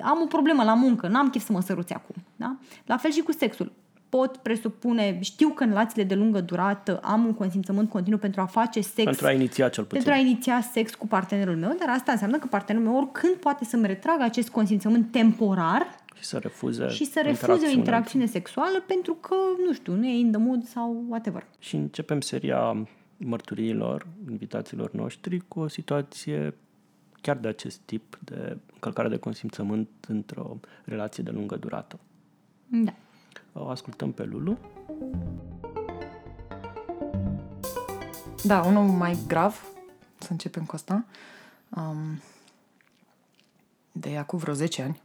am 0.00 0.20
o 0.22 0.26
problemă 0.28 0.62
la 0.62 0.74
muncă, 0.74 1.08
n-am 1.08 1.30
chef 1.30 1.44
să 1.44 1.52
mă 1.52 1.60
săruți 1.60 1.92
acum. 1.92 2.14
Da? 2.36 2.56
La 2.86 2.96
fel 2.96 3.10
și 3.10 3.20
cu 3.20 3.32
sexul 3.32 3.72
pot 4.08 4.36
presupune, 4.36 5.18
știu 5.20 5.48
că 5.48 5.62
în 5.62 5.68
relațiile 5.68 6.04
de 6.04 6.14
lungă 6.14 6.40
durată 6.40 7.00
am 7.02 7.24
un 7.24 7.34
consimțământ 7.34 7.88
continuu 7.88 8.18
pentru 8.18 8.40
a 8.40 8.46
face 8.46 8.80
sex. 8.80 9.04
Pentru 9.04 9.26
a 9.26 9.30
iniția 9.30 9.68
cel 9.68 9.84
puțin. 9.84 10.02
Pentru 10.02 10.22
a 10.22 10.26
iniția 10.26 10.60
sex 10.72 10.94
cu 10.94 11.06
partenerul 11.06 11.56
meu, 11.56 11.76
dar 11.78 11.88
asta 11.88 12.12
înseamnă 12.12 12.38
că 12.38 12.46
partenerul 12.46 12.88
meu 12.88 12.98
oricând 12.98 13.34
poate 13.34 13.64
să-mi 13.64 13.86
retragă 13.86 14.22
acest 14.22 14.48
consimțământ 14.48 15.10
temporar 15.10 15.86
și 16.18 16.24
să 16.24 16.38
refuze 16.38 16.88
și 16.88 17.04
să 17.04 17.20
refuze 17.24 17.66
o 17.66 17.70
interacțiune 17.70 18.26
sexuală 18.26 18.84
pentru 18.86 19.14
că, 19.14 19.34
nu 19.66 19.72
știu, 19.72 19.94
nu 19.94 20.06
e 20.06 20.18
in 20.18 20.30
the 20.30 20.40
mood 20.40 20.64
sau 20.64 21.04
whatever. 21.08 21.46
Și 21.58 21.76
începem 21.76 22.20
seria 22.20 22.86
mărturiilor, 23.16 24.06
invitațiilor 24.30 24.92
noștri, 24.92 25.42
cu 25.48 25.60
o 25.60 25.68
situație 25.68 26.54
chiar 27.20 27.36
de 27.36 27.48
acest 27.48 27.78
tip 27.78 28.18
de 28.24 28.56
încălcare 28.72 29.08
de 29.08 29.16
consimțământ 29.16 29.88
într-o 30.08 30.56
relație 30.84 31.22
de 31.22 31.30
lungă 31.30 31.56
durată. 31.56 31.98
Da. 32.66 32.94
O 33.52 33.68
ascultăm 33.68 34.12
pe 34.12 34.24
Lulu. 34.24 34.58
Da, 38.44 38.62
unul 38.62 38.84
mai 38.84 39.18
grav, 39.26 39.62
să 40.18 40.28
începem 40.30 40.64
cu 40.64 40.74
asta, 40.74 41.04
um, 41.68 42.20
de 43.92 44.16
acum 44.16 44.38
vreo 44.38 44.54
10 44.54 44.82
ani 44.82 45.00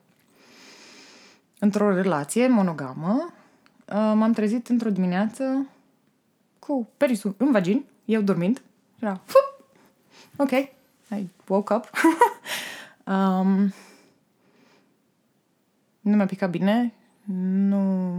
într-o 1.64 1.94
relație 1.94 2.48
monogamă, 2.48 3.34
uh, 3.86 4.12
m-am 4.16 4.32
trezit 4.32 4.68
într-o 4.68 4.90
dimineață 4.90 5.68
cu 6.60 6.90
perisul 6.98 7.36
în 7.38 7.52
vagin, 7.52 7.86
eu 8.06 8.22
dormind. 8.22 8.62
Era, 9.00 9.22
Fup! 9.26 9.68
ok, 10.38 10.52
I 11.20 11.30
woke 11.48 11.74
up. 11.74 11.90
um, 13.14 13.74
nu 16.00 16.16
mi-a 16.16 16.26
picat 16.26 16.50
bine, 16.50 16.94
nu... 17.24 18.14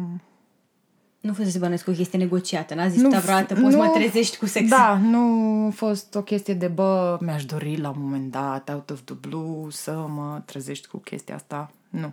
Nu 1.20 1.32
fusese 1.32 1.58
bănesc 1.58 1.88
o 1.88 1.92
chestie 1.92 2.18
negociată, 2.18 2.74
n-a 2.74 2.88
zis 2.88 3.02
nu, 3.02 3.08
vreodată, 3.08 3.54
poți 3.54 3.76
nu, 3.76 3.82
mă 3.82 3.88
trezești 3.88 4.36
cu 4.36 4.46
sex. 4.46 4.68
Da, 4.68 4.96
nu 4.96 5.20
a 5.66 5.70
fost 5.70 6.14
o 6.14 6.22
chestie 6.22 6.54
de, 6.54 6.68
bă, 6.68 7.18
mi-aș 7.20 7.44
dori 7.44 7.76
la 7.76 7.88
un 7.88 7.96
moment 7.98 8.30
dat, 8.30 8.68
out 8.68 8.90
of 8.90 9.00
the 9.04 9.14
blue, 9.14 9.70
să 9.70 9.92
mă 9.92 10.42
trezești 10.44 10.88
cu 10.88 10.96
chestia 10.96 11.34
asta. 11.34 11.70
Nu. 11.88 12.12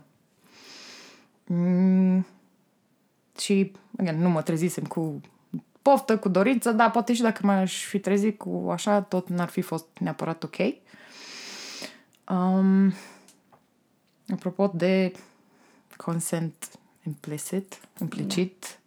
Mm, 1.46 2.26
și, 3.38 3.72
again, 3.98 4.20
nu 4.20 4.28
mă 4.28 4.42
trezisem 4.42 4.84
cu 4.84 5.20
poftă, 5.82 6.18
cu 6.18 6.28
dorință, 6.28 6.72
dar 6.72 6.90
poate 6.90 7.14
și 7.14 7.22
dacă 7.22 7.46
m-aș 7.46 7.84
fi 7.84 7.98
trezit 7.98 8.38
cu 8.38 8.68
așa, 8.70 9.02
tot 9.02 9.28
n-ar 9.28 9.48
fi 9.48 9.60
fost 9.60 9.86
neapărat 9.98 10.42
ok. 10.42 10.56
Um, 12.28 12.92
apropo 14.28 14.70
de 14.74 15.12
consent 15.96 16.70
implicit, 17.06 17.80
implicit, 18.00 18.78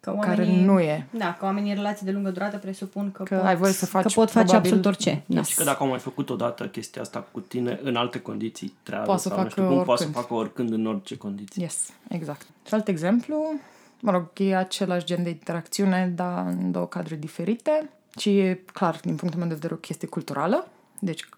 Că 0.00 0.10
oamenii, 0.10 0.36
care 0.36 0.64
nu 0.64 0.80
e. 0.80 1.06
Da, 1.10 1.34
că 1.34 1.44
oamenii 1.44 1.70
în 1.70 1.76
relații 1.76 2.06
de 2.06 2.12
lungă 2.12 2.30
durată 2.30 2.56
presupun 2.56 3.12
că, 3.12 3.22
că 3.22 3.36
pot, 3.36 3.44
ai 3.44 3.56
voie 3.56 3.72
să 3.72 3.86
faci 3.86 4.02
că 4.02 4.08
pot 4.08 4.30
face 4.30 4.56
absolut 4.56 4.84
orice. 4.84 5.22
Da. 5.26 5.42
Și 5.42 5.54
că 5.54 5.64
dacă 5.64 5.82
au 5.82 5.88
mai 5.88 5.98
făcut 5.98 6.30
odată 6.30 6.68
chestia 6.68 7.02
asta 7.02 7.26
cu 7.32 7.40
tine 7.40 7.80
în 7.82 7.96
alte 7.96 8.20
condiții 8.20 8.74
treabă 8.82 9.04
poate 9.04 9.20
să 9.20 9.28
sau 9.28 9.36
facă 9.36 9.48
nu 9.48 9.64
știu 9.64 9.76
cum, 9.76 9.84
poate 9.84 10.02
să 10.02 10.10
facă 10.10 10.34
oricând 10.34 10.72
în 10.72 10.86
orice 10.86 11.16
condiții. 11.16 11.62
Yes, 11.62 11.90
exact. 12.08 12.46
Și 12.66 12.74
alt 12.74 12.88
exemplu, 12.88 13.52
mă 14.00 14.10
rog, 14.10 14.30
e 14.36 14.56
același 14.56 15.04
gen 15.04 15.22
de 15.22 15.28
interacțiune, 15.28 16.12
dar 16.14 16.46
în 16.46 16.70
două 16.70 16.86
cadre 16.86 17.16
diferite 17.16 17.90
și 18.18 18.38
e 18.38 18.64
clar, 18.72 18.98
din 19.02 19.16
punctul 19.16 19.40
meu 19.40 19.48
de 19.48 19.54
vedere, 19.54 19.74
o 19.74 19.76
chestie 19.76 20.08
culturală, 20.08 20.68
deci 20.98 21.28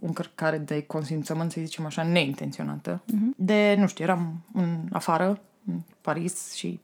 încărcare 0.00 0.58
de 0.58 0.82
consimțământ, 0.82 1.52
să 1.52 1.60
zicem 1.60 1.86
așa, 1.86 2.02
neintenționată. 2.02 3.02
Uh-huh. 3.02 3.36
De, 3.36 3.76
nu 3.78 3.86
știu, 3.86 4.04
eram 4.04 4.40
în 4.52 4.78
afară, 4.92 5.40
în 5.66 5.80
Paris 6.00 6.52
și 6.54 6.80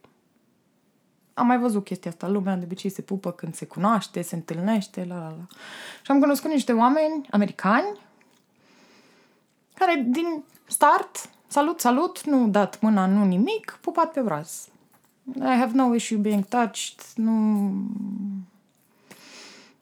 am 1.37 1.47
mai 1.47 1.57
văzut 1.57 1.83
chestia 1.83 2.11
asta. 2.11 2.27
Lumea 2.27 2.55
de 2.55 2.63
obicei 2.63 2.89
se 2.89 3.01
pupă 3.01 3.31
când 3.31 3.55
se 3.55 3.65
cunoaște, 3.65 4.21
se 4.21 4.35
întâlnește, 4.35 5.05
la 5.07 5.15
la 5.15 5.27
la. 5.27 5.45
Și 6.01 6.11
am 6.11 6.19
cunoscut 6.19 6.51
niște 6.51 6.73
oameni 6.73 7.27
americani 7.29 7.99
care 9.73 10.05
din 10.07 10.43
start, 10.67 11.29
salut, 11.47 11.79
salut, 11.79 12.25
nu 12.25 12.47
dat 12.47 12.81
mâna, 12.81 13.05
nu 13.05 13.25
nimic, 13.25 13.77
pupat 13.81 14.11
pe 14.11 14.19
braț. 14.21 14.67
I 15.35 15.57
have 15.59 15.71
no 15.73 15.95
issue 15.95 16.17
being 16.17 16.45
touched, 16.45 16.99
nu... 17.15 17.71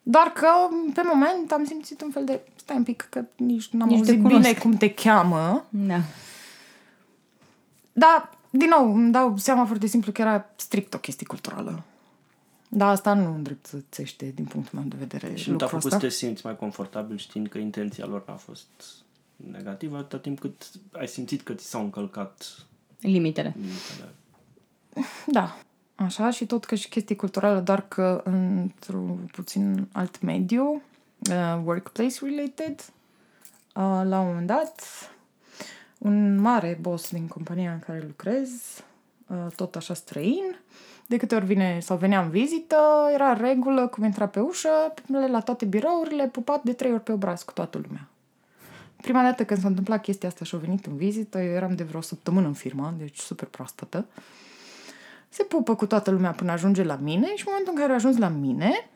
Doar 0.04 0.28
că, 0.28 0.48
pe 0.94 1.02
moment, 1.06 1.52
am 1.52 1.66
simțit 1.66 2.02
un 2.02 2.12
fel 2.12 2.26
de... 2.26 2.42
Stai 2.56 2.76
un 2.76 2.84
pic, 2.84 3.08
că 3.10 3.26
nici 3.36 3.70
n-am 3.70 3.88
nici 3.88 3.98
auzit 3.98 4.22
bine 4.22 4.54
cum 4.54 4.74
te 4.74 4.94
cheamă. 4.94 5.66
Da. 5.70 6.00
Dar 7.94 8.30
din 8.58 8.70
nou, 8.70 8.94
îmi 8.96 9.12
dau 9.12 9.38
seama 9.38 9.66
foarte 9.66 9.88
simplu 9.88 10.12
că 10.12 10.22
era 10.22 10.46
strict 10.56 10.94
o 10.94 10.98
chestie 10.98 11.26
culturală. 11.26 11.84
Dar 12.70 12.90
asta 12.90 13.14
nu 13.14 13.34
îndreptățește 13.34 14.32
din 14.36 14.46
punctul 14.46 14.80
meu 14.80 14.88
de 14.88 14.96
vedere 15.00 15.36
Și 15.36 15.50
nu 15.50 15.56
te-a 15.56 15.68
făcut 15.68 15.92
să 15.92 15.98
te 15.98 16.10
simți 16.10 16.46
mai 16.46 16.56
confortabil 16.56 17.18
știind 17.18 17.48
că 17.48 17.58
intenția 17.58 18.06
lor 18.06 18.24
n-a 18.28 18.36
fost 18.36 18.68
negativă 19.36 19.98
atâta 19.98 20.18
timp 20.18 20.40
cât 20.40 20.72
ai 20.92 21.08
simțit 21.08 21.42
că 21.42 21.54
ți 21.54 21.66
s-au 21.66 21.82
încălcat 21.82 22.66
limitele. 23.00 23.56
limitele. 23.58 24.14
Da, 25.26 25.58
așa 25.96 26.30
și 26.30 26.46
tot 26.46 26.66
că 26.66 26.76
și 26.76 26.90
chestie 26.90 27.16
culturală, 27.16 27.60
doar 27.60 27.88
că 27.88 28.22
într-un 28.24 29.30
puțin 29.32 29.88
alt 29.92 30.22
mediu, 30.22 30.82
uh, 31.30 31.62
workplace 31.64 32.26
related, 32.26 32.80
uh, 32.80 34.02
la 34.04 34.20
un 34.20 34.28
moment 34.28 34.48
dat, 34.48 34.82
un 36.06 36.40
mare 36.40 36.78
boss 36.82 37.12
din 37.12 37.28
compania 37.28 37.72
în 37.72 37.80
care 37.80 38.04
lucrez, 38.08 38.50
uh, 39.28 39.52
tot 39.56 39.76
așa 39.76 39.94
străin, 39.94 40.60
de 41.08 41.18
câte 41.18 41.36
ori 41.36 41.46
vine 41.46 41.80
sau 41.82 41.98
venea 41.98 42.22
în 42.22 42.30
vizită, 42.30 42.78
era 43.14 43.34
regulă 43.34 43.88
cum 43.88 44.04
intra 44.04 44.28
pe 44.28 44.40
ușă, 44.40 44.94
la 45.32 45.40
toate 45.40 45.66
birourile, 45.66 46.28
pupat 46.28 46.64
de 46.64 46.74
trei 46.74 46.92
ori 46.92 47.04
pe 47.04 47.12
obraz 47.12 47.44
cu 47.44 47.54
toată 47.54 47.82
lumea. 47.88 48.08
Prima 49.02 49.22
dată 49.22 49.46
când 49.46 49.62
s-a 49.62 49.68
întâmplat 49.68 50.02
chestia 50.02 50.30
asta 50.30 50.46
și 50.46 50.56
a 50.56 50.58
venit 50.58 50.86
în 50.86 50.96
vizită, 50.96 51.40
eu 51.40 51.54
eram 51.54 51.76
de 51.76 51.84
vreo 51.84 52.02
săptămână 52.02 52.48
în 52.48 52.54
firmă, 52.54 52.94
deci 52.98 53.18
super 53.18 53.48
proaspătă. 53.48 54.06
Se 55.30 55.44
pupă 55.44 55.76
cu 55.76 55.86
toată 55.86 56.12
lumea 56.12 56.32
până 56.32 56.52
ajunge 56.52 56.84
la 56.84 56.96
mine 56.96 57.36
și 57.36 57.44
în 57.46 57.52
momentul 57.52 57.74
în 57.74 57.80
care 57.80 57.92
a 57.92 57.96
ajuns 57.96 58.18
la 58.18 58.28
mine, 58.28 58.90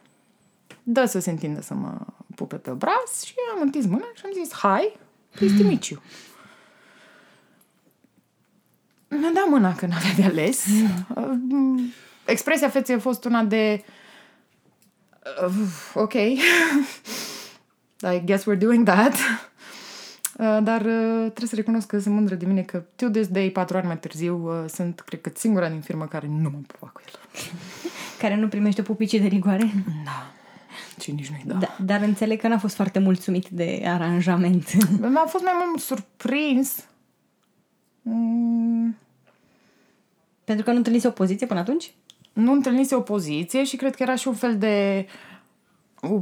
dă 0.83 1.05
să 1.05 1.19
se 1.19 1.29
întindă 1.29 1.61
să 1.61 1.73
mă 1.73 1.97
pupe 2.35 2.55
pe 2.55 2.69
obraz 2.69 3.21
și 3.23 3.33
am 3.55 3.61
întins 3.61 3.85
mâna 3.85 4.05
și 4.13 4.21
am 4.25 4.31
zis, 4.43 4.53
hai, 4.53 4.97
pleased 5.29 5.57
to 5.57 5.63
meet 5.63 5.83
you. 5.83 6.01
Mi-a 9.09 9.31
dat 9.33 9.45
mâna 9.49 9.75
că 9.75 9.85
n-avea 9.85 10.13
de 10.15 10.23
ales. 10.23 10.65
Mm. 11.49 11.81
Expresia 12.25 12.69
feței 12.69 12.95
a 12.95 12.99
fost 12.99 13.25
una 13.25 13.43
de 13.43 13.83
uh, 15.45 15.53
ok, 15.93 16.13
I 16.13 16.39
guess 18.25 18.43
we're 18.43 18.57
doing 18.57 18.85
that. 18.85 19.13
Uh, 20.39 20.57
dar 20.63 20.81
uh, 20.81 21.19
trebuie 21.19 21.47
să 21.47 21.55
recunosc 21.55 21.87
că 21.87 21.99
sunt 21.99 22.13
mândră 22.13 22.35
de 22.35 22.45
mine 22.45 22.61
că 22.61 22.83
till 22.95 23.11
this 23.11 23.27
day, 23.27 23.49
patru 23.49 23.77
ani 23.77 23.85
mai 23.85 23.99
târziu, 23.99 24.47
uh, 24.47 24.69
sunt, 24.69 24.99
cred 24.99 25.21
că, 25.21 25.31
singura 25.35 25.69
din 25.69 25.79
firmă 25.79 26.05
care 26.05 26.27
nu 26.27 26.49
mă 26.49 26.57
pupa 26.67 26.91
cu 26.93 27.01
el. 27.05 27.13
Care 28.19 28.35
nu 28.35 28.47
primește 28.47 28.81
pupici 28.81 29.11
de 29.11 29.27
rigoare? 29.27 29.71
Da. 30.05 30.31
Și 31.01 31.11
nici 31.11 31.29
nu-i 31.29 31.43
da. 31.45 31.53
da. 31.53 31.75
Dar 31.85 32.01
înțeleg 32.01 32.39
că 32.39 32.47
n-a 32.47 32.57
fost 32.57 32.75
foarte 32.75 32.99
mulțumit 32.99 33.47
de 33.47 33.81
aranjament. 33.85 34.73
Mi-a 34.99 35.25
fost 35.27 35.43
mai 35.43 35.53
mult 35.67 35.81
surprins. 35.81 36.85
Mm. 38.01 38.97
Pentru 40.43 40.65
că 40.65 40.71
nu 40.71 40.77
întâlnise 40.77 41.07
opoziție 41.07 41.47
până 41.47 41.59
atunci? 41.59 41.93
Nu 42.33 42.51
întâlnise 42.51 42.95
opoziție 42.95 43.63
și 43.63 43.75
cred 43.75 43.95
că 43.95 44.03
era 44.03 44.15
și 44.15 44.27
un 44.27 44.33
fel 44.33 44.57
de 44.57 45.05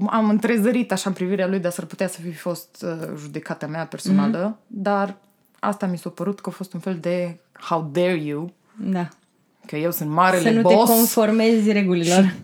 am 0.09 0.29
întrezărit 0.29 0.91
așa 0.91 1.09
în 1.09 1.15
privirea 1.15 1.47
lui, 1.47 1.59
dar 1.59 1.71
s-ar 1.71 1.85
putea 1.85 2.07
să 2.07 2.21
fi 2.21 2.33
fost 2.33 2.85
uh, 2.85 3.07
judecata 3.17 3.67
mea 3.67 3.85
personală, 3.85 4.55
mm-hmm. 4.55 4.67
dar 4.67 5.17
asta 5.59 5.85
mi 5.85 5.97
s-a 5.97 6.09
părut 6.09 6.39
că 6.39 6.49
a 6.49 6.51
fost 6.51 6.73
un 6.73 6.79
fel 6.79 6.97
de 7.01 7.39
how 7.59 7.89
dare 7.91 8.15
you. 8.15 8.53
Da. 8.75 9.07
Că 9.65 9.75
eu 9.75 9.91
sunt 9.91 10.09
marele 10.09 10.49
Să 10.49 10.55
nu 10.55 10.61
boss. 10.61 10.89
te 10.89 10.95
conformezi 10.95 11.71
regulilor. 11.71 12.35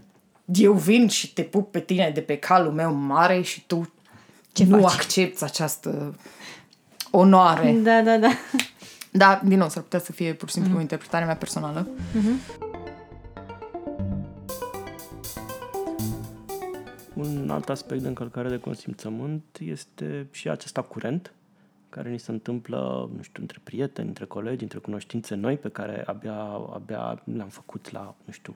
Și 0.54 0.64
eu 0.64 0.74
vin 0.74 1.08
și 1.08 1.34
te 1.34 1.42
pup 1.42 1.72
pe 1.72 1.80
tine 1.80 2.12
de 2.14 2.22
pe 2.22 2.36
calul 2.36 2.72
meu 2.72 2.94
mare 2.94 3.42
și 3.42 3.66
tu 3.66 3.94
Ce 4.52 4.64
nu 4.66 4.82
faci? 4.82 4.94
accepti 4.94 5.44
această 5.44 6.16
onoare. 7.12 7.72
Da, 7.72 8.02
da, 8.02 8.18
da. 8.18 8.30
Da, 9.16 9.42
din 9.44 9.58
nou, 9.58 9.70
s-ar 9.70 9.84
putea 9.84 10.00
să 10.00 10.12
fie 10.12 10.34
pur 10.34 10.48
și 10.48 10.54
simplu 10.54 10.78
mm-hmm. 10.78 10.82
interpretarea 10.82 11.26
mea 11.26 11.36
personală. 11.36 11.88
Un 17.14 17.50
alt 17.50 17.70
aspect 17.70 18.02
de 18.02 18.08
încălcare 18.08 18.50
de 18.50 18.58
consimțământ 18.58 19.44
este 19.60 20.28
și 20.32 20.50
acesta 20.50 20.82
curent, 20.82 21.34
care 21.90 22.10
ni 22.10 22.20
se 22.20 22.32
întâmplă, 22.32 23.10
nu 23.16 23.22
știu, 23.22 23.42
între 23.42 23.60
prieteni, 23.64 24.08
între 24.08 24.26
colegi, 24.26 24.64
între 24.64 24.80
cunoștințe 24.80 25.36
noi 25.36 25.58
pe 25.58 25.70
care 25.70 26.04
abia, 26.06 26.40
abia 26.74 27.22
le-am 27.36 27.50
făcut 27.50 27.92
la, 27.92 28.16
nu 28.26 28.32
știu, 28.32 28.56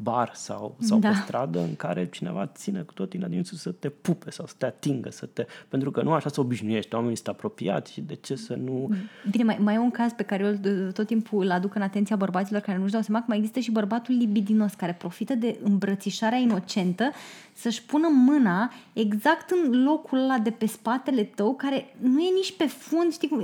bar 0.00 0.30
sau, 0.34 0.76
sau 0.78 0.98
Da. 0.98 1.08
pe 1.08 1.14
stradă, 1.14 1.60
în 1.60 1.76
care 1.76 2.08
cineva 2.08 2.46
ține 2.46 2.80
cu 2.80 2.92
tot 2.92 3.14
din 3.14 3.44
sus 3.44 3.60
să 3.60 3.70
te 3.70 3.88
pupe 3.88 4.30
sau 4.30 4.46
să 4.46 4.54
te 4.58 4.66
atingă, 4.66 5.10
să 5.10 5.26
te... 5.26 5.46
pentru 5.68 5.90
că 5.90 6.02
nu 6.02 6.12
așa 6.12 6.28
se 6.28 6.40
obișnuiește, 6.40 6.94
oamenii 6.94 7.16
sunt 7.16 7.28
apropiați 7.28 7.92
și 7.92 8.00
de 8.00 8.14
ce 8.14 8.34
să 8.34 8.54
nu... 8.54 8.90
Bine, 9.30 9.44
mai, 9.44 9.58
mai 9.60 9.74
e 9.74 9.78
un 9.78 9.90
caz 9.90 10.12
pe 10.12 10.22
care 10.22 10.44
eu 10.44 10.48
îl- 10.50 10.92
tot 10.92 11.06
timpul 11.06 11.44
îl 11.44 11.50
aduc 11.50 11.74
în 11.74 11.82
atenția 11.82 12.16
bărbaților 12.16 12.60
care 12.60 12.78
nu-și 12.78 12.92
dau 12.92 13.02
seama 13.02 13.20
că 13.20 13.26
mai 13.28 13.36
există 13.36 13.60
și 13.60 13.70
bărbatul 13.70 14.14
libidinos 14.14 14.72
care 14.72 14.92
profită 14.92 15.34
de 15.34 15.58
îmbrățișarea 15.62 16.38
inocentă 16.38 17.10
să-și 17.52 17.82
pună 17.82 18.08
mâna 18.12 18.72
exact 18.92 19.50
în 19.50 19.82
locul 19.82 20.18
ăla 20.18 20.38
de 20.38 20.50
pe 20.50 20.66
spatele 20.66 21.22
tău 21.22 21.54
care 21.54 21.94
nu 22.00 22.20
e 22.20 22.30
nici 22.34 22.56
pe 22.56 22.66
fund, 22.66 23.12
știi 23.12 23.28
cum, 23.28 23.42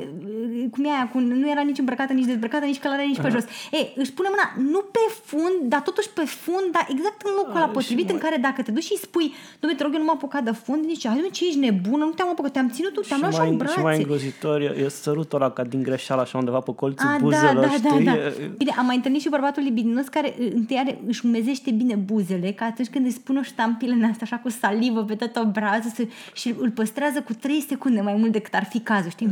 cum 0.70 0.85
e 0.85 0.88
aia, 0.88 1.09
cu, 1.12 1.18
nu 1.18 1.51
era 1.51 1.61
nici 1.61 1.79
îmbrăcată, 1.79 2.12
nici 2.12 2.25
dezbrăcată, 2.25 2.64
nici 2.64 2.79
călare, 2.79 3.05
nici 3.05 3.20
pe 3.20 3.29
jos. 3.29 3.44
E, 3.44 3.92
își 3.94 4.12
pune 4.12 4.29
mâna 4.29 4.68
nu 4.70 4.79
pe 4.81 4.99
fund, 5.25 5.68
dar 5.68 5.81
totuși 5.81 6.11
pe 6.11 6.24
fund, 6.25 6.67
dar 6.73 6.87
exact 6.91 7.23
în 7.25 7.31
locul 7.37 7.57
ăla 7.57 7.61
Ah, 7.65 7.67
și 7.71 7.75
potrivit 7.79 8.09
în 8.11 8.19
mai- 8.21 8.25
care 8.31 8.37
dacă 8.41 8.63
te 8.63 8.71
duci 8.73 8.83
și 8.91 8.97
spui, 8.97 9.33
dom'le, 9.61 9.75
te 9.77 9.83
rog, 9.83 9.93
eu 9.93 9.99
nu 9.99 10.05
m-am 10.05 10.17
apucat 10.17 10.43
de 10.45 10.51
fund, 10.51 10.85
nici, 10.85 11.07
hai, 11.07 11.17
dom'le, 11.19 11.33
ce 11.33 11.45
ești 11.47 11.59
nebună, 11.59 12.05
nu 12.05 12.11
te-am 12.11 12.29
apucat, 12.29 12.53
te-am 12.53 12.69
ținut 12.71 12.93
tu, 12.93 13.01
te-am 13.01 13.19
și, 13.21 13.25
luat 13.25 13.35
și 13.35 13.49
în 13.51 13.57
mai, 13.57 13.67
și 13.67 13.75
mai 13.75 13.83
brațe. 13.83 14.01
îngrozitor 14.01 14.61
e, 14.61 14.75
e 14.85 14.89
sărutul 14.89 15.41
ăla 15.41 15.51
ca 15.51 15.63
din 15.65 15.83
greșeală 15.83 16.21
așa 16.21 16.39
undeva 16.39 16.61
pe 16.61 16.75
colțul 16.75 17.07
A, 17.09 17.11
da, 17.11 17.19
buzelor, 17.21 17.55
da, 17.55 17.61
da, 17.61 17.69
știi? 17.89 18.05
da. 18.05 18.13
E- 18.15 18.51
Bine, 18.57 18.73
am 18.79 18.87
mai 18.87 18.97
întâlnit 18.97 19.21
și 19.21 19.29
bărbatul 19.29 19.63
libidinos 19.63 20.07
care 20.09 20.35
uh, 20.39 20.51
întâi 20.55 20.77
are, 20.77 20.99
își 21.07 21.27
umezește 21.27 21.71
bine 21.71 21.95
buzele, 21.95 22.53
ca 22.53 22.65
atunci 22.65 22.89
când 22.89 23.07
își 23.07 23.15
spune 23.15 23.39
o 23.39 23.43
ștampilă 23.43 23.93
în 23.93 24.03
asta 24.05 24.21
așa 24.23 24.37
cu 24.37 24.49
salivă 24.49 25.03
pe 25.05 25.15
tot 25.15 25.37
obrazul 25.37 25.91
să, 25.95 26.07
și 26.35 26.55
îl 26.59 26.71
păstrează 26.71 27.21
cu 27.23 27.33
3 27.33 27.61
secunde 27.69 28.01
mai 28.01 28.15
mult 28.19 28.33
decât 28.33 28.55
ar 28.55 28.65
fi 28.65 28.81
cazul, 28.81 29.11
știi? 29.11 29.27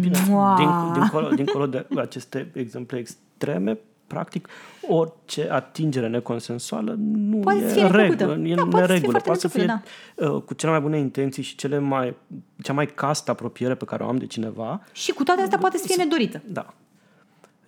Bine, 0.00 0.18
Mua. 0.28 0.54
din, 0.58 1.00
dincolo, 1.00 1.28
dincolo 1.28 1.66
de 1.66 1.86
aceste 1.96 2.50
exemple 2.54 2.98
extreme, 2.98 3.78
practic, 4.12 4.48
orice 4.88 5.48
atingere 5.50 6.08
neconsensuală 6.08 6.94
nu 6.98 7.36
Poate 7.36 7.58
e 7.58 7.68
să 7.68 7.74
fie 7.74 7.82
regulă, 7.86 8.34
neplăcută. 8.34 8.48
e 8.48 8.54
Da, 8.54 8.62
poate 8.62 8.86
să 8.86 8.86
fie 8.86 8.86
neregulă. 8.86 9.18
foarte 9.18 9.28
Poate 9.28 9.40
să 9.40 9.48
fie 9.48 9.64
neplăcută, 9.64 10.34
uh, 10.36 10.42
cu 10.42 10.54
cele 10.54 10.70
mai 10.72 10.80
bune 10.80 10.98
intenții 10.98 11.42
și 11.42 11.54
cele 11.56 11.78
mai, 11.78 12.16
cea 12.62 12.72
mai 12.72 12.86
castă 12.86 13.30
apropiere 13.30 13.74
pe 13.74 13.84
care 13.84 14.02
o 14.04 14.08
am 14.08 14.16
de 14.16 14.26
cineva. 14.26 14.80
Și 14.92 15.12
cu 15.12 15.22
toate 15.22 15.42
astea 15.42 15.58
poate 15.58 15.76
să 15.78 15.84
fie 15.86 16.02
nedorită. 16.02 16.42
Da. 16.46 16.74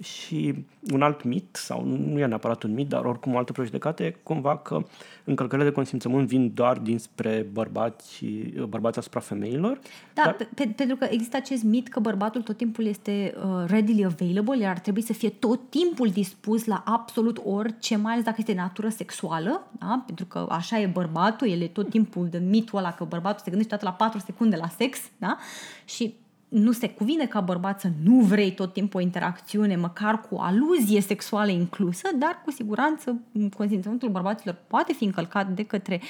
Și 0.04 0.64
un 0.92 1.02
alt 1.02 1.22
mit, 1.22 1.56
sau 1.56 1.84
nu 1.84 2.18
e 2.18 2.26
neapărat 2.26 2.62
un 2.62 2.74
mit, 2.74 2.88
dar 2.88 3.04
oricum 3.04 3.34
o 3.34 3.38
altă 3.38 3.52
prejudecată 3.52 4.02
e 4.02 4.16
cumva 4.22 4.56
că 4.56 4.84
încălcările 5.24 5.68
de 5.68 5.74
consimțământ 5.74 6.28
vin 6.28 6.54
doar 6.54 6.78
dinspre 6.78 7.46
bărbați, 7.52 8.14
și- 8.14 8.52
bărbați 8.68 8.98
asupra 8.98 9.20
femeilor. 9.20 9.80
Da, 10.14 10.22
Dar- 10.24 10.34
pe, 10.34 10.48
pe, 10.54 10.72
pentru 10.76 10.96
că 10.96 11.06
există 11.10 11.36
acest 11.36 11.62
mit 11.62 11.88
că 11.88 12.00
bărbatul 12.00 12.42
tot 12.42 12.56
timpul 12.56 12.86
este 12.86 13.34
uh, 13.36 13.64
readily 13.66 14.04
available, 14.04 14.58
iar 14.58 14.70
ar 14.70 14.78
trebui 14.78 15.02
să 15.02 15.12
fie 15.12 15.28
tot 15.30 15.60
timpul 15.70 16.08
dispus 16.08 16.64
la 16.64 16.82
absolut 16.86 17.40
orice, 17.44 17.96
mai 17.96 18.12
ales 18.12 18.24
dacă 18.24 18.36
este 18.38 18.52
de 18.52 18.58
natură 18.60 18.88
sexuală, 18.88 19.66
da? 19.78 20.02
pentru 20.06 20.24
că 20.24 20.46
așa 20.50 20.78
e 20.78 20.86
bărbatul, 20.86 21.48
el 21.48 21.60
e 21.60 21.66
tot 21.66 21.90
timpul 21.90 22.28
de 22.30 22.38
mitul 22.38 22.78
ăla 22.78 22.92
că 22.92 23.04
bărbatul 23.04 23.40
se 23.44 23.50
gândește 23.50 23.76
toată 23.76 23.84
la 23.84 24.04
4 24.04 24.18
secunde 24.18 24.56
la 24.56 24.68
sex, 24.68 24.98
da? 25.18 25.38
și 25.84 26.14
nu 26.54 26.72
se 26.72 26.90
cuvine 26.90 27.26
ca 27.26 27.40
bărbat 27.40 27.80
să 27.80 27.88
nu 28.02 28.20
vrei 28.20 28.54
tot 28.54 28.72
timpul 28.72 29.00
o 29.00 29.02
interacțiune, 29.02 29.76
măcar 29.76 30.20
cu 30.20 30.36
aluzie 30.36 31.00
sexuală 31.00 31.50
inclusă, 31.50 32.08
dar 32.18 32.42
cu 32.44 32.50
siguranță 32.50 33.20
consimțământul 33.56 34.08
bărbaților 34.08 34.56
poate 34.66 34.92
fi 34.92 35.04
încălcat 35.04 35.48
de 35.48 35.62
către 35.62 36.00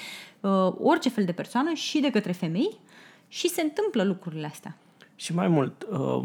uh, 0.41 0.73
orice 0.79 1.09
fel 1.09 1.25
de 1.25 1.33
persoană 1.33 1.73
și 1.73 2.01
de 2.01 2.11
către 2.11 2.33
femei 2.33 2.79
și 3.29 3.49
se 3.49 3.63
întâmplă 3.63 4.03
lucrurile 4.03 4.47
astea. 4.47 4.77
Și 5.15 5.35
mai 5.35 5.49
mult, 5.49 5.87
uh, 5.91 6.25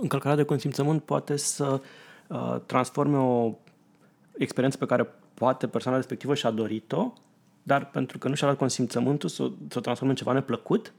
încălcarea 0.00 0.36
de 0.36 0.44
consimțământ 0.44 1.02
poate 1.02 1.36
să 1.36 1.80
uh, 2.26 2.56
transforme 2.66 3.16
o 3.16 3.52
experiență 4.36 4.78
pe 4.78 4.86
care 4.86 5.08
poate 5.34 5.66
persoana 5.66 5.96
respectivă 5.96 6.34
și-a 6.34 6.50
dorit-o, 6.50 7.12
dar 7.62 7.90
pentru 7.90 8.18
că 8.18 8.28
nu 8.28 8.34
și-a 8.34 8.46
dat 8.46 8.56
consimțământul 8.56 9.28
să, 9.28 9.42
o- 9.42 9.50
să 9.68 9.78
o 9.78 9.80
transforme 9.80 10.12
în 10.12 10.18
ceva 10.18 10.32
neplăcut. 10.32 10.92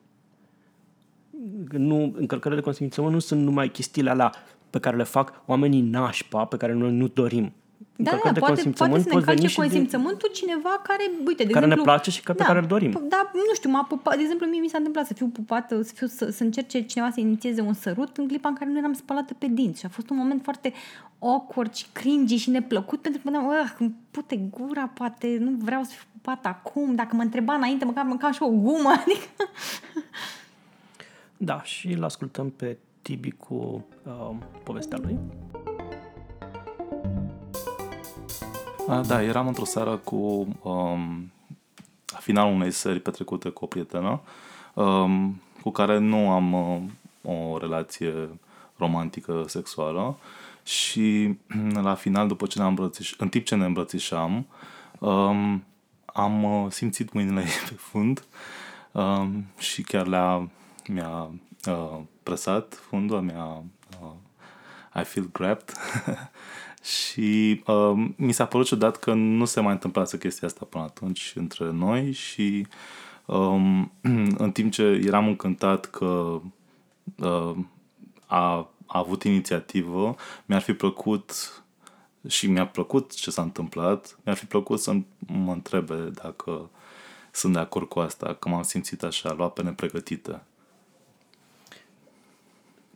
Nu, 1.71 2.13
încălcările 2.17 2.59
de 2.59 2.65
consimțământ 2.65 3.13
nu 3.13 3.19
sunt 3.19 3.41
numai 3.43 3.69
chestiile 3.69 4.09
alea 4.09 4.31
pe 4.69 4.79
care 4.79 4.95
le 4.97 5.03
fac 5.03 5.41
oamenii 5.45 5.81
nașpa, 5.81 6.45
pe 6.45 6.57
care 6.57 6.73
noi 6.73 6.91
nu 6.91 7.07
dorim. 7.07 7.51
Da, 7.95 8.03
da, 8.09 8.15
Încălcări 8.15 8.33
de 8.33 8.39
poate, 8.39 8.69
poate 8.77 9.01
să 9.01 9.07
ne 9.07 9.13
pot 9.13 9.23
veni 9.23 9.37
încalce 9.37 9.47
și 9.47 9.55
din- 9.59 9.63
consimțământul 9.63 10.29
cineva 10.33 10.81
care, 10.83 11.03
uite, 11.25 11.43
de 11.43 11.51
Care 11.51 11.65
ne 11.65 11.71
exemplu... 11.71 11.83
place 11.83 12.11
și 12.11 12.23
că- 12.23 12.33
pe 12.33 12.43
care 12.43 12.59
îl 12.59 12.65
dorim. 12.65 12.89
p- 12.91 13.07
Da, 13.09 13.29
nu 13.33 13.53
știu, 13.53 13.69
m-a 13.69 13.83
pupat, 13.83 14.15
de 14.15 14.21
exemplu, 14.21 14.47
mie 14.47 14.59
mi 14.59 14.67
s-a 14.67 14.77
întâmplat 14.77 15.05
să 15.05 15.13
fiu 15.13 15.27
pupată, 15.27 15.81
să, 15.81 15.91
fiu, 15.95 16.07
să, 16.07 16.29
să 16.29 16.43
încerce 16.43 16.81
cineva 16.81 17.09
să 17.11 17.19
inițieze 17.19 17.61
un 17.61 17.73
sărut 17.73 18.17
în 18.17 18.27
clipa 18.27 18.49
în 18.49 18.55
care 18.55 18.69
nu 18.69 18.77
eram 18.77 18.93
spălată 18.93 19.33
pe 19.33 19.47
dinți 19.47 19.79
și 19.79 19.85
a 19.85 19.89
fost 19.89 20.09
un 20.09 20.17
moment 20.17 20.43
foarte 20.43 20.73
awkward 21.19 21.73
și 21.73 21.85
cringy 21.91 22.35
și 22.35 22.49
neplăcut 22.49 23.01
pentru 23.01 23.21
că 23.23 23.29
mă 23.29 23.37
gândeam, 23.37 23.63
"Ah, 23.65 23.71
îmi 23.79 23.95
pute 24.11 24.35
gura, 24.57 24.91
poate, 24.93 25.37
nu 25.39 25.51
vreau 25.59 25.83
să 25.83 25.89
fiu 25.93 26.07
pupată 26.21 26.47
acum, 26.47 26.95
dacă 26.95 27.15
mă 27.15 27.21
întreba 27.21 27.53
înainte, 27.53 27.85
măcar 27.85 28.03
mâncam 28.05 28.31
și 28.31 28.43
o 28.43 28.49
gumă, 28.49 28.89
adică... 29.01 29.43
Da, 31.43 31.63
și 31.63 31.87
îl 31.87 32.03
ascultăm 32.03 32.49
pe 32.49 32.77
Tibi 33.01 33.31
cu 33.31 33.85
uh, 34.03 34.35
povestea 34.63 34.97
lui. 35.01 35.19
A, 38.87 39.01
Da, 39.01 39.23
eram 39.23 39.47
într-o 39.47 39.65
seară 39.65 39.97
cu 39.97 40.15
um, 40.61 41.31
la 42.05 42.17
finalul 42.19 42.53
unei 42.53 42.71
serii 42.71 42.99
petrecute 42.99 43.49
cu 43.49 43.63
o 43.63 43.67
prietenă 43.67 44.21
um, 44.73 45.41
cu 45.61 45.71
care 45.71 45.97
nu 45.97 46.29
am 46.29 46.53
uh, 46.53 46.81
o 47.21 47.57
relație 47.57 48.29
romantică 48.77 49.43
sexuală 49.47 50.17
și 50.63 51.37
la 51.81 51.95
final, 51.95 52.27
după 52.27 52.45
ce 52.45 52.59
ne 52.59 52.73
îmbrățiș- 52.73 53.17
în 53.17 53.29
timp 53.29 53.45
ce 53.45 53.55
ne 53.55 53.65
îmbrățișam, 53.65 54.45
um, 54.99 55.63
am 56.05 56.43
uh, 56.43 56.71
simțit 56.71 57.13
mâinile 57.13 57.39
ei 57.39 57.47
pe 57.69 57.75
fund 57.75 58.23
um, 58.91 59.45
și 59.57 59.81
chiar 59.81 60.07
le-a, 60.07 60.49
mi-a 60.87 61.31
uh, 61.67 61.99
presat 62.23 62.73
fundul, 62.73 63.21
mi-a 63.21 63.63
uh, 64.01 64.11
I 65.01 65.03
feel 65.03 65.29
grabbed 65.31 65.73
și 67.03 67.61
uh, 67.65 68.07
mi 68.15 68.31
s-a 68.31 68.45
părut 68.45 68.65
ciudat 68.65 68.97
că 68.97 69.13
nu 69.13 69.45
se 69.45 69.59
mai 69.59 69.71
întâmplase 69.71 70.17
chestia 70.17 70.47
asta 70.47 70.65
până 70.69 70.83
atunci 70.83 71.33
între 71.35 71.71
noi 71.71 72.11
și 72.11 72.67
um, 73.25 73.91
în 74.43 74.51
timp 74.51 74.71
ce 74.71 74.83
eram 74.83 75.27
încântat 75.27 75.85
că 75.85 76.41
uh, 77.17 77.55
a, 78.25 78.69
a 78.85 78.99
avut 78.99 79.23
inițiativă, 79.23 80.15
mi-ar 80.45 80.61
fi 80.61 80.73
plăcut 80.73 81.61
și 82.27 82.47
mi-a 82.47 82.67
plăcut 82.67 83.15
ce 83.15 83.31
s-a 83.31 83.41
întâmplat, 83.41 84.17
mi-ar 84.23 84.37
fi 84.37 84.45
plăcut 84.45 84.79
să 84.79 84.95
mă 85.19 85.51
întrebe 85.51 85.95
dacă 85.95 86.69
sunt 87.31 87.53
de 87.53 87.59
acord 87.59 87.87
cu 87.87 87.99
asta, 87.99 88.33
că 88.33 88.49
m-am 88.49 88.63
simțit 88.63 89.03
așa, 89.03 89.33
luat 89.33 89.53
pe 89.53 89.63
nepregătită. 89.63 90.43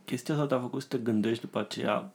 Chestia 0.06 0.34
asta 0.34 0.46
te-a 0.46 0.60
făcut 0.60 0.82
să 0.82 0.88
te 0.88 0.98
gândești 0.98 1.44
după 1.44 1.58
aceea 1.58 2.12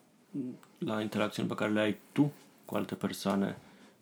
la 0.78 1.02
interacțiuni 1.02 1.50
pe 1.50 1.56
care 1.56 1.72
le 1.72 1.80
ai 1.80 1.98
tu 2.12 2.32
cu 2.66 2.76
alte 2.76 2.96
persoane, 2.96 3.58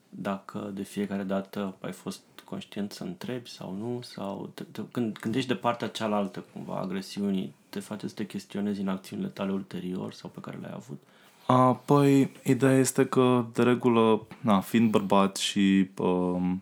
dacă 0.10 0.72
de 0.74 0.84
fiecare 0.84 1.24
dată 1.24 1.76
ai 1.82 1.92
fost 1.92 2.22
conștient 2.44 2.92
să 2.92 3.04
întrebi 3.04 3.50
sau 3.50 3.76
nu, 3.80 4.02
sau 4.02 4.50
te, 4.54 4.64
te, 4.64 4.82
când, 4.92 5.18
când 5.18 5.36
ești 5.36 5.48
de 5.48 5.56
partea 5.56 5.88
cealaltă, 5.88 6.44
cumva, 6.54 6.80
agresiunii, 6.80 7.54
te 7.70 7.80
face 7.80 8.08
să 8.08 8.14
te 8.14 8.26
chestionezi 8.26 8.82
în 8.82 8.88
acțiunile 8.88 9.28
tale 9.28 9.52
ulterior 9.52 10.14
sau 10.14 10.30
pe 10.30 10.40
care 10.40 10.58
le-ai 10.58 10.74
avut? 10.76 11.00
A, 11.46 11.74
păi, 11.74 12.32
ideea 12.44 12.78
este 12.78 13.06
că, 13.06 13.46
de 13.54 13.64
regulă, 13.64 14.28
na, 14.42 14.60
fiind 14.60 14.90
bărbat 14.90 15.36
și 15.36 15.90
um, 15.98 16.62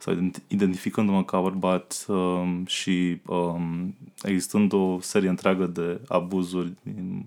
sau 0.00 0.30
identificându-mă 0.46 1.24
ca 1.24 1.40
bărbat 1.40 2.04
um, 2.08 2.64
și 2.66 3.20
um, 3.26 3.94
existând 4.22 4.72
o 4.72 5.00
serie 5.00 5.28
întreagă 5.28 5.66
de 5.66 6.00
abuzuri 6.08 6.72
din 6.82 7.26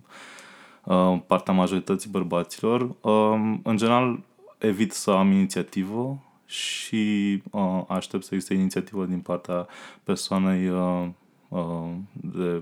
uh, 0.84 1.20
partea 1.28 1.54
majorității 1.54 2.10
bărbaților, 2.10 2.82
um, 3.02 3.60
în 3.64 3.78
general 3.78 4.20
evit 4.58 4.92
să 4.92 5.12
am 5.12 5.32
inițiativă 5.32 6.24
și 6.46 7.42
uh, 7.52 7.84
aștept 7.88 8.24
să 8.24 8.30
existe 8.34 8.54
inițiativă 8.54 9.06
din 9.06 9.20
partea 9.20 9.68
persoanei 10.04 10.70
uh, 10.70 11.08
uh, 11.50 11.90
de 12.12 12.62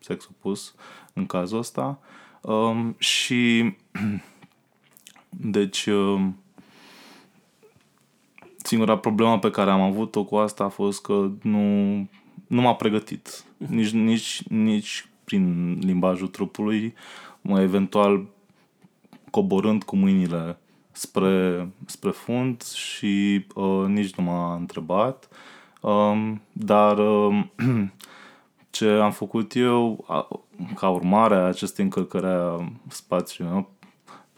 sex 0.00 0.28
opus 0.30 0.74
în 1.12 1.26
cazul 1.26 1.58
ăsta. 1.58 1.98
Um, 2.40 2.94
și 2.98 3.74
deci 5.56 5.86
um, 5.86 6.41
singura 8.72 8.98
problemă 8.98 9.38
pe 9.38 9.50
care 9.50 9.70
am 9.70 9.80
avut-o 9.80 10.24
cu 10.24 10.36
asta 10.36 10.64
a 10.64 10.68
fost 10.68 11.02
că 11.02 11.30
nu, 11.42 11.96
nu 12.46 12.60
m-a 12.60 12.74
pregătit. 12.74 13.44
Nici, 13.56 13.90
nici, 13.90 14.42
nici 14.48 15.08
prin 15.24 15.76
limbajul 15.80 16.28
trupului, 16.28 16.94
mă 17.40 17.60
eventual 17.60 18.24
coborând 19.30 19.82
cu 19.82 19.96
mâinile 19.96 20.58
spre, 20.92 21.68
spre 21.86 22.10
fund 22.10 22.62
și 22.62 23.46
uh, 23.54 23.84
nici 23.86 24.14
nu 24.14 24.24
m-a 24.24 24.54
întrebat. 24.54 25.28
Um, 25.80 26.40
dar 26.52 26.98
uh, 26.98 27.44
ce 28.70 28.88
am 28.88 29.12
făcut 29.12 29.54
eu 29.54 30.04
ca 30.74 30.88
urmare 30.88 31.34
a 31.34 31.46
acestei 31.46 31.84
încălcări 31.84 32.26
a 32.26 32.72
spațiului 32.88 33.52
meu 33.52 33.70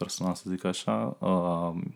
personal, 0.04 0.34
să 0.34 0.44
zic 0.48 0.64
așa, 0.64 1.16
a, 1.20 1.28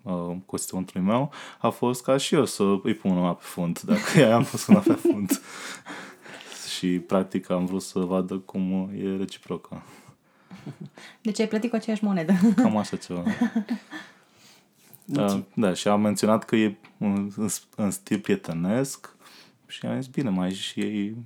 a 0.04 0.36
constituentului 0.46 1.06
meu, 1.06 1.30
a 1.58 1.68
fost 1.68 2.02
ca 2.02 2.16
și 2.16 2.34
eu 2.34 2.44
să 2.44 2.62
îi 2.82 2.94
pun 2.94 3.10
una 3.10 3.34
pe 3.34 3.42
fund, 3.44 3.80
dacă 3.90 4.18
ea 4.18 4.34
am 4.34 4.44
pus 4.44 4.66
una 4.66 4.78
pe 4.78 4.92
fund. 4.92 5.40
și 6.76 6.86
practic 6.86 7.50
am 7.50 7.64
vrut 7.64 7.82
să 7.82 7.98
vadă 7.98 8.38
cum 8.38 8.90
e 8.96 9.16
reciprocă. 9.16 9.82
Deci 11.20 11.40
ai 11.40 11.48
plătit 11.48 11.70
cu 11.70 11.76
aceeași 11.76 12.04
monedă. 12.04 12.32
Cam 12.62 12.76
așa 12.76 12.96
ceva. 12.96 13.22
da, 15.04 15.42
da, 15.54 15.74
și 15.74 15.88
am 15.88 16.00
menționat 16.00 16.44
că 16.44 16.56
e 16.56 16.76
în, 16.98 17.30
în 17.76 17.90
stil 17.90 18.18
prietenesc 18.18 19.16
și 19.66 19.86
am 19.86 20.00
zis, 20.00 20.10
bine, 20.10 20.30
mai 20.30 20.52
și 20.52 20.80
ei 20.80 21.16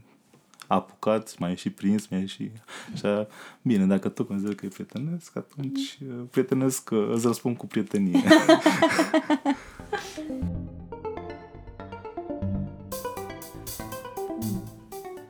apucat, 0.75 1.39
mai 1.39 1.53
e 1.53 1.55
și 1.55 1.71
prins, 1.71 2.09
mai 2.09 2.23
e 2.23 2.27
și 2.27 2.51
așa. 2.93 3.27
Bine, 3.63 3.87
dacă 3.87 4.09
tu 4.09 4.25
consideri 4.25 4.55
că 4.55 4.67
e 4.67 4.69
prietenesc, 4.69 5.37
atunci 5.37 5.99
uh, 6.09 6.23
prietenesc, 6.31 6.91
uh, 6.91 7.09
îți 7.13 7.27
răspund 7.27 7.57
cu 7.57 7.67
prietenie. 7.67 8.23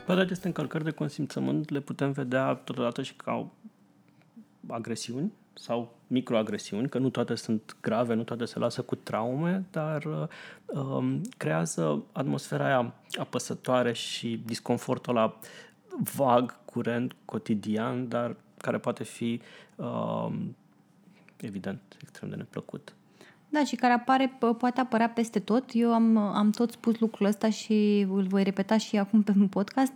Pe 0.06 0.12
aceste 0.12 0.46
încălcări 0.46 0.84
de 0.84 0.90
consimțământ 0.90 1.70
le 1.70 1.80
putem 1.80 2.12
vedea 2.12 2.54
totodată 2.54 3.02
și 3.02 3.14
ca 3.14 3.50
agresiuni 4.66 5.32
sau 5.54 5.96
microagresiuni, 6.06 6.88
că 6.88 6.98
nu 6.98 7.10
toate 7.10 7.34
sunt 7.34 7.76
grave, 7.80 8.14
nu 8.14 8.22
toate 8.22 8.44
se 8.44 8.58
lasă 8.58 8.82
cu 8.82 8.94
traume, 8.94 9.64
dar 9.70 10.04
uh, 10.04 10.26
um, 10.66 11.20
creează 11.36 12.02
atmosfera 12.12 12.64
aia 12.64 12.94
apăsătoare 13.12 13.92
și 13.92 14.42
disconfortul 14.44 15.14
la 15.14 15.38
vag, 16.14 16.64
curent, 16.64 17.16
cotidian, 17.24 18.08
dar 18.08 18.36
care 18.56 18.78
poate 18.78 19.04
fi 19.04 19.40
uh, 19.76 20.32
evident 21.36 21.80
extrem 22.00 22.28
de 22.28 22.36
neplăcut. 22.36 22.94
Da, 23.48 23.64
și 23.64 23.76
care 23.76 23.92
apare, 23.92 24.38
poate 24.58 24.80
apărea 24.80 25.08
peste 25.08 25.38
tot. 25.38 25.64
Eu 25.72 25.92
am, 25.92 26.16
am 26.16 26.50
tot 26.50 26.70
spus 26.70 26.98
lucrul 26.98 27.26
ăsta 27.26 27.50
și 27.50 28.06
îl 28.10 28.22
voi 28.22 28.42
repeta 28.42 28.76
și 28.76 28.98
acum 28.98 29.22
pe 29.22 29.32
un 29.36 29.48
podcast 29.48 29.92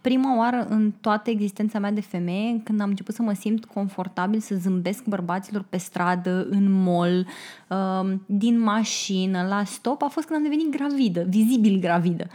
prima 0.00 0.38
oară 0.38 0.66
în 0.68 0.92
toată 1.00 1.30
existența 1.30 1.78
mea 1.78 1.90
de 1.90 2.00
femeie, 2.00 2.60
când 2.64 2.80
am 2.80 2.88
început 2.88 3.14
să 3.14 3.22
mă 3.22 3.32
simt 3.32 3.64
confortabil 3.64 4.40
să 4.40 4.54
zâmbesc 4.54 5.04
bărbaților 5.04 5.64
pe 5.68 5.76
stradă, 5.76 6.46
în 6.50 6.82
mall, 6.82 7.26
um, 7.68 8.22
din 8.26 8.60
mașină, 8.60 9.46
la 9.48 9.64
stop, 9.64 10.02
a 10.02 10.06
fost 10.06 10.26
când 10.26 10.38
am 10.38 10.50
devenit 10.50 10.76
gravidă, 10.76 11.24
vizibil 11.28 11.78
gravidă 11.80 12.26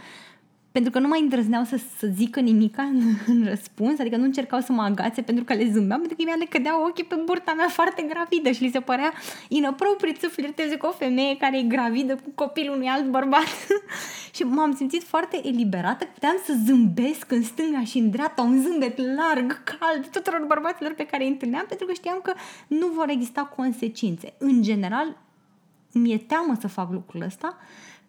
pentru 0.76 0.94
că 0.94 1.00
nu 1.00 1.08
mai 1.08 1.20
îndrăzneau 1.20 1.64
să, 1.64 1.80
să 1.98 2.06
zică 2.14 2.40
nimic 2.40 2.78
în, 2.78 3.00
în 3.26 3.44
răspuns, 3.48 3.98
adică 3.98 4.16
nu 4.16 4.24
încercau 4.24 4.60
să 4.60 4.72
mă 4.72 4.82
agațe 4.82 5.22
pentru 5.22 5.44
că 5.44 5.54
le 5.54 5.70
zâmbeam, 5.70 6.00
pentru 6.00 6.16
că 6.16 6.22
mi-a 6.26 6.34
le 6.34 6.44
cădeau 6.44 6.82
ochii 6.82 7.04
pe 7.04 7.22
burta 7.24 7.52
mea 7.52 7.68
foarte 7.68 8.02
gravidă 8.02 8.50
și 8.50 8.62
li 8.62 8.70
se 8.70 8.80
părea 8.80 9.12
inappropriate 9.48 10.18
să 10.20 10.28
flirteze 10.28 10.76
cu 10.76 10.86
o 10.86 10.90
femeie 10.90 11.36
care 11.36 11.58
e 11.58 11.62
gravidă 11.62 12.14
cu 12.14 12.30
copilul 12.34 12.74
unui 12.74 12.86
alt 12.86 13.06
bărbat. 13.10 13.48
și 14.34 14.42
m-am 14.42 14.74
simțit 14.74 15.02
foarte 15.02 15.40
eliberată, 15.46 16.04
puteam 16.04 16.36
să 16.44 16.54
zâmbesc 16.64 17.32
în 17.32 17.42
stânga 17.42 17.84
și 17.84 17.98
în 17.98 18.10
dreapta, 18.10 18.42
un 18.42 18.62
zâmbet 18.62 18.98
larg, 18.98 19.62
cald, 19.64 20.06
tuturor 20.06 20.44
bărbaților 20.46 20.92
pe 20.92 21.06
care 21.06 21.22
îi 21.22 21.30
întâlneam, 21.30 21.64
pentru 21.68 21.86
că 21.86 21.92
știam 21.92 22.20
că 22.22 22.32
nu 22.66 22.86
vor 22.86 23.08
exista 23.08 23.40
consecințe. 23.56 24.34
În 24.38 24.62
general, 24.62 25.16
mi-e 25.92 26.18
teamă 26.18 26.56
să 26.60 26.68
fac 26.68 26.90
lucrul 26.92 27.22
ăsta, 27.22 27.56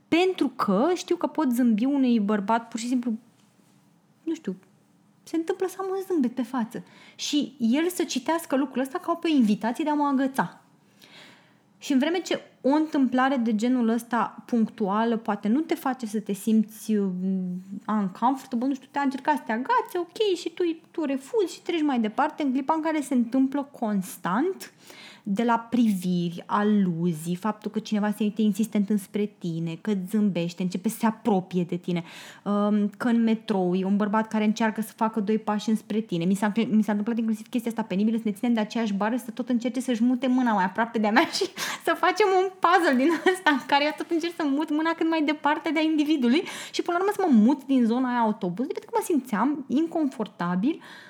pentru 0.08 0.48
că 0.48 0.92
știu 0.96 1.16
că 1.16 1.28
pot 1.28 1.52
zâmbi 1.52 1.86
unui 1.86 2.20
bărbat 2.20 2.68
pur 2.68 2.80
și 2.80 2.88
simplu, 2.88 3.14
nu 4.24 4.34
știu, 4.34 4.56
se 5.24 5.36
întâmplă 5.36 5.68
să 5.68 5.76
am 5.80 5.88
un 5.90 6.04
zâmbet 6.08 6.36
pe 6.36 6.42
față. 6.42 6.84
Și 7.16 7.56
el 7.60 7.90
să 7.90 8.04
citească 8.04 8.56
lucrul 8.56 8.82
ăsta 8.82 8.98
ca 8.98 9.14
pe 9.14 9.28
o 9.28 9.36
invitație 9.36 9.84
de 9.84 9.90
a 9.90 9.94
mă 9.94 10.06
agăța. 10.06 10.62
Și 11.78 11.92
în 11.92 12.00
vreme 12.00 12.20
ce 12.20 12.42
o 12.62 12.70
întâmplare 12.70 13.36
de 13.36 13.56
genul 13.56 13.88
ăsta 13.88 14.44
punctuală 14.46 15.18
poate 15.18 15.48
nu 15.48 15.60
te 15.60 15.76
face 15.76 16.06
să 16.06 16.20
te 16.20 16.34
simți 16.34 16.96
uh, 16.96 17.10
uncomfortable, 17.88 18.68
nu 18.68 18.74
știu, 18.74 18.88
te-a 18.92 19.02
încercat 19.02 19.36
să 19.36 19.44
te 19.46 19.52
agați, 19.52 19.98
ok, 19.98 20.38
și 20.38 20.50
tu, 20.50 20.64
tu 20.92 21.04
refuzi 21.04 21.54
și 21.54 21.62
treci 21.62 21.82
mai 21.82 22.00
departe 22.00 22.44
în 22.44 22.52
clipa 22.52 22.74
în 22.74 22.82
care 22.82 23.02
se 23.02 23.14
întâmplă 23.14 23.70
constant, 23.80 24.56
uh, 24.56 25.07
de 25.30 25.44
la 25.44 25.60
priviri, 25.70 26.44
aluzii, 26.46 27.36
faptul 27.36 27.72
că 27.72 27.80
cineva 27.80 28.12
se 28.12 28.24
uite 28.24 28.42
insistent 28.42 28.90
înspre 28.90 29.26
tine, 29.38 29.78
că 29.82 29.92
zâmbește, 30.10 30.62
începe 30.62 30.90
să 30.90 30.98
se 30.98 31.06
apropie 31.06 31.64
de 31.64 31.76
tine, 31.76 32.04
um, 32.44 32.90
că 32.98 33.08
în 33.08 33.24
metrou 33.24 33.76
e 33.76 33.86
un 33.86 33.96
bărbat 33.96 34.28
care 34.28 34.44
încearcă 34.44 34.82
să 34.82 34.92
facă 34.96 35.20
doi 35.20 35.38
pași 35.38 35.70
înspre 35.70 36.00
tine. 36.00 36.26
Mi 36.26 36.36
s-a, 36.36 36.52
mi 36.56 36.84
s-a 36.84 36.92
întâmplat 36.92 37.18
inclusiv 37.18 37.48
chestia 37.48 37.72
asta 37.72 37.84
penibilă, 37.84 38.18
să 38.18 38.24
ne 38.26 38.32
ținem 38.32 38.54
de 38.54 38.60
aceeași 38.60 38.94
bară, 38.94 39.16
să 39.18 39.32
tot 39.32 39.50
încerce 39.50 39.80
să-și 39.80 40.04
mute 40.04 40.28
mâna 40.28 40.54
mai 40.54 40.64
aproape 40.64 41.00
de-a 41.00 41.12
mea 41.12 41.28
și 41.38 41.46
să 41.84 41.96
facem 41.98 42.28
un 42.40 42.50
puzzle 42.60 42.96
din 43.04 43.12
ăsta 43.34 43.50
în 43.52 43.62
care 43.68 43.84
eu 43.84 43.94
tot 43.98 44.10
încerc 44.10 44.34
să 44.36 44.44
mut 44.46 44.70
mâna 44.72 44.92
cât 44.92 45.10
mai 45.10 45.22
departe 45.22 45.70
de 45.70 45.80
a 45.80 45.82
individului 45.82 46.44
și 46.72 46.82
până 46.82 46.98
la 46.98 47.04
urmă 47.04 47.14
să 47.16 47.24
mă 47.26 47.46
mut 47.46 47.66
din 47.66 47.86
zona 47.86 48.10
aia 48.10 48.20
autobuzului 48.20 48.74
pentru 48.78 48.90
că 48.92 48.98
mă 49.00 49.06
simțeam 49.06 49.66
inconfortabil 49.68 50.76
uh, 50.76 51.07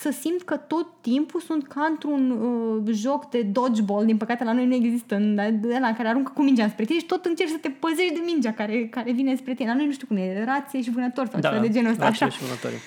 să 0.00 0.10
simt 0.20 0.42
că 0.42 0.56
tot 0.56 0.86
timpul 1.00 1.40
sunt 1.40 1.66
ca 1.66 1.86
într-un 1.90 2.30
uh, 2.30 2.94
joc 2.94 3.30
de 3.30 3.42
dodgeball, 3.42 4.04
din 4.04 4.16
păcate 4.16 4.44
la 4.44 4.52
noi 4.52 4.66
nu 4.66 4.74
există, 4.74 5.16
de 5.60 5.78
la 5.80 5.92
care 5.92 6.08
aruncă 6.08 6.32
cu 6.34 6.42
mingea 6.42 6.68
spre 6.68 6.84
tine 6.84 6.98
și 6.98 7.06
tot 7.06 7.24
încerci 7.24 7.50
să 7.50 7.56
te 7.56 7.68
păzești 7.68 8.14
de 8.14 8.20
mingea 8.24 8.52
care, 8.52 8.86
care 8.86 9.12
vine 9.12 9.34
spre 9.34 9.54
tine. 9.54 9.68
La 9.68 9.74
noi 9.74 9.86
nu 9.86 9.92
știu 9.92 10.06
cum 10.06 10.16
e, 10.16 10.44
rație 10.44 10.82
și 10.82 10.90
vânător 10.90 11.28
sau 11.28 11.40
da, 11.40 11.48
ceva 11.48 11.60
de 11.60 11.68
genul 11.68 11.90
ăsta. 11.90 12.04
Așa. 12.04 12.28
Și 12.28 12.40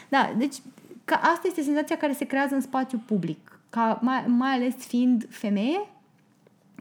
da, 0.09 0.33
deci 0.37 0.55
ca 1.05 1.15
asta 1.15 1.47
este 1.47 1.61
senzația 1.61 1.97
care 1.97 2.13
se 2.13 2.25
creează 2.25 2.55
în 2.55 2.61
spațiu 2.61 3.01
public. 3.05 3.59
Ca, 3.69 3.99
mai, 4.01 4.23
mai 4.27 4.51
ales 4.51 4.73
fiind 4.75 5.25
femeie, 5.29 5.87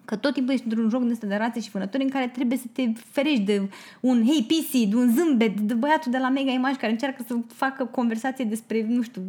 Că 0.05 0.17
tot 0.17 0.33
timpul 0.33 0.53
ești 0.53 0.67
într-un 0.67 0.89
joc 0.89 1.03
de 1.05 1.13
ăsta 1.13 1.27
de 1.27 1.35
rațe 1.35 1.61
și 1.61 1.71
vânători 1.71 2.03
în 2.03 2.09
care 2.09 2.29
trebuie 2.29 2.59
să 2.59 2.65
te 2.73 2.93
ferești 3.11 3.41
de 3.41 3.69
un 4.01 4.25
hey 4.27 4.47
PC, 4.49 4.89
de 4.89 4.97
un 4.97 5.15
zâmbet, 5.15 5.61
de 5.61 5.75
băiatul 5.75 6.13
de 6.13 6.19
la 6.19 6.29
Mega 6.29 6.51
Image 6.51 6.79
care 6.79 6.93
încearcă 6.93 7.25
să 7.27 7.37
facă 7.55 7.85
conversație 7.85 8.45
despre, 8.45 8.87
nu 8.89 9.03
știu, 9.03 9.23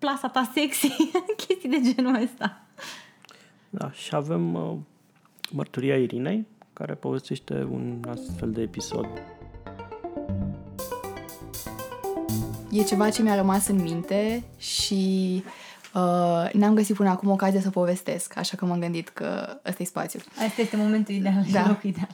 plasa 0.00 0.28
ta 0.28 0.50
sexy, 0.54 0.88
chestii 1.46 1.68
de 1.68 1.80
genul 1.80 2.22
ăsta. 2.22 2.60
Da, 3.70 3.90
și 3.92 4.14
avem 4.14 4.54
uh, 4.54 4.76
mărturia 5.50 5.96
Irinei, 5.96 6.46
care 6.72 6.94
povestește 6.94 7.68
un 7.70 8.04
astfel 8.08 8.50
de 8.50 8.62
episod. 8.62 9.06
E 12.70 12.82
ceva 12.82 13.10
ce 13.10 13.22
mi-a 13.22 13.34
rămas 13.34 13.66
în 13.66 13.82
minte 13.82 14.44
și 14.58 15.42
uh, 15.94 16.50
n-am 16.52 16.74
găsit 16.74 16.96
până 16.96 17.08
acum 17.08 17.30
ocazia 17.30 17.60
să 17.60 17.70
povestesc, 17.70 18.38
așa 18.38 18.56
că 18.56 18.64
m-am 18.64 18.78
gândit 18.80 19.08
că 19.08 19.60
ăsta 19.66 19.82
e 19.82 19.86
spațiul. 19.86 20.22
Asta 20.48 20.60
este 20.60 20.76
momentul 20.76 21.14
ideal 21.14 21.44
Da. 21.52 21.60
și 21.62 21.68
locul 21.68 21.90
ideal. 21.90 22.08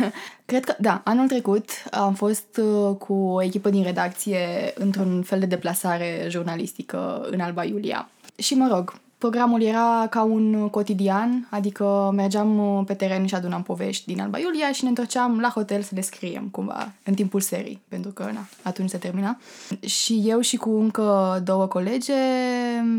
Cred 0.44 0.64
că, 0.64 0.74
da, 0.78 1.00
anul 1.04 1.26
trecut 1.28 1.70
am 1.90 2.14
fost 2.14 2.56
uh, 2.56 2.96
cu 2.96 3.14
o 3.14 3.42
echipă 3.42 3.70
din 3.70 3.82
redacție 3.82 4.72
într-un 4.74 5.22
fel 5.22 5.38
de 5.38 5.46
deplasare 5.46 6.26
jurnalistică 6.28 7.26
în 7.30 7.40
Alba 7.40 7.64
Iulia. 7.64 8.08
Și 8.36 8.54
mă 8.54 8.68
rog, 8.70 9.00
programul 9.18 9.62
era 9.62 10.06
ca 10.10 10.22
un 10.22 10.68
cotidian, 10.68 11.48
adică 11.50 12.10
mergeam 12.14 12.58
uh, 12.58 12.84
pe 12.86 12.94
teren 12.94 13.26
și 13.26 13.34
adunam 13.34 13.62
povești 13.62 14.06
din 14.06 14.20
Alba 14.20 14.38
Iulia 14.38 14.72
și 14.72 14.82
ne 14.82 14.88
întorceam 14.88 15.40
la 15.40 15.48
hotel 15.48 15.82
să 15.82 15.90
le 15.94 16.00
scriem 16.00 16.48
cumva 16.50 16.92
în 17.04 17.14
timpul 17.14 17.40
serii, 17.40 17.80
pentru 17.88 18.10
că 18.10 18.22
na, 18.32 18.46
atunci 18.62 18.90
se 18.90 18.98
termina. 18.98 19.38
Și 19.86 20.22
eu 20.26 20.40
și 20.40 20.56
cu 20.56 20.70
încă 20.70 21.40
două 21.44 21.66
colege 21.66 22.14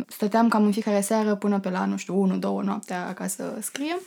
stăteam 0.07 0.47
cam 0.47 0.63
în 0.63 0.71
fiecare 0.71 1.01
seară 1.01 1.35
până 1.35 1.59
pe 1.59 1.69
la, 1.69 1.85
nu 1.85 1.97
știu, 1.97 2.39
1-2 2.61 2.65
noaptea 2.65 3.13
ca 3.13 3.27
să 3.27 3.57
scriem. 3.61 3.97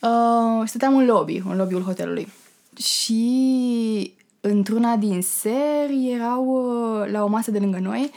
Uh, 0.00 0.66
stăteam 0.66 0.96
în 0.96 1.06
lobby, 1.06 1.42
în 1.48 1.56
lobby-ul 1.56 1.82
hotelului. 1.82 2.32
Și 2.76 4.12
într-una 4.40 4.96
din 4.96 5.22
seri 5.22 6.10
erau 6.12 6.44
uh, 6.46 7.10
la 7.10 7.24
o 7.24 7.26
masă 7.26 7.50
de 7.50 7.58
lângă 7.58 7.78
noi 7.78 8.10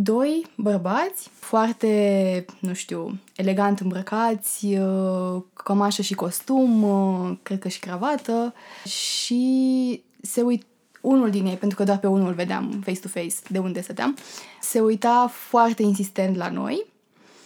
doi 0.00 0.46
bărbați 0.54 1.30
foarte, 1.38 2.44
nu 2.58 2.74
știu, 2.74 3.18
elegant 3.36 3.80
îmbrăcați, 3.80 4.66
uh, 4.66 5.42
cămașă 5.52 6.02
și 6.02 6.14
costum, 6.14 6.82
uh, 6.82 7.36
cred 7.42 7.58
că 7.58 7.68
și 7.68 7.80
cravată 7.80 8.54
și 8.88 10.02
se 10.22 10.40
uit 10.40 10.66
unul 11.00 11.30
din 11.30 11.46
ei, 11.46 11.56
pentru 11.56 11.76
că 11.78 11.84
doar 11.84 11.98
pe 11.98 12.06
unul 12.06 12.28
îl 12.28 12.34
vedeam 12.34 12.80
face-to-face 12.84 13.34
de 13.48 13.58
unde 13.58 13.80
stăteam, 13.80 14.16
se 14.60 14.80
uita 14.80 15.30
foarte 15.32 15.82
insistent 15.82 16.36
la 16.36 16.50
noi 16.50 16.84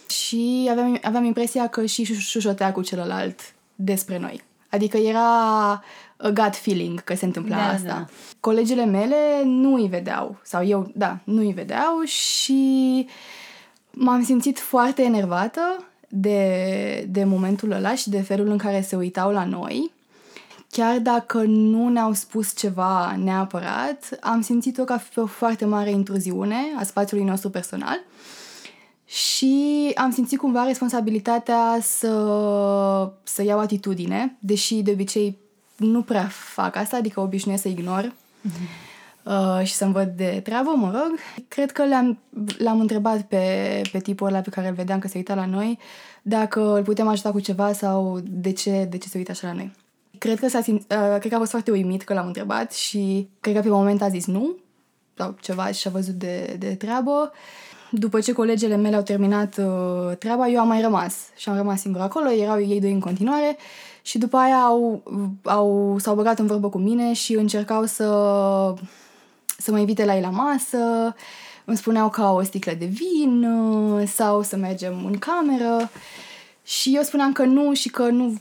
și 0.09 0.67
aveam, 0.71 0.99
aveam 1.01 1.23
impresia 1.23 1.67
că 1.67 1.85
și 1.85 2.03
șu- 2.03 2.13
șușotea 2.13 2.71
cu 2.71 2.81
celălalt 2.81 3.39
despre 3.75 4.17
noi. 4.17 4.41
Adică 4.69 4.97
era 4.97 5.83
a 6.17 6.29
gut 6.29 6.55
feeling 6.55 7.03
că 7.03 7.15
se 7.15 7.25
întâmpla 7.25 7.55
Da, 7.55 7.67
asta. 7.67 7.87
da. 7.87 8.05
Colegele 8.39 8.85
mele 8.85 9.41
nu 9.43 9.73
îi 9.73 9.87
vedeau, 9.87 10.35
sau 10.43 10.65
eu, 10.65 10.91
da, 10.95 11.19
nu 11.23 11.41
îi 11.41 11.53
vedeau 11.53 12.01
și 12.05 13.07
m-am 13.91 14.23
simțit 14.23 14.59
foarte 14.59 15.01
enervată 15.01 15.61
de, 16.09 17.07
de 17.09 17.23
momentul 17.23 17.71
ăla 17.71 17.95
și 17.95 18.09
de 18.09 18.21
felul 18.21 18.47
în 18.47 18.57
care 18.57 18.81
se 18.81 18.95
uitau 18.95 19.31
la 19.31 19.45
noi. 19.45 19.91
Chiar 20.69 20.99
dacă 20.99 21.43
nu 21.45 21.89
ne-au 21.89 22.13
spus 22.13 22.55
ceva 22.55 23.15
neapărat, 23.23 24.17
am 24.21 24.41
simțit-o 24.41 24.83
ca 24.83 24.97
fi 24.97 25.19
o 25.19 25.25
foarte 25.25 25.65
mare 25.65 25.89
intruziune 25.89 26.55
a 26.79 26.83
spațiului 26.83 27.25
nostru 27.25 27.49
personal 27.49 27.99
și 29.05 29.91
am 29.95 30.11
simțit 30.11 30.39
cumva 30.39 30.63
responsabilitatea 30.63 31.77
să, 31.81 33.11
să 33.23 33.43
iau 33.43 33.59
atitudine, 33.59 34.37
deși 34.39 34.75
de 34.75 34.91
obicei 34.91 35.37
nu 35.77 36.01
prea 36.01 36.27
fac 36.31 36.75
asta, 36.75 36.97
adică 36.97 37.19
obișnuiesc 37.19 37.61
să 37.61 37.67
ignor 37.67 38.13
uh, 39.23 39.65
și 39.65 39.73
să-mi 39.73 39.93
văd 39.93 40.07
de 40.07 40.39
treabă, 40.43 40.73
mă 40.75 40.91
rog. 40.91 41.19
Cred 41.47 41.71
că 41.71 41.83
le-am, 41.83 42.19
l-am 42.57 42.79
întrebat 42.79 43.21
pe, 43.21 43.81
pe 43.91 43.99
tipul 43.99 44.27
ăla 44.27 44.39
pe 44.39 44.49
care 44.49 44.67
îl 44.67 44.73
vedeam 44.73 44.99
că 44.99 45.07
se 45.07 45.17
uita 45.17 45.35
la 45.35 45.45
noi 45.45 45.79
dacă 46.21 46.75
îl 46.75 46.83
putem 46.83 47.07
ajuta 47.07 47.31
cu 47.31 47.39
ceva 47.39 47.73
sau 47.73 48.19
de 48.23 48.51
ce, 48.51 48.87
de 48.89 48.97
ce 48.97 49.07
se 49.07 49.17
uită 49.17 49.31
așa 49.31 49.47
la 49.47 49.53
noi. 49.53 49.71
Cred 50.17 50.39
că, 50.39 50.47
s-a 50.47 50.61
simt, 50.61 50.79
uh, 50.79 51.17
cred 51.19 51.29
că 51.29 51.35
a 51.35 51.37
fost 51.37 51.51
foarte 51.51 51.71
uimit 51.71 52.03
că 52.03 52.13
l-am 52.13 52.27
întrebat 52.27 52.73
și 52.73 53.27
cred 53.39 53.55
că 53.55 53.61
pe 53.61 53.69
moment 53.69 54.01
a 54.01 54.09
zis 54.09 54.25
nu 54.25 54.55
sau 55.17 55.35
ceva 55.41 55.71
și 55.71 55.87
a 55.87 55.91
văzut 55.91 56.13
de, 56.13 56.55
de 56.59 56.75
treabă. 56.75 57.31
După 57.91 58.19
ce 58.19 58.31
colegele 58.31 58.75
mele 58.75 58.95
au 58.95 59.01
terminat 59.01 59.57
uh, 59.57 60.17
treaba, 60.17 60.47
eu 60.47 60.59
am 60.59 60.67
mai 60.67 60.81
rămas 60.81 61.15
și 61.35 61.49
am 61.49 61.55
rămas 61.55 61.81
singur 61.81 62.01
acolo, 62.01 62.31
erau 62.31 62.61
ei 62.61 62.79
doi 62.79 62.91
în 62.91 62.99
continuare 62.99 63.57
și 64.05 64.17
după 64.17 64.37
aia 64.37 64.59
au, 64.59 65.03
au, 65.43 65.97
s-au 65.99 66.15
băgat 66.15 66.39
în 66.39 66.45
vorbă 66.45 66.69
cu 66.69 66.77
mine 66.77 67.13
și 67.13 67.33
încercau 67.33 67.85
să, 67.85 68.05
să 69.57 69.71
mă 69.71 69.79
invite 69.79 70.05
la 70.05 70.15
ei 70.15 70.21
la 70.21 70.29
masă, 70.29 71.15
îmi 71.65 71.77
spuneau 71.77 72.09
că 72.09 72.21
au 72.21 72.35
o 72.35 72.43
sticlă 72.43 72.73
de 72.73 72.85
vin 72.85 73.43
uh, 73.43 74.07
sau 74.07 74.41
să 74.41 74.55
mergem 74.55 75.05
în 75.05 75.17
cameră 75.17 75.89
și 76.63 76.95
eu 76.95 77.01
spuneam 77.01 77.31
că 77.31 77.43
nu 77.43 77.73
și 77.73 77.89
că 77.89 78.03
nu, 78.03 78.33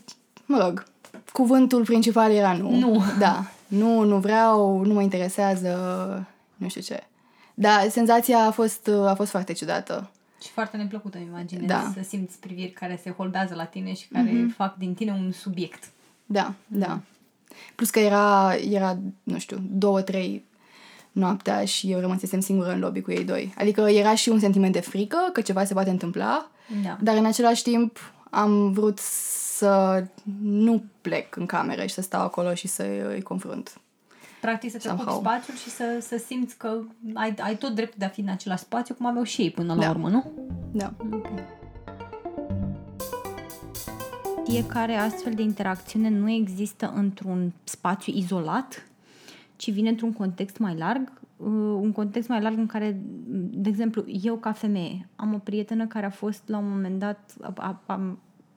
mă 0.46 0.58
rog, 0.58 0.84
cuvântul 1.32 1.84
principal 1.84 2.30
era 2.30 2.52
nu. 2.52 2.70
Nu. 2.70 3.02
Da, 3.18 3.44
nu, 3.66 4.02
nu 4.02 4.16
vreau, 4.16 4.84
nu 4.84 4.94
mă 4.94 5.02
interesează, 5.02 5.76
nu 6.56 6.68
știu 6.68 6.80
ce. 6.80 7.06
Da, 7.54 7.86
senzația 7.90 8.38
a 8.38 8.50
fost, 8.50 8.88
a 9.06 9.14
fost 9.14 9.30
foarte 9.30 9.52
ciudată. 9.52 10.10
Și 10.42 10.48
foarte 10.50 10.76
neplăcută, 10.76 11.18
îmi 11.18 11.26
imaginez, 11.26 11.66
Da. 11.66 11.92
să 11.94 12.02
simți 12.08 12.40
priviri 12.40 12.70
care 12.70 13.00
se 13.02 13.10
holbează 13.10 13.54
la 13.54 13.64
tine 13.64 13.94
și 13.94 14.08
care 14.08 14.30
mm-hmm. 14.30 14.54
fac 14.56 14.76
din 14.76 14.94
tine 14.94 15.10
un 15.10 15.32
subiect. 15.32 15.90
Da, 16.26 16.54
da. 16.66 17.00
Plus 17.74 17.90
că 17.90 17.98
era, 17.98 18.54
era, 18.54 18.98
nu 19.22 19.38
știu, 19.38 19.62
două, 19.70 20.02
trei 20.02 20.44
noaptea 21.12 21.64
și 21.64 21.90
eu 21.90 22.00
rămăsesem 22.00 22.40
singură 22.40 22.72
în 22.72 22.78
lobby 22.78 23.00
cu 23.00 23.10
ei 23.10 23.24
doi. 23.24 23.54
Adică 23.58 23.80
era 23.80 24.14
și 24.14 24.28
un 24.28 24.38
sentiment 24.38 24.72
de 24.72 24.80
frică 24.80 25.30
că 25.32 25.40
ceva 25.40 25.64
se 25.64 25.74
poate 25.74 25.90
întâmpla, 25.90 26.50
Da. 26.82 26.98
dar 27.00 27.16
în 27.16 27.24
același 27.24 27.62
timp 27.62 27.98
am 28.30 28.72
vrut 28.72 28.98
să 28.98 30.04
nu 30.42 30.84
plec 31.00 31.36
în 31.36 31.46
cameră 31.46 31.86
și 31.86 31.94
să 31.94 32.00
stau 32.00 32.22
acolo 32.22 32.54
și 32.54 32.66
să 32.68 32.82
îi 33.14 33.22
confrunt. 33.22 33.80
Practic 34.42 34.70
să 34.70 34.78
te 34.78 34.88
ocupi 34.88 35.02
Somehow. 35.02 35.20
spațiul 35.22 35.56
și 35.56 35.68
să, 35.68 35.98
să 36.00 36.16
simți 36.26 36.56
că 36.56 36.80
ai, 37.14 37.34
ai 37.40 37.56
tot 37.56 37.74
dreptul 37.74 37.96
de 37.98 38.04
a 38.04 38.08
fi 38.08 38.20
în 38.20 38.28
același 38.28 38.62
spațiu, 38.62 38.94
cum 38.94 39.06
aveau 39.06 39.22
și 39.24 39.42
ei 39.42 39.50
până 39.50 39.74
la 39.74 39.80
Da. 39.80 39.90
urmă, 39.90 40.08
nu? 40.08 40.32
Da. 40.72 40.92
Fiecare 44.44 44.94
astfel 44.94 45.32
de 45.34 45.42
interacțiune 45.42 46.08
nu 46.08 46.30
există 46.30 46.92
într-un 46.96 47.52
spațiu 47.64 48.12
izolat, 48.16 48.86
ci 49.56 49.70
vine 49.72 49.88
într-un 49.88 50.12
context 50.12 50.58
mai 50.58 50.76
larg, 50.76 51.12
uh, 51.36 51.46
un 51.80 51.92
context 51.92 52.28
mai 52.28 52.40
larg 52.40 52.58
în 52.58 52.66
care, 52.66 53.00
de 53.50 53.68
exemplu, 53.68 54.04
eu 54.22 54.36
ca 54.36 54.52
femeie 54.52 55.08
am 55.16 55.34
o 55.34 55.38
prietenă 55.38 55.86
care 55.86 56.06
a 56.06 56.10
fost 56.10 56.42
la 56.46 56.58
un 56.58 56.68
moment 56.68 56.98
dat, 56.98 57.34
a, 57.42 57.52
a, 57.56 57.80
a, 57.86 58.16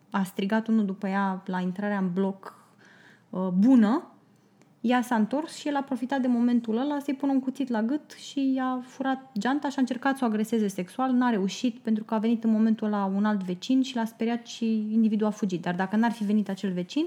a 0.09 0.23
strigat 0.23 0.67
unul 0.67 0.85
după 0.85 1.07
ea 1.07 1.43
la 1.45 1.59
intrarea 1.59 1.97
în 1.97 2.11
bloc 2.13 2.53
uh, 3.29 3.47
bună, 3.47 4.09
ea 4.87 5.01
s-a 5.01 5.15
întors 5.15 5.55
și 5.55 5.67
el 5.67 5.75
a 5.75 5.81
profitat 5.81 6.21
de 6.21 6.27
momentul 6.27 6.77
ăla 6.77 6.99
să-i 6.99 7.13
pună 7.13 7.31
un 7.31 7.39
cuțit 7.39 7.69
la 7.69 7.81
gât 7.81 8.11
și 8.11 8.53
i-a 8.53 8.81
furat 8.85 9.31
geanta 9.39 9.69
și 9.69 9.75
a 9.77 9.81
încercat 9.81 10.17
să 10.17 10.23
o 10.23 10.27
agreseze 10.27 10.67
sexual. 10.67 11.11
N-a 11.11 11.29
reușit 11.29 11.77
pentru 11.77 12.03
că 12.03 12.13
a 12.13 12.17
venit 12.17 12.43
în 12.43 12.51
momentul 12.51 12.87
ăla 12.87 13.05
un 13.05 13.25
alt 13.25 13.43
vecin 13.43 13.81
și 13.81 13.95
l-a 13.95 14.05
speriat 14.05 14.45
și 14.45 14.65
individul 14.91 15.27
a 15.27 15.29
fugit. 15.29 15.61
Dar 15.61 15.75
dacă 15.75 15.95
n-ar 15.95 16.11
fi 16.11 16.23
venit 16.23 16.49
acel 16.49 16.71
vecin, 16.71 17.05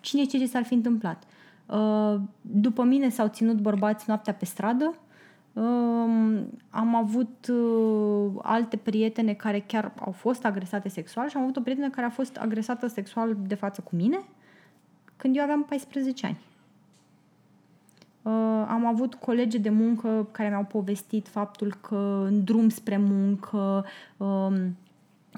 cine 0.00 0.22
știe 0.22 0.38
ce 0.38 0.46
s-ar 0.46 0.62
fi 0.62 0.74
întâmplat. 0.74 1.22
Uh, 1.66 2.14
După 2.40 2.82
mine 2.82 3.08
s-au 3.08 3.28
ținut 3.28 3.56
bărbați 3.56 4.04
noaptea 4.06 4.32
pe 4.32 4.44
stradă. 4.44 4.94
Um, 5.52 6.46
Am 6.70 6.94
avut 6.94 7.48
uh, 7.48 8.30
alte 8.42 8.76
prietene 8.76 9.32
care 9.32 9.60
chiar 9.66 9.92
au 10.04 10.12
fost 10.12 10.44
agresate 10.44 10.88
sexual 10.88 11.28
și 11.28 11.36
am 11.36 11.42
avut 11.42 11.56
o 11.56 11.60
prietenă 11.60 11.90
care 11.90 12.06
a 12.06 12.10
fost 12.10 12.36
agresată 12.36 12.86
sexual 12.86 13.36
de 13.46 13.54
față 13.54 13.80
cu 13.80 13.96
mine 13.96 14.18
când 15.16 15.36
eu 15.36 15.42
aveam 15.42 15.64
14 15.64 16.26
ani. 16.26 16.38
Uh, 18.30 18.66
am 18.68 18.86
avut 18.86 19.14
colegi 19.14 19.58
de 19.58 19.70
muncă 19.70 20.28
care 20.30 20.48
mi-au 20.48 20.64
povestit 20.64 21.28
faptul 21.28 21.74
că 21.80 22.24
în 22.26 22.44
drum 22.44 22.68
spre 22.68 22.96
muncă 22.96 23.84
um, 24.16 24.76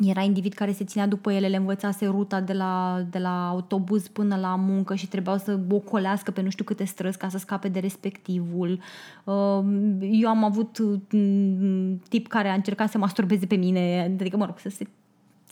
era 0.01 0.21
individ 0.21 0.53
care 0.53 0.73
se 0.73 0.85
ținea 0.85 1.07
după 1.07 1.33
ele, 1.33 1.49
le 1.49 1.57
învățase 1.57 2.07
ruta 2.07 2.41
de 2.41 2.53
la, 2.53 3.03
de 3.11 3.19
la 3.19 3.49
autobuz 3.49 4.09
până 4.09 4.37
la 4.37 4.57
muncă 4.57 4.95
și 4.95 5.09
trebuiau 5.09 5.39
să 5.39 5.59
ocolească 5.71 6.31
pe 6.31 6.43
nu 6.43 6.51
știu 6.51 6.65
câte 6.65 6.85
străzi 6.85 7.19
ca 7.19 7.29
să 7.29 7.39
scape 7.39 7.69
de 7.69 7.79
respectivul. 7.79 8.81
Um, 9.25 9.99
Eu 10.01 10.29
am 10.29 10.45
avut 10.45 10.79
un 11.13 11.99
tip 12.09 12.27
care 12.27 12.49
a 12.49 12.55
încercat 12.55 12.91
să 12.91 12.99
masturbeze 12.99 13.47
pe 13.47 13.55
mine, 13.55 14.11
adică, 14.21 14.37
mă 14.37 14.45
rog, 14.45 14.59
să 14.59 14.69
se 14.69 14.87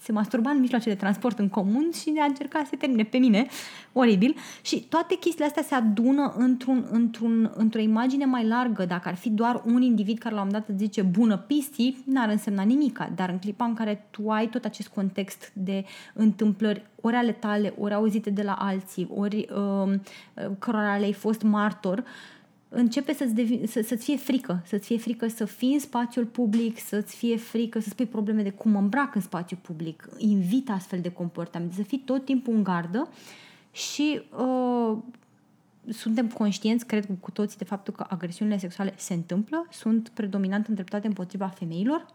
se 0.03 0.13
masturba 0.13 0.51
în 0.51 0.61
mijloace 0.61 0.89
de 0.89 0.95
transport 0.95 1.39
în 1.39 1.49
comun 1.49 1.91
și 2.03 2.13
a 2.21 2.25
încercat 2.25 2.67
să 2.67 2.77
termine 2.77 3.05
pe 3.05 3.19
mine, 3.19 3.47
oribil. 3.93 4.37
Și 4.63 4.81
toate 4.81 5.15
chestiile 5.15 5.47
astea 5.47 5.63
se 5.63 5.75
adună 5.75 6.35
într-un, 6.37 6.87
într-un, 6.91 7.53
într-o 7.55 7.81
imagine 7.81 8.25
mai 8.25 8.47
largă. 8.47 8.85
Dacă 8.85 9.09
ar 9.09 9.15
fi 9.15 9.31
doar 9.31 9.63
un 9.65 9.83
individ 9.83 10.19
care 10.19 10.35
la 10.35 10.41
un 10.41 10.47
moment 10.47 10.67
dat 10.67 10.77
îți 10.77 10.85
zice 10.85 11.03
bună 11.03 11.37
pisti, 11.37 11.97
n-ar 12.05 12.29
însemna 12.29 12.63
nimica. 12.63 13.11
Dar 13.15 13.29
în 13.29 13.39
clipa 13.39 13.65
în 13.65 13.75
care 13.75 14.07
tu 14.11 14.31
ai 14.31 14.49
tot 14.49 14.65
acest 14.65 14.89
context 14.89 15.51
de 15.53 15.85
întâmplări 16.15 16.89
ori 17.01 17.17
ale 17.17 17.33
tale, 17.33 17.75
ori 17.79 17.95
auzite 17.95 18.31
de 18.31 18.43
la 18.43 18.53
alții, 18.53 19.09
ori 19.15 19.49
uh, 19.55 19.95
cărora 20.59 20.97
le-ai 20.97 21.13
fost 21.13 21.43
martor, 21.43 21.99
uh, 21.99 22.05
începe 22.73 23.13
să-ți, 23.13 23.35
devi, 23.35 23.67
să, 23.67 23.83
să-ți 23.83 24.05
fie 24.05 24.17
frică, 24.17 24.63
să-ți 24.67 24.87
fie 24.87 24.99
frică 24.99 25.29
să 25.29 25.45
fii 25.45 25.73
în 25.73 25.79
spațiul 25.79 26.25
public, 26.25 26.79
să-ți 26.79 27.17
fie 27.17 27.37
frică 27.37 27.81
să 27.81 27.89
spui 27.89 28.07
probleme 28.07 28.43
de 28.43 28.51
cum 28.51 28.71
mă 28.71 28.79
îmbrac 28.79 29.15
în 29.15 29.21
spațiu 29.21 29.59
public, 29.63 30.09
invit 30.17 30.71
astfel 30.71 31.01
de 31.01 31.13
comportamente, 31.13 31.75
să 31.75 31.83
fii 31.83 31.99
tot 31.99 32.25
timpul 32.25 32.55
în 32.55 32.63
gardă 32.63 33.09
și 33.73 34.23
uh, 34.39 34.97
suntem 35.89 36.29
conștienți, 36.29 36.87
cred 36.87 37.07
cu 37.21 37.31
toții, 37.31 37.59
de 37.59 37.65
faptul 37.65 37.95
că 37.95 38.07
agresiunile 38.09 38.59
sexuale 38.59 38.95
se 38.97 39.15
întâmplă, 39.15 39.67
sunt 39.71 40.09
predominant 40.09 40.67
îndreptate 40.67 41.07
împotriva 41.07 41.47
femeilor, 41.47 42.07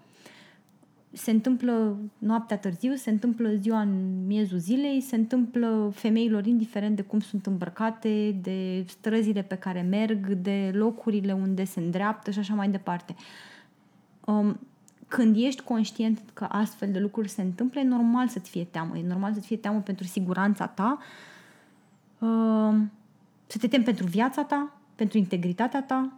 se 1.15 1.31
întâmplă 1.31 1.97
noaptea 2.17 2.57
târziu, 2.57 2.93
se 2.93 3.09
întâmplă 3.09 3.49
ziua 3.53 3.81
în 3.81 4.25
miezul 4.25 4.57
zilei, 4.57 5.01
se 5.01 5.15
întâmplă 5.15 5.91
femeilor 5.93 6.45
indiferent 6.45 6.95
de 6.95 7.01
cum 7.01 7.19
sunt 7.19 7.45
îmbrăcate, 7.45 8.39
de 8.41 8.85
străzile 8.87 9.41
pe 9.41 9.55
care 9.55 9.81
merg, 9.81 10.27
de 10.27 10.71
locurile 10.73 11.33
unde 11.33 11.63
se 11.63 11.79
îndreaptă 11.79 12.31
și 12.31 12.39
așa 12.39 12.53
mai 12.53 12.69
departe. 12.69 13.15
Um, 14.25 14.59
când 15.07 15.35
ești 15.35 15.61
conștient 15.61 16.21
că 16.33 16.47
astfel 16.49 16.91
de 16.91 16.99
lucruri 16.99 17.29
se 17.29 17.41
întâmplă, 17.41 17.79
e 17.79 17.83
normal 17.83 18.27
să-ți 18.27 18.49
fie 18.49 18.63
teamă. 18.63 18.97
E 18.97 19.07
normal 19.07 19.33
să-ți 19.33 19.47
fie 19.47 19.57
teamă 19.57 19.79
pentru 19.79 20.05
siguranța 20.05 20.67
ta, 20.67 20.97
um, 22.19 22.91
să 23.47 23.57
te 23.57 23.67
temi 23.67 23.83
pentru 23.83 24.05
viața 24.05 24.43
ta, 24.43 24.77
pentru 24.95 25.17
integritatea 25.17 25.83
ta 25.83 26.11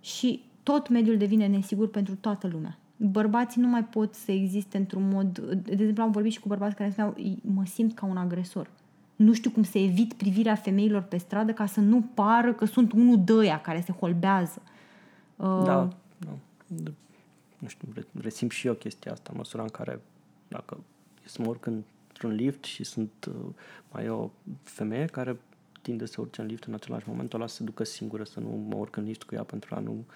și 0.00 0.42
tot 0.68 0.88
mediul 0.88 1.16
devine 1.16 1.46
nesigur 1.46 1.88
pentru 1.88 2.14
toată 2.14 2.46
lumea. 2.46 2.78
Bărbații 2.96 3.60
nu 3.60 3.68
mai 3.68 3.84
pot 3.84 4.14
să 4.14 4.32
existe 4.32 4.76
într-un 4.76 5.08
mod... 5.08 5.38
De 5.38 5.72
exemplu, 5.72 6.02
am 6.02 6.10
vorbit 6.10 6.32
și 6.32 6.40
cu 6.40 6.48
bărbați 6.48 6.74
care 6.74 6.90
spuneau 6.90 7.14
mă 7.40 7.64
simt 7.66 7.94
ca 7.94 8.06
un 8.06 8.16
agresor. 8.16 8.70
Nu 9.16 9.32
știu 9.32 9.50
cum 9.50 9.62
să 9.62 9.78
evit 9.78 10.12
privirea 10.12 10.54
femeilor 10.54 11.02
pe 11.02 11.16
stradă 11.16 11.52
ca 11.52 11.66
să 11.66 11.80
nu 11.80 12.02
pară 12.14 12.52
că 12.52 12.64
sunt 12.64 12.92
unul 12.92 13.24
de 13.24 13.32
ăia 13.32 13.60
care 13.60 13.80
se 13.80 13.92
holbează. 13.92 14.62
Uh, 15.36 15.62
da, 15.64 15.88
da. 16.16 16.92
Nu 17.58 17.68
știu, 17.68 17.88
resimt 18.20 18.50
și 18.50 18.66
eu 18.66 18.74
chestia 18.74 19.12
asta, 19.12 19.28
în 19.32 19.36
măsura 19.36 19.62
în 19.62 19.68
care 19.68 20.00
dacă 20.48 20.80
să 21.24 21.42
mă 21.42 21.48
urc 21.48 21.66
într-un 21.66 22.30
lift 22.30 22.64
și 22.64 22.84
sunt 22.84 23.28
uh, 23.28 23.54
mai 23.92 24.08
o 24.08 24.30
femeie 24.62 25.04
care 25.04 25.36
tinde 25.82 26.06
să 26.06 26.20
urce 26.20 26.40
în 26.40 26.46
lift 26.46 26.64
în 26.64 26.74
același 26.74 27.08
moment, 27.08 27.32
o 27.32 27.38
las 27.38 27.52
să 27.52 27.64
ducă 27.64 27.84
singură, 27.84 28.24
să 28.24 28.40
nu 28.40 28.66
mă 28.68 28.76
urc 28.76 28.96
în 28.96 29.04
lift 29.04 29.22
cu 29.22 29.34
ea 29.34 29.42
pentru 29.42 29.74
a 29.74 29.78
nu 29.78 29.90
uh, 29.92 30.14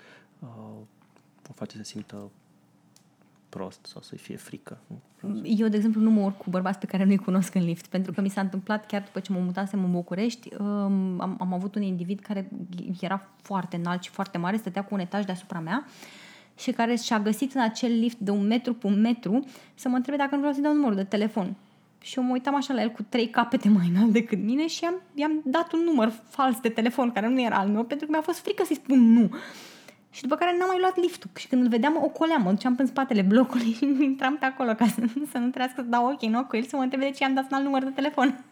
o 1.49 1.53
face 1.55 1.77
să 1.77 1.83
simtă 1.83 2.31
prost 3.49 3.87
sau 3.87 4.03
să-i 4.03 4.19
fie 4.19 4.37
frică. 4.37 4.79
Eu, 5.45 5.69
de 5.69 5.77
exemplu, 5.77 6.01
nu 6.01 6.11
mă 6.11 6.21
urc 6.21 6.37
cu 6.37 6.51
bărbați 6.51 6.79
pe 6.79 6.87
care 6.87 7.05
nu-i 7.05 7.17
cunosc 7.17 7.55
în 7.55 7.65
lift, 7.65 7.87
pentru 7.87 8.13
că 8.13 8.21
mi 8.21 8.29
s-a 8.29 8.41
întâmplat 8.41 8.87
chiar 8.87 9.03
după 9.03 9.21
ce 9.21 9.33
mă 9.33 9.39
mutasem 9.39 9.85
în 9.85 9.91
București, 9.91 10.55
um, 10.55 11.21
am, 11.21 11.37
am 11.39 11.53
avut 11.53 11.75
un 11.75 11.83
individ 11.83 12.21
care 12.21 12.51
era 13.01 13.29
foarte 13.43 13.77
înalt 13.77 14.03
și 14.03 14.11
foarte 14.11 14.39
mare, 14.39 14.57
stătea 14.57 14.85
cu 14.85 14.95
un 14.95 15.01
etaj 15.01 15.25
deasupra 15.25 15.61
mea 15.61 15.87
și 16.59 16.71
care 16.71 16.95
și-a 16.95 17.21
găsit 17.21 17.55
în 17.55 17.61
acel 17.61 17.99
lift 17.99 18.19
de 18.19 18.31
un 18.31 18.47
metru 18.47 18.75
pe 18.75 18.87
un 18.87 19.01
metru 19.01 19.45
să 19.75 19.89
mă 19.89 19.97
întrebe 19.97 20.19
dacă 20.19 20.31
nu 20.33 20.39
vreau 20.39 20.53
să-i 20.53 20.63
dau 20.63 20.75
numărul 20.75 20.97
de 20.97 21.05
telefon. 21.05 21.55
Și 22.01 22.19
eu 22.19 22.25
mă 22.25 22.33
uitam 22.33 22.55
așa 22.55 22.75
la 22.75 22.83
el 22.83 22.91
cu 22.91 23.03
trei 23.09 23.29
capete 23.29 23.69
mai 23.69 23.91
înalt 23.95 24.13
decât 24.13 24.39
mine 24.39 24.67
și 24.67 24.83
i-am, 24.83 24.95
i-am 25.15 25.41
dat 25.45 25.73
un 25.73 25.81
număr 25.81 26.13
fals 26.29 26.61
de 26.61 26.69
telefon 26.69 27.13
care 27.13 27.29
nu 27.29 27.41
era 27.41 27.57
al 27.57 27.69
meu 27.69 27.85
pentru 27.85 28.07
că 28.07 28.13
mi-a 28.13 28.23
fost 28.23 28.39
frică 28.39 28.65
să-i 28.65 28.77
spun 28.77 29.13
nu. 29.13 29.31
Și 30.13 30.23
după 30.23 30.35
care 30.35 30.57
n-am 30.59 30.69
mai 30.69 30.79
luat 30.79 30.97
liftul. 30.97 31.31
Și 31.37 31.49
când 31.49 31.63
îl 31.63 31.69
vedeam, 31.69 31.97
o 31.97 32.09
coleam, 32.09 32.43
mă 32.43 32.51
duceam 32.51 32.75
în 32.79 32.87
spatele 32.87 33.23
blocului 33.23 33.73
și 33.79 33.85
intram 34.01 34.37
pe 34.39 34.45
acolo 34.45 34.75
ca 34.75 34.87
să, 34.87 35.01
să 35.33 35.39
nu 35.39 35.49
trebuiască 35.49 35.81
să 35.81 35.89
dau 35.89 36.13
ochii 36.13 36.29
în 36.29 36.35
ochi 36.35 36.49
cu 36.49 36.57
el 36.57 36.63
să 36.63 36.77
mă 36.77 36.83
întrebe 36.83 37.05
de 37.05 37.11
ce 37.11 37.25
am 37.25 37.35
dat 37.35 37.45
un 37.51 37.57
alt 37.57 37.65
număr 37.65 37.83
de 37.83 37.91
telefon. 37.91 38.45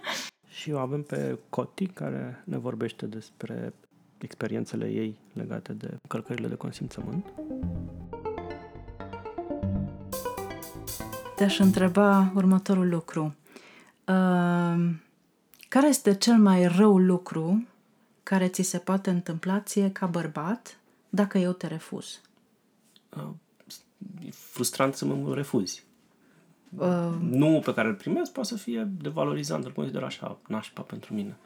și 0.58 0.70
eu 0.70 0.78
avem 0.78 1.02
pe 1.02 1.38
Coti 1.48 1.86
care 1.86 2.42
ne 2.44 2.58
vorbește 2.58 3.06
despre 3.06 3.72
experiențele 4.18 4.86
ei 4.86 5.18
legate 5.32 5.72
de 5.72 5.96
călcările 6.08 6.48
de 6.48 6.54
consimțământ. 6.54 7.24
Te-aș 11.36 11.58
întreba 11.58 12.32
următorul 12.34 12.88
lucru. 12.88 13.34
Uh, 14.04 14.90
care 15.68 15.86
este 15.88 16.14
cel 16.14 16.36
mai 16.36 16.66
rău 16.66 16.98
lucru 16.98 17.66
care 18.22 18.48
ți 18.48 18.62
se 18.62 18.78
poate 18.78 19.10
întâmpla 19.10 19.60
ție 19.60 19.90
ca 19.92 20.06
bărbat 20.06 20.78
dacă 21.18 21.38
eu 21.38 21.52
te 21.52 21.66
refuz? 21.66 22.20
Uh, 23.16 23.28
e 24.26 24.30
frustrant 24.30 24.94
să 24.94 25.04
mă 25.04 25.34
refuzi. 25.34 25.84
Uh, 26.76 27.14
nu 27.20 27.60
pe 27.64 27.74
care 27.74 27.88
îl 27.88 27.94
primesc 27.94 28.32
poate 28.32 28.48
să 28.48 28.56
fie 28.56 28.88
devalorizant, 29.02 29.64
îl 29.64 29.72
consider 29.72 30.02
așa 30.02 30.38
nașpa 30.48 30.82
pentru 30.82 31.14
mine. 31.14 31.36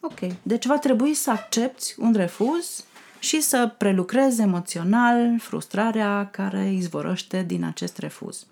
Ok. 0.00 0.18
Deci 0.42 0.66
va 0.66 0.78
trebui 0.78 1.14
să 1.14 1.30
accepti 1.30 1.94
un 1.98 2.12
refuz 2.12 2.84
și 3.18 3.40
să 3.40 3.74
prelucrezi 3.78 4.40
emoțional 4.40 5.38
frustrarea 5.38 6.28
care 6.30 6.72
izvorăște 6.72 7.42
din 7.42 7.64
acest 7.64 7.98
refuz. 7.98 8.46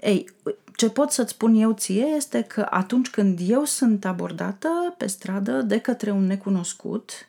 Ei, 0.00 0.28
ce 0.76 0.90
pot 0.90 1.10
să-ți 1.10 1.30
spun 1.30 1.54
eu 1.54 1.72
ție 1.72 2.04
este 2.04 2.42
că 2.42 2.66
atunci 2.70 3.10
când 3.10 3.38
eu 3.42 3.64
sunt 3.64 4.04
abordată 4.04 4.94
pe 4.98 5.06
stradă 5.06 5.62
de 5.62 5.78
către 5.78 6.10
un 6.10 6.26
necunoscut, 6.26 7.28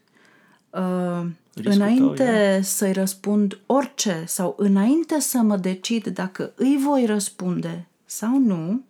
uh, 0.70 1.26
înainte 1.54 2.62
să-i 2.64 2.92
răspund 2.92 3.60
orice 3.66 4.24
sau 4.26 4.56
înainte 4.58 5.20
să 5.20 5.38
mă 5.38 5.58
decid 5.58 6.08
dacă 6.08 6.54
îi 6.56 6.78
voi 6.82 7.06
răspunde 7.06 7.88
sau 8.06 8.38
nu, 8.38 8.82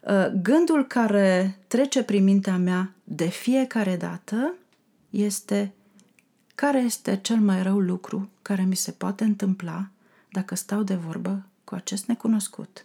uh, 0.00 0.26
gândul 0.42 0.86
care 0.86 1.58
trece 1.66 2.02
prin 2.02 2.24
mintea 2.24 2.56
mea 2.56 2.92
de 3.04 3.28
fiecare 3.28 3.96
dată 3.96 4.54
este 5.10 5.72
care 6.54 6.78
este 6.78 7.18
cel 7.22 7.36
mai 7.36 7.62
rău 7.62 7.78
lucru 7.78 8.30
care 8.42 8.62
mi 8.62 8.76
se 8.76 8.90
poate 8.90 9.24
întâmpla 9.24 9.88
dacă 10.30 10.54
stau 10.54 10.82
de 10.82 10.94
vorbă 10.94 11.46
cu 11.64 11.74
acest 11.74 12.06
necunoscut. 12.06 12.84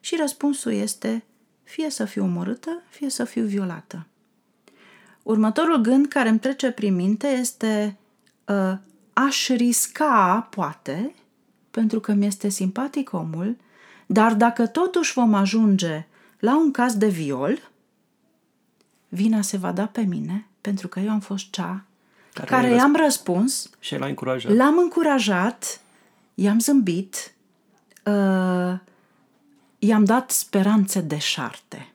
Și 0.00 0.16
răspunsul 0.20 0.72
este 0.72 1.24
fie 1.62 1.90
să 1.90 2.04
fiu 2.04 2.24
omorâtă, 2.24 2.82
fie 2.88 3.10
să 3.10 3.24
fiu 3.24 3.44
violată. 3.44 4.06
Următorul 5.22 5.76
gând 5.76 6.06
care 6.06 6.28
îmi 6.28 6.38
trece 6.38 6.70
prin 6.70 6.94
minte 6.94 7.26
este 7.26 7.96
uh, 8.48 8.72
aș 9.12 9.48
risca, 9.48 10.46
poate, 10.50 11.14
pentru 11.70 12.00
că 12.00 12.12
mi-este 12.12 12.48
simpatic 12.48 13.12
omul, 13.12 13.56
dar 14.06 14.34
dacă 14.34 14.66
totuși 14.66 15.12
vom 15.12 15.34
ajunge 15.34 16.06
la 16.38 16.58
un 16.58 16.70
caz 16.70 16.96
de 16.96 17.08
viol, 17.08 17.70
vina 19.08 19.42
se 19.42 19.56
va 19.56 19.72
da 19.72 19.86
pe 19.86 20.00
mine, 20.00 20.46
pentru 20.60 20.88
că 20.88 21.00
eu 21.00 21.10
am 21.10 21.20
fost 21.20 21.50
cea 21.50 21.84
care, 22.32 22.50
care 22.50 22.68
i-am 22.68 22.96
răspuns, 22.96 23.70
și 23.78 23.96
l-am 23.96 24.08
încurajat. 24.08 24.52
L-am 24.52 24.78
încurajat, 24.78 25.80
i-am 26.34 26.58
zâmbit, 26.58 27.34
uh, 28.04 28.78
i-am 29.78 30.04
dat 30.04 30.30
speranțe 30.30 31.00
de 31.00 31.18
șarte. 31.18 31.90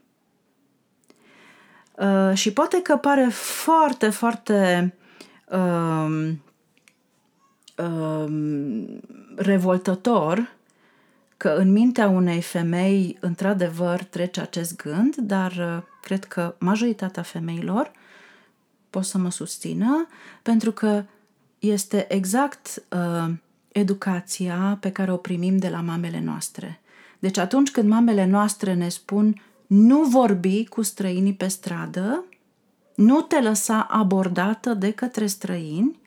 Uh, 1.96 2.32
și 2.34 2.54
poate 2.54 2.82
că 2.82 2.96
pare 2.96 3.28
foarte, 3.32 4.10
foarte 4.10 4.94
uh, 5.52 6.34
uh, 7.78 8.34
revoltător 9.36 10.56
că 11.38 11.50
în 11.50 11.72
mintea 11.72 12.08
unei 12.08 12.42
femei 12.42 13.18
într-adevăr 13.20 14.04
trece 14.04 14.42
acest 14.42 14.76
gând, 14.76 15.16
dar 15.16 15.52
uh, 15.52 15.84
cred 16.02 16.24
că 16.24 16.56
majoritatea 16.60 17.24
femeilor 17.24 17.92
pot 18.90 19.04
să 19.04 19.18
mă 19.18 19.32
susțină, 19.32 20.08
pentru 20.42 20.72
că 20.72 21.04
este 21.60 22.14
exact 22.14 22.84
uh, 22.90 23.34
educația 23.72 24.78
pe 24.80 24.92
care 24.92 25.12
o 25.12 25.18
primim 25.18 25.58
de 25.58 25.70
la 25.70 25.82
mamele 25.82 26.20
noastre. 26.20 26.82
Deci 27.20 27.38
atunci 27.38 27.72
când 27.72 27.90
mamele 27.90 28.26
noastre 28.26 28.74
ne 28.74 28.90
spun 28.90 29.42
nu 29.68 30.04
vorbi 30.04 30.66
cu 30.66 30.82
străinii 30.82 31.34
pe 31.34 31.48
stradă, 31.48 32.24
nu 32.96 33.22
te 33.22 33.42
lăsa 33.42 33.88
abordată 33.90 34.74
de 34.74 34.92
către 34.92 35.26
străini, 35.26 36.00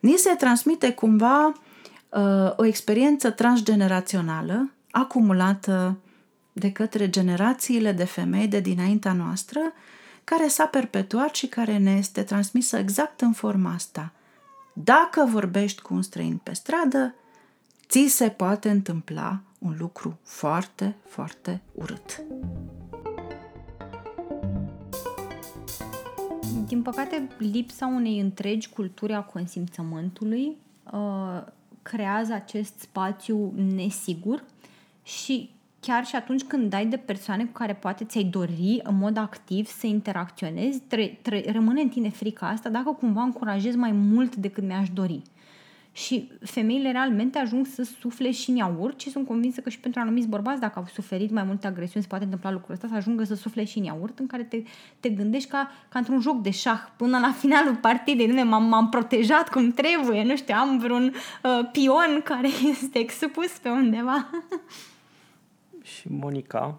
ni 0.00 0.16
se 0.16 0.30
transmite 0.30 0.92
cumva 0.92 1.46
uh, 1.46 2.52
o 2.56 2.64
experiență 2.64 3.30
transgenerațională 3.30 4.70
acumulată 4.90 5.98
de 6.52 6.72
către 6.72 7.10
generațiile 7.10 7.92
de 7.92 8.04
femei 8.04 8.48
de 8.48 8.60
dinaintea 8.60 9.12
noastră, 9.12 9.60
care 10.24 10.48
s-a 10.48 10.66
perpetuat 10.66 11.34
și 11.34 11.46
care 11.46 11.78
ne 11.78 11.90
este 11.90 12.22
transmisă 12.22 12.76
exact 12.76 13.20
în 13.20 13.32
forma 13.32 13.72
asta. 13.72 14.12
Dacă 14.72 15.28
vorbești 15.30 15.82
cu 15.82 15.94
un 15.94 16.02
străin 16.02 16.40
pe 16.42 16.54
stradă, 16.54 17.14
ți 17.88 18.06
se 18.08 18.28
poate 18.28 18.70
întâmpla 18.70 19.40
un 19.58 19.74
lucru 19.78 20.18
foarte, 20.22 20.96
foarte 21.08 21.62
urât. 21.74 22.22
Din 26.68 26.82
păcate, 26.82 27.28
lipsa 27.38 27.86
unei 27.86 28.20
întregi 28.20 28.68
culturi 28.68 29.12
a 29.12 29.20
consimțământului 29.20 30.56
uh, 30.92 31.42
creează 31.82 32.32
acest 32.32 32.78
spațiu 32.78 33.52
nesigur 33.74 34.44
și 35.02 35.50
chiar 35.80 36.04
și 36.04 36.16
atunci 36.16 36.42
când 36.42 36.70
dai 36.70 36.86
de 36.86 36.96
persoane 36.96 37.44
cu 37.44 37.52
care 37.52 37.74
poate 37.74 38.04
ți-ai 38.04 38.24
dori 38.24 38.80
în 38.82 38.96
mod 38.96 39.16
activ 39.16 39.66
să 39.66 39.86
interacționezi, 39.86 40.78
tre- 40.78 41.18
tre- 41.22 41.44
rămâne 41.52 41.80
în 41.80 41.88
tine 41.88 42.08
frica 42.08 42.48
asta 42.48 42.68
dacă 42.68 42.90
cumva 42.90 43.22
încurajezi 43.22 43.76
mai 43.76 43.92
mult 43.92 44.36
decât 44.36 44.64
mi-aș 44.64 44.90
dori. 44.90 45.22
Și 46.04 46.30
femeile 46.40 46.90
realmente 46.90 47.38
ajung 47.38 47.66
să 47.66 47.82
sufle 47.82 48.30
și 48.30 48.50
în 48.50 48.56
iaurt 48.56 49.00
și 49.00 49.10
sunt 49.10 49.26
convinsă 49.26 49.60
că 49.60 49.68
și 49.68 49.80
pentru 49.80 50.00
anumiți 50.00 50.28
bărbați, 50.28 50.60
dacă 50.60 50.78
au 50.78 50.86
suferit 50.92 51.30
mai 51.30 51.42
multe 51.42 51.66
agresiuni, 51.66 52.02
se 52.02 52.08
poate 52.08 52.24
întâmpla 52.24 52.50
lucrul 52.50 52.74
ăsta, 52.74 52.88
să 52.88 52.94
ajungă 52.94 53.24
să 53.24 53.34
sufle 53.34 53.64
și 53.64 53.78
în 53.78 53.84
iaurt, 53.84 54.18
în 54.18 54.26
care 54.26 54.42
te, 54.42 54.62
te 55.00 55.08
gândești 55.08 55.48
ca, 55.48 55.70
ca 55.88 55.98
într-un 55.98 56.20
joc 56.20 56.42
de 56.42 56.50
șah 56.50 56.80
până 56.96 57.18
la 57.18 57.32
finalul 57.40 57.76
partidei. 57.76 58.26
Nu 58.26 58.44
m-am, 58.44 58.64
m-am 58.64 58.88
protejat 58.88 59.48
cum 59.48 59.70
trebuie, 59.70 60.24
nu 60.24 60.36
știu, 60.36 60.54
am 60.58 60.78
vreun 60.78 61.04
uh, 61.42 61.68
pion 61.72 62.20
care 62.24 62.48
este 62.82 62.98
expus 62.98 63.58
pe 63.62 63.68
undeva. 63.68 64.30
Și 65.82 66.08
Monica 66.10 66.78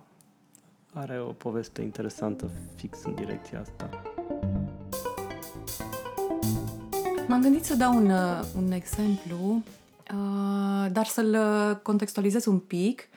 are 0.93 1.19
o 1.19 1.31
poveste 1.31 1.81
interesantă 1.81 2.49
fix 2.75 3.03
în 3.03 3.15
direcția 3.15 3.59
asta. 3.59 3.89
M-am 7.29 7.41
gândit 7.41 7.65
să 7.65 7.75
dau 7.75 7.95
un, 7.95 8.09
uh, 8.09 8.39
un 8.57 8.71
exemplu, 8.71 9.61
uh, 10.13 10.91
dar 10.91 11.05
să-l 11.05 11.37
uh, 11.39 11.75
contextualizez 11.81 12.45
un 12.45 12.59
pic 12.59 13.07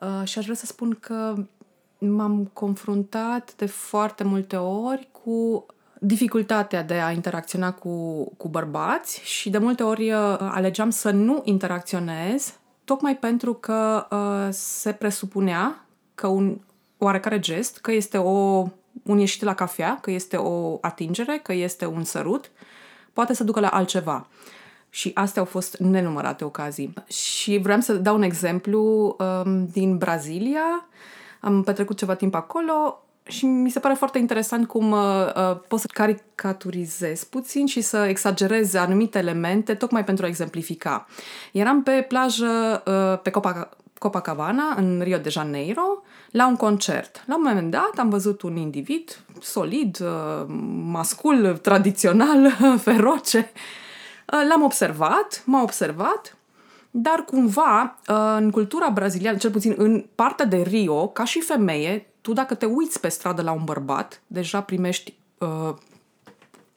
uh, 0.00 0.28
și 0.28 0.38
aș 0.38 0.44
vrea 0.44 0.56
să 0.56 0.66
spun 0.66 0.96
că 1.00 1.34
m-am 1.98 2.50
confruntat 2.52 3.54
de 3.54 3.66
foarte 3.66 4.24
multe 4.24 4.56
ori 4.56 5.08
cu 5.24 5.66
dificultatea 6.00 6.82
de 6.82 6.94
a 6.94 7.10
interacționa 7.10 7.72
cu, 7.72 8.24
cu 8.36 8.48
bărbați 8.48 9.20
și 9.24 9.50
de 9.50 9.58
multe 9.58 9.82
ori 9.82 10.12
uh, 10.12 10.36
alegeam 10.38 10.90
să 10.90 11.10
nu 11.10 11.42
interacționez 11.44 12.54
tocmai 12.84 13.16
pentru 13.16 13.54
că 13.54 14.06
uh, 14.10 14.48
se 14.52 14.92
presupunea 14.92 15.86
că 16.14 16.26
un 16.26 16.58
oarecare 16.98 17.38
gest, 17.38 17.78
că 17.78 17.92
este 17.92 18.18
o, 18.18 18.66
un 19.02 19.18
ieșit 19.18 19.42
la 19.42 19.54
cafea, 19.54 19.98
că 20.00 20.10
este 20.10 20.36
o 20.36 20.78
atingere, 20.80 21.38
că 21.42 21.52
este 21.52 21.86
un 21.86 22.04
sărut, 22.04 22.50
poate 23.16 23.34
să 23.34 23.44
ducă 23.44 23.60
la 23.60 23.68
altceva. 23.68 24.26
Și 24.90 25.10
astea 25.14 25.42
au 25.42 25.48
fost 25.48 25.76
nenumărate 25.76 26.44
ocazii. 26.44 26.92
Și 27.06 27.58
vreau 27.62 27.80
să 27.80 27.94
dau 27.94 28.14
un 28.14 28.22
exemplu 28.22 29.16
um, 29.18 29.66
din 29.66 29.96
Brazilia. 29.96 30.88
Am 31.40 31.62
petrecut 31.62 31.96
ceva 31.96 32.14
timp 32.14 32.34
acolo 32.34 33.00
și 33.22 33.46
mi 33.46 33.70
se 33.70 33.78
pare 33.78 33.94
foarte 33.94 34.18
interesant 34.18 34.66
cum 34.66 34.90
uh, 34.90 34.98
uh, 35.36 35.56
poți 35.68 35.82
să 35.82 35.88
caricaturizezi 35.92 37.28
puțin 37.28 37.66
și 37.66 37.80
să 37.80 37.96
exagerezi 37.96 38.76
anumite 38.76 39.18
elemente 39.18 39.74
tocmai 39.74 40.04
pentru 40.04 40.24
a 40.24 40.28
exemplifica. 40.28 41.06
Eram 41.52 41.82
pe 41.82 42.04
plajă 42.08 42.82
uh, 42.86 43.20
pe 43.22 43.30
Copa, 43.30 43.68
Copacabana, 43.98 44.74
în 44.76 45.00
Rio 45.02 45.18
de 45.18 45.28
Janeiro, 45.28 46.02
la 46.30 46.46
un 46.46 46.56
concert. 46.56 47.24
La 47.26 47.36
un 47.36 47.42
moment 47.44 47.70
dat 47.70 47.92
am 47.96 48.08
văzut 48.08 48.42
un 48.42 48.56
individ 48.56 49.20
solid, 49.40 49.98
uh, 50.00 50.46
mascul, 50.82 51.56
tradițional, 51.56 52.50
feroce. 52.84 53.50
Uh, 54.32 54.46
l-am 54.48 54.62
observat, 54.62 55.42
m-a 55.44 55.62
observat, 55.62 56.36
dar 56.90 57.24
cumva 57.24 57.98
uh, 58.08 58.36
în 58.36 58.50
cultura 58.50 58.88
braziliană, 58.88 59.36
cel 59.36 59.50
puțin 59.50 59.74
în 59.76 60.04
partea 60.14 60.44
de 60.44 60.56
Rio, 60.56 61.08
ca 61.08 61.24
și 61.24 61.40
femeie, 61.40 62.06
tu 62.20 62.32
dacă 62.32 62.54
te 62.54 62.66
uiți 62.66 63.00
pe 63.00 63.08
stradă 63.08 63.42
la 63.42 63.52
un 63.52 63.64
bărbat, 63.64 64.22
deja 64.26 64.60
primești 64.60 65.14
uh, 65.38 65.74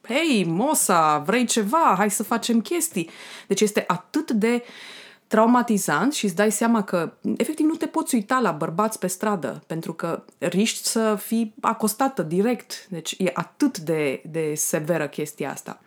hei, 0.02 0.44
mosa, 0.44 1.18
vrei 1.18 1.44
ceva, 1.44 1.94
hai 1.96 2.10
să 2.10 2.22
facem 2.22 2.60
chestii. 2.60 3.10
Deci 3.46 3.60
este 3.60 3.84
atât 3.86 4.30
de 4.30 4.62
traumatizant 5.30 6.12
și 6.12 6.24
îți 6.24 6.34
dai 6.34 6.52
seama 6.52 6.84
că 6.84 7.12
efectiv 7.36 7.66
nu 7.66 7.74
te 7.74 7.86
poți 7.86 8.14
uita 8.14 8.38
la 8.38 8.50
bărbați 8.50 8.98
pe 8.98 9.06
stradă 9.06 9.62
pentru 9.66 9.92
că 9.92 10.22
riști 10.38 10.86
să 10.86 11.18
fii 11.20 11.54
acostată 11.60 12.22
direct. 12.22 12.86
Deci 12.88 13.14
e 13.18 13.30
atât 13.32 13.78
de, 13.78 14.22
de 14.30 14.52
severă 14.54 15.08
chestia 15.08 15.50
asta. 15.50 15.80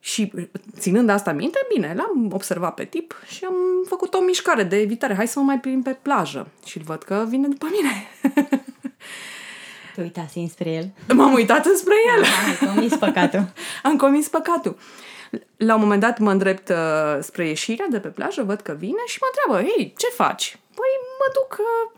Și 0.00 0.32
ținând 0.78 1.08
asta 1.08 1.32
minte, 1.32 1.58
bine, 1.74 1.94
l-am 1.96 2.32
observat 2.32 2.74
pe 2.74 2.84
tip 2.84 3.22
și 3.26 3.44
am 3.44 3.54
făcut 3.88 4.14
o 4.14 4.20
mișcare 4.20 4.62
de 4.62 4.76
evitare. 4.76 5.14
Hai 5.14 5.28
să 5.28 5.38
mă 5.38 5.44
mai 5.44 5.60
plimb 5.60 5.84
pe 5.84 5.98
plajă. 6.02 6.48
Și 6.64 6.78
îl 6.78 6.84
văd 6.86 7.02
că 7.02 7.26
vine 7.28 7.48
după 7.48 7.66
mine. 7.70 8.08
Te 9.94 10.00
uitase 10.02 10.38
înspre 10.38 10.70
el. 10.70 10.90
M-am 11.14 11.32
uitat 11.32 11.66
înspre 11.66 11.94
el. 12.16 12.24
Ai 12.46 12.74
comis 12.74 12.96
păcatul. 12.96 13.52
Am 13.82 13.96
comis 13.96 14.28
păcatul. 14.28 14.76
La 15.56 15.74
un 15.74 15.80
moment 15.80 16.00
dat 16.00 16.18
mă 16.18 16.30
îndrept 16.30 16.68
uh, 16.68 17.18
spre 17.20 17.46
ieșirea 17.46 17.86
de 17.90 17.98
pe 17.98 18.08
plajă, 18.08 18.42
văd 18.42 18.60
că 18.60 18.76
vine 18.78 19.02
și 19.06 19.18
mă 19.20 19.28
întreabă, 19.30 19.68
hei, 19.68 19.94
ce 19.96 20.06
faci? 20.06 20.58
Păi 20.74 20.92
mă 21.18 21.32
duc 21.32 21.58
uh, 21.58 21.90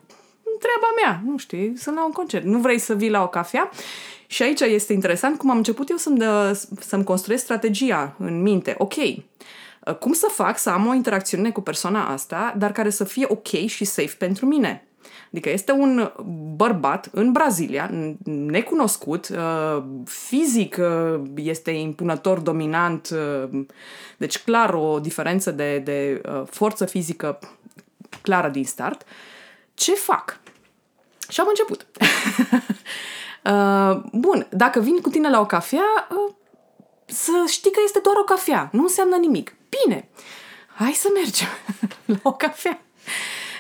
în 0.42 0.52
treaba 0.58 0.86
mea, 1.02 1.22
nu 1.30 1.38
știu, 1.38 1.72
sunt 1.76 1.96
la 1.96 2.04
un 2.04 2.12
concert. 2.12 2.44
Nu 2.44 2.58
vrei 2.58 2.78
să 2.78 2.94
vii 2.94 3.10
la 3.10 3.22
o 3.22 3.28
cafea? 3.28 3.70
Și 4.26 4.42
aici 4.42 4.60
este 4.60 4.92
interesant 4.92 5.38
cum 5.38 5.50
am 5.50 5.56
început 5.56 5.90
eu 5.90 5.96
să-mi, 5.96 6.18
dă, 6.18 6.60
să-mi 6.80 7.04
construiesc 7.04 7.44
strategia 7.44 8.14
în 8.18 8.42
minte. 8.42 8.74
Ok, 8.78 8.96
uh, 8.96 9.94
cum 10.00 10.12
să 10.12 10.26
fac 10.30 10.58
să 10.58 10.70
am 10.70 10.86
o 10.86 10.94
interacțiune 10.94 11.50
cu 11.50 11.60
persoana 11.60 12.08
asta, 12.08 12.54
dar 12.58 12.72
care 12.72 12.90
să 12.90 13.04
fie 13.04 13.26
ok 13.28 13.48
și 13.66 13.84
safe 13.84 14.14
pentru 14.18 14.46
mine? 14.46 14.86
Adică 15.32 15.50
este 15.50 15.72
un 15.72 16.12
bărbat 16.56 17.08
în 17.12 17.32
Brazilia, 17.32 17.90
necunoscut, 18.24 19.28
uh, 19.28 19.82
fizic 20.04 20.76
uh, 20.80 21.20
este 21.34 21.70
impunător, 21.70 22.38
dominant, 22.38 23.08
deci 24.16 24.38
clar 24.38 24.74
o 24.74 24.98
diferență 24.98 25.50
de, 25.50 25.78
de 25.78 26.20
forță 26.50 26.84
fizică 26.84 27.38
clară 28.22 28.48
din 28.48 28.64
start. 28.64 29.02
Ce 29.74 29.92
fac? 29.92 30.40
Și 31.28 31.40
am 31.40 31.46
început. 31.48 31.86
Uh, 33.44 34.02
bun, 34.12 34.46
dacă 34.50 34.80
vin 34.80 35.00
cu 35.00 35.08
tine 35.08 35.30
la 35.30 35.40
o 35.40 35.46
cafea, 35.46 36.08
uh, 36.10 36.34
să 37.06 37.32
știi 37.46 37.70
că 37.70 37.80
este 37.84 37.98
doar 38.02 38.16
o 38.16 38.24
cafea, 38.24 38.68
nu 38.72 38.82
înseamnă 38.82 39.16
nimic. 39.16 39.54
Bine, 39.68 40.08
hai 40.74 40.92
să 40.92 41.08
mergem 41.14 41.48
la 42.14 42.18
o 42.22 42.32
cafea. 42.32 42.80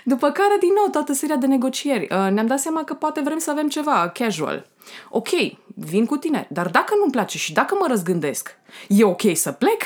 După 0.04 0.30
care, 0.30 0.56
din 0.60 0.70
nou, 0.76 0.88
toată 0.90 1.12
seria 1.12 1.36
de 1.36 1.46
negocieri. 1.46 2.02
Uh, 2.02 2.30
ne-am 2.30 2.46
dat 2.46 2.58
seama 2.58 2.84
că 2.84 2.94
poate 2.94 3.20
vrem 3.20 3.38
să 3.38 3.50
avem 3.50 3.68
ceva 3.68 4.10
casual. 4.14 4.66
Ok, 5.10 5.28
vin 5.74 6.06
cu 6.06 6.16
tine, 6.16 6.46
dar 6.50 6.68
dacă 6.68 6.94
nu-mi 6.98 7.10
place 7.10 7.38
și 7.38 7.52
dacă 7.52 7.76
mă 7.80 7.86
răzgândesc, 7.88 8.56
e 8.88 9.04
ok 9.04 9.22
să 9.34 9.52
plec? 9.52 9.82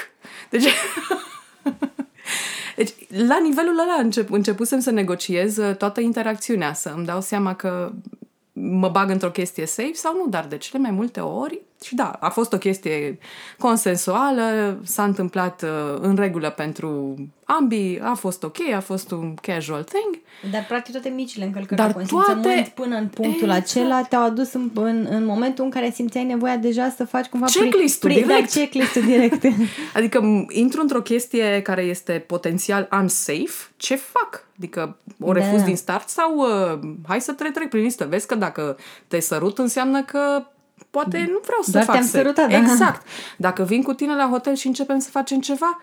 Deci... 0.51 0.65
Deci, 2.77 2.95
la 3.27 3.39
nivelul 3.39 3.79
ăla 3.79 3.95
încep, 3.99 4.31
începusem 4.33 4.81
să 4.81 4.91
negociez 4.91 5.57
uh, 5.57 5.77
toată 5.77 6.01
interacțiunea, 6.01 6.73
să 6.73 6.93
îmi 6.97 7.07
dau 7.07 7.21
seama 7.21 7.55
că 7.55 7.93
mă 8.59 8.89
bag 8.89 9.11
într-o 9.11 9.31
chestie 9.31 9.67
safe 9.67 9.95
sau 9.95 10.15
nu, 10.17 10.27
dar 10.29 10.45
de 10.47 10.57
cele 10.57 10.83
mai 10.83 10.91
multe 10.91 11.21
ori 11.21 11.61
și 11.85 11.95
da, 11.95 12.11
a 12.21 12.29
fost 12.29 12.53
o 12.53 12.59
chestie 12.59 13.19
consensuală, 13.59 14.79
s-a 14.85 15.05
întâmplat 15.05 15.63
uh, 15.63 15.99
în 16.01 16.17
regulă 16.17 16.51
pentru 16.51 17.15
ambii, 17.45 18.01
a 18.03 18.15
fost 18.15 18.43
ok, 18.43 18.57
a 18.77 18.81
fost 18.81 19.11
un 19.11 19.35
casual 19.35 19.83
thing. 19.83 20.23
Dar 20.53 20.65
practic 20.69 20.93
toate 20.93 21.09
micile 21.09 21.45
încălcări 21.45 21.77
Dar 21.81 21.87
de 21.87 21.93
consimțământ 21.93 22.43
toate- 22.43 22.73
până 22.75 22.97
în 22.97 23.07
punctul 23.09 23.49
Exact. 23.49 23.63
acela 23.71 24.03
te-au 24.03 24.23
adus 24.25 24.53
în, 24.53 24.71
în, 24.75 25.07
în 25.11 25.25
momentul 25.25 25.65
în 25.65 25.71
care 25.71 25.91
simțeai 25.91 26.25
nevoia 26.25 26.57
deja 26.57 26.89
să 26.97 27.05
faci 27.05 27.27
cumva... 27.27 27.47
Checklist-ul, 27.47 28.11
da, 28.11 28.17
direct. 28.17 28.51
checklist-ul 28.51 29.03
direct. 29.03 29.45
Adică 29.97 30.21
m- 30.21 30.47
intru 30.55 30.81
într-o 30.81 31.03
chestie 31.03 31.63
care 31.63 31.83
este 31.83 32.13
potențial 32.27 32.89
unsafe, 32.93 33.71
ce 33.77 33.95
fac? 33.97 34.46
Adică 34.57 34.97
o 35.21 35.33
Da. 35.33 35.41
refuz 35.41 35.63
din 35.63 35.77
start 35.77 36.09
sau 36.09 36.37
uh, 36.37 36.79
hai 37.09 37.21
să 37.21 37.33
trec, 37.33 37.53
trec 37.53 37.69
prin 37.69 37.83
listă. 37.83 38.05
Vezi 38.07 38.27
că 38.27 38.35
dacă 38.35 38.77
te 39.09 39.21
sărut 39.21 39.59
înseamnă 39.59 40.03
că 40.05 40.43
poate 40.91 41.19
nu 41.19 41.39
vreau 41.45 41.63
să 41.63 41.71
Doar 41.71 41.85
fac 41.85 41.95
te-am 41.95 42.07
sex. 42.07 42.17
sărutat, 42.23 42.49
da. 42.51 42.57
Exact. 42.57 43.07
Dacă 43.37 43.63
vin 43.63 43.83
cu 43.83 43.93
tine 43.93 44.15
la 44.15 44.29
hotel 44.31 44.55
și 44.55 44.67
începem 44.67 44.99
să 44.99 45.11
facem 45.11 45.41
ceva, 45.41 45.81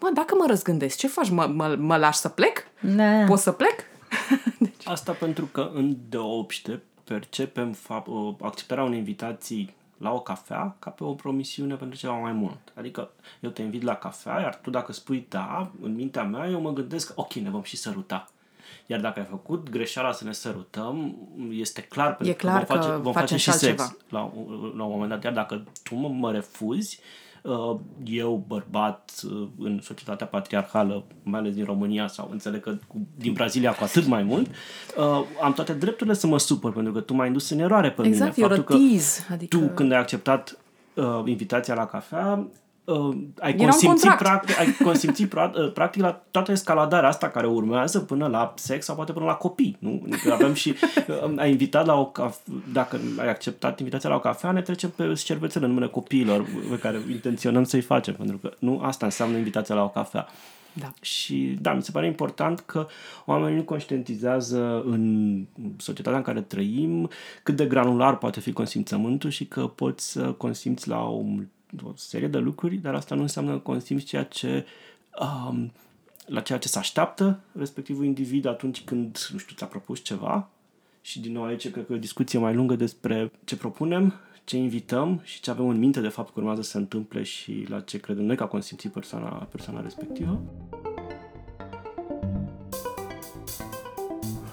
mă, 0.00 0.10
dacă 0.14 0.34
mă 0.38 0.44
răzgândesc, 0.48 0.96
ce 0.96 1.06
faci? 1.08 1.30
Mă, 1.30 1.50
mă, 1.54 1.76
mă 1.78 1.96
lași 1.96 2.18
să 2.18 2.28
plec? 2.28 2.58
Da. 2.80 3.24
Poți 3.26 3.42
să 3.42 3.50
plec? 3.50 3.74
Asta 4.84 5.12
pentru 5.12 5.48
că 5.52 5.70
în 5.74 5.96
deopște 6.08 6.82
percepem 7.04 7.74
fap- 7.74 8.06
o- 8.06 8.34
acceptarea 8.42 8.84
unei 8.84 8.98
invitații 8.98 9.74
la 10.04 10.12
o 10.12 10.20
cafea 10.20 10.76
ca 10.78 10.90
pe 10.90 11.04
o 11.04 11.12
promisiune 11.14 11.74
pentru 11.74 11.98
ceva 11.98 12.12
mai 12.18 12.32
mult. 12.32 12.58
Adică 12.74 13.10
eu 13.40 13.50
te 13.50 13.62
invit 13.62 13.82
la 13.82 13.94
cafea, 13.94 14.40
iar 14.40 14.54
tu 14.62 14.70
dacă 14.70 14.92
spui 14.92 15.26
da, 15.28 15.70
în 15.82 15.94
mintea 15.94 16.22
mea 16.24 16.48
eu 16.48 16.60
mă 16.60 16.72
gândesc, 16.72 17.12
ok, 17.14 17.32
ne 17.32 17.50
vom 17.50 17.62
și 17.62 17.76
săruta. 17.76 18.28
Iar 18.86 19.00
dacă 19.00 19.20
ai 19.20 19.26
făcut 19.26 19.70
greșeala 19.70 20.12
să 20.12 20.24
ne 20.24 20.32
sărutăm, 20.32 21.16
este 21.50 21.80
clar, 21.82 22.16
pentru 22.16 22.28
E 22.28 22.32
clar 22.36 22.64
vom 22.64 22.76
face, 22.76 22.88
că 22.90 22.98
vom 23.02 23.12
facem 23.12 23.26
face 23.26 23.36
și 23.36 23.42
și 23.42 23.50
altceva. 23.50 23.82
sex 23.84 23.96
la, 24.08 24.22
un- 24.36 24.72
la 24.76 24.84
un 24.84 24.90
moment 24.90 25.08
dat. 25.10 25.24
Iar 25.24 25.32
dacă 25.32 25.64
tu 25.82 25.94
mă, 25.94 26.08
mă 26.08 26.32
refuzi, 26.32 26.98
uh, 27.00 27.23
eu, 28.04 28.44
bărbat, 28.46 29.12
uh, 29.24 29.48
în 29.58 29.78
societatea 29.82 30.26
patriarhală, 30.26 31.04
mai 31.22 31.40
ales 31.40 31.54
din 31.54 31.64
România 31.64 32.06
sau 32.06 32.28
înțeleg 32.32 32.60
că 32.62 32.76
cu, 32.88 33.06
din 33.16 33.32
Brazilia 33.32 33.72
cu 33.72 33.84
atât 33.84 34.06
mai 34.06 34.22
mult, 34.22 34.46
uh, 34.46 35.04
am 35.42 35.52
toate 35.52 35.72
drepturile 35.72 36.14
să 36.14 36.26
mă 36.26 36.38
supăr, 36.38 36.72
pentru 36.72 36.92
că 36.92 37.00
tu 37.00 37.14
m-ai 37.14 37.26
indus 37.26 37.50
în 37.50 37.58
eroare 37.58 37.90
pe 37.90 38.06
Exact, 38.06 38.36
mine. 38.36 38.48
you're 38.48 38.52
a 38.52 38.54
Faptul 38.56 38.76
că 38.76 38.82
tease, 38.88 39.26
adică- 39.32 39.58
tu, 39.58 39.66
când 39.74 39.92
ai 39.92 39.98
acceptat 39.98 40.58
uh, 40.94 41.04
invitația 41.24 41.74
la 41.74 41.86
cafea, 41.86 42.46
uh, 42.84 43.16
ai 43.40 43.50
Era 43.52 43.62
un 43.62 43.68
consimțit, 43.68 43.88
contract. 44.08 44.18
practic, 44.22 44.58
ai 44.58 44.76
consimțit 44.82 45.34
pra- 45.34 45.52
uh, 45.54 45.72
practic 45.78 46.02
la 46.02 46.22
toată 46.30 46.52
escaladarea 46.52 47.08
asta 47.08 47.28
care 47.28 47.46
urmează 47.46 47.98
până 48.00 48.26
la 48.26 48.54
sex 48.56 48.84
sau 48.84 48.94
poate 48.96 49.12
până 49.12 49.24
la 49.24 49.34
copii. 49.34 49.76
Nu? 49.78 50.02
Adică 50.04 50.32
avem 50.32 50.54
și 50.54 50.68
uh, 51.24 51.32
ai 51.36 51.50
invitat 51.50 51.86
la 51.86 51.94
o 51.94 52.10
caf- 52.10 52.72
dacă 52.72 53.00
ai 53.18 53.28
acceptat 53.28 53.78
invitația 53.78 54.08
la 54.08 54.14
o 54.14 54.20
cafea, 54.20 54.50
ne 54.50 54.62
trecem 54.62 54.90
pe 54.90 55.14
șervețele 55.14 55.64
în 55.64 55.70
numele 55.70 55.90
copiilor 55.90 56.46
pe 56.70 56.78
care 56.78 57.00
intenționăm 57.10 57.64
să-i 57.64 57.80
facem, 57.80 58.14
pentru 58.14 58.36
că 58.36 58.52
nu 58.58 58.80
asta 58.82 59.04
înseamnă 59.04 59.36
invitația 59.36 59.74
la 59.74 59.82
o 59.82 59.88
cafea. 59.88 60.26
Da. 60.80 60.92
Și 61.00 61.58
da, 61.60 61.72
mi 61.72 61.82
se 61.82 61.90
pare 61.90 62.06
important 62.06 62.60
că 62.60 62.86
oamenii 63.24 63.56
nu 63.56 63.62
conștientizează 63.62 64.82
în 64.86 65.34
societatea 65.76 66.18
în 66.18 66.24
care 66.24 66.40
trăim 66.40 67.10
cât 67.42 67.56
de 67.56 67.64
granular 67.66 68.18
poate 68.18 68.40
fi 68.40 68.52
consimțământul 68.52 69.30
și 69.30 69.44
că 69.46 69.66
poți 69.66 70.10
să 70.10 70.20
consimți 70.22 70.88
la 70.88 71.02
o, 71.02 71.22
o 71.84 71.92
serie 71.96 72.28
de 72.28 72.38
lucruri, 72.38 72.76
dar 72.76 72.94
asta 72.94 73.14
nu 73.14 73.22
înseamnă 73.22 73.52
că 73.52 73.58
consimți 73.58 74.04
ceea 74.04 74.24
ce 74.24 74.66
um, 75.20 75.72
la 76.26 76.40
ceea 76.40 76.58
ce 76.58 76.68
se 76.68 76.78
așteaptă 76.78 77.40
respectivul 77.52 78.04
individ 78.04 78.46
atunci 78.46 78.84
când, 78.84 79.28
nu 79.32 79.38
știu, 79.38 79.56
ți-a 79.56 79.66
propus 79.66 80.02
ceva 80.02 80.48
și 81.00 81.20
din 81.20 81.32
nou 81.32 81.44
aici 81.44 81.70
cred 81.70 81.86
că 81.86 81.92
e 81.92 81.96
o 81.96 81.98
discuție 81.98 82.38
mai 82.38 82.54
lungă 82.54 82.74
despre 82.74 83.30
ce 83.44 83.56
propunem, 83.56 84.14
ce 84.44 84.56
invităm 84.56 85.20
și 85.22 85.40
ce 85.40 85.50
avem 85.50 85.68
în 85.68 85.78
minte 85.78 86.00
de 86.00 86.08
fapt 86.08 86.32
că 86.32 86.40
urmează 86.40 86.62
să 86.62 86.70
se 86.70 86.78
întâmple 86.78 87.22
și 87.22 87.66
la 87.68 87.80
ce 87.80 87.98
credem 87.98 88.24
noi 88.24 88.36
că 88.36 88.42
a 88.42 88.46
consimțit 88.46 88.92
persoana, 88.92 89.28
persoana 89.28 89.80
respectivă. 89.80 90.42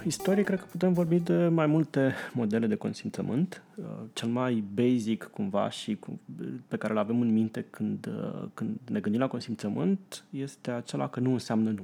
Istorie, 0.06 0.44
cred 0.44 0.60
că 0.60 0.66
putem 0.72 0.94
vorbi 0.94 1.20
de 1.20 1.48
mai 1.48 1.66
multe 1.66 2.14
modele 2.34 2.68
de 2.68 2.76
consimțământ. 2.76 3.64
Uh, 3.76 3.86
Cel 4.14 4.30
mai 4.30 4.64
basic, 4.74 5.24
cumva, 5.24 5.70
și 5.70 5.96
cu- 5.96 6.20
pe 6.68 6.78
care 6.78 6.94
îl 6.94 7.00
avem 7.00 7.22
în 7.22 7.34
minte 7.34 7.66
când, 7.70 8.08
uh, 8.08 8.44
când 8.54 8.78
ne 8.90 9.00
gândim 9.00 9.22
la 9.22 9.28
consimțământ, 9.28 10.24
este 10.30 10.72
acela 10.72 11.08
că 11.10 11.20
nu 11.20 11.32
înseamnă 11.32 11.70
nu. 11.70 11.84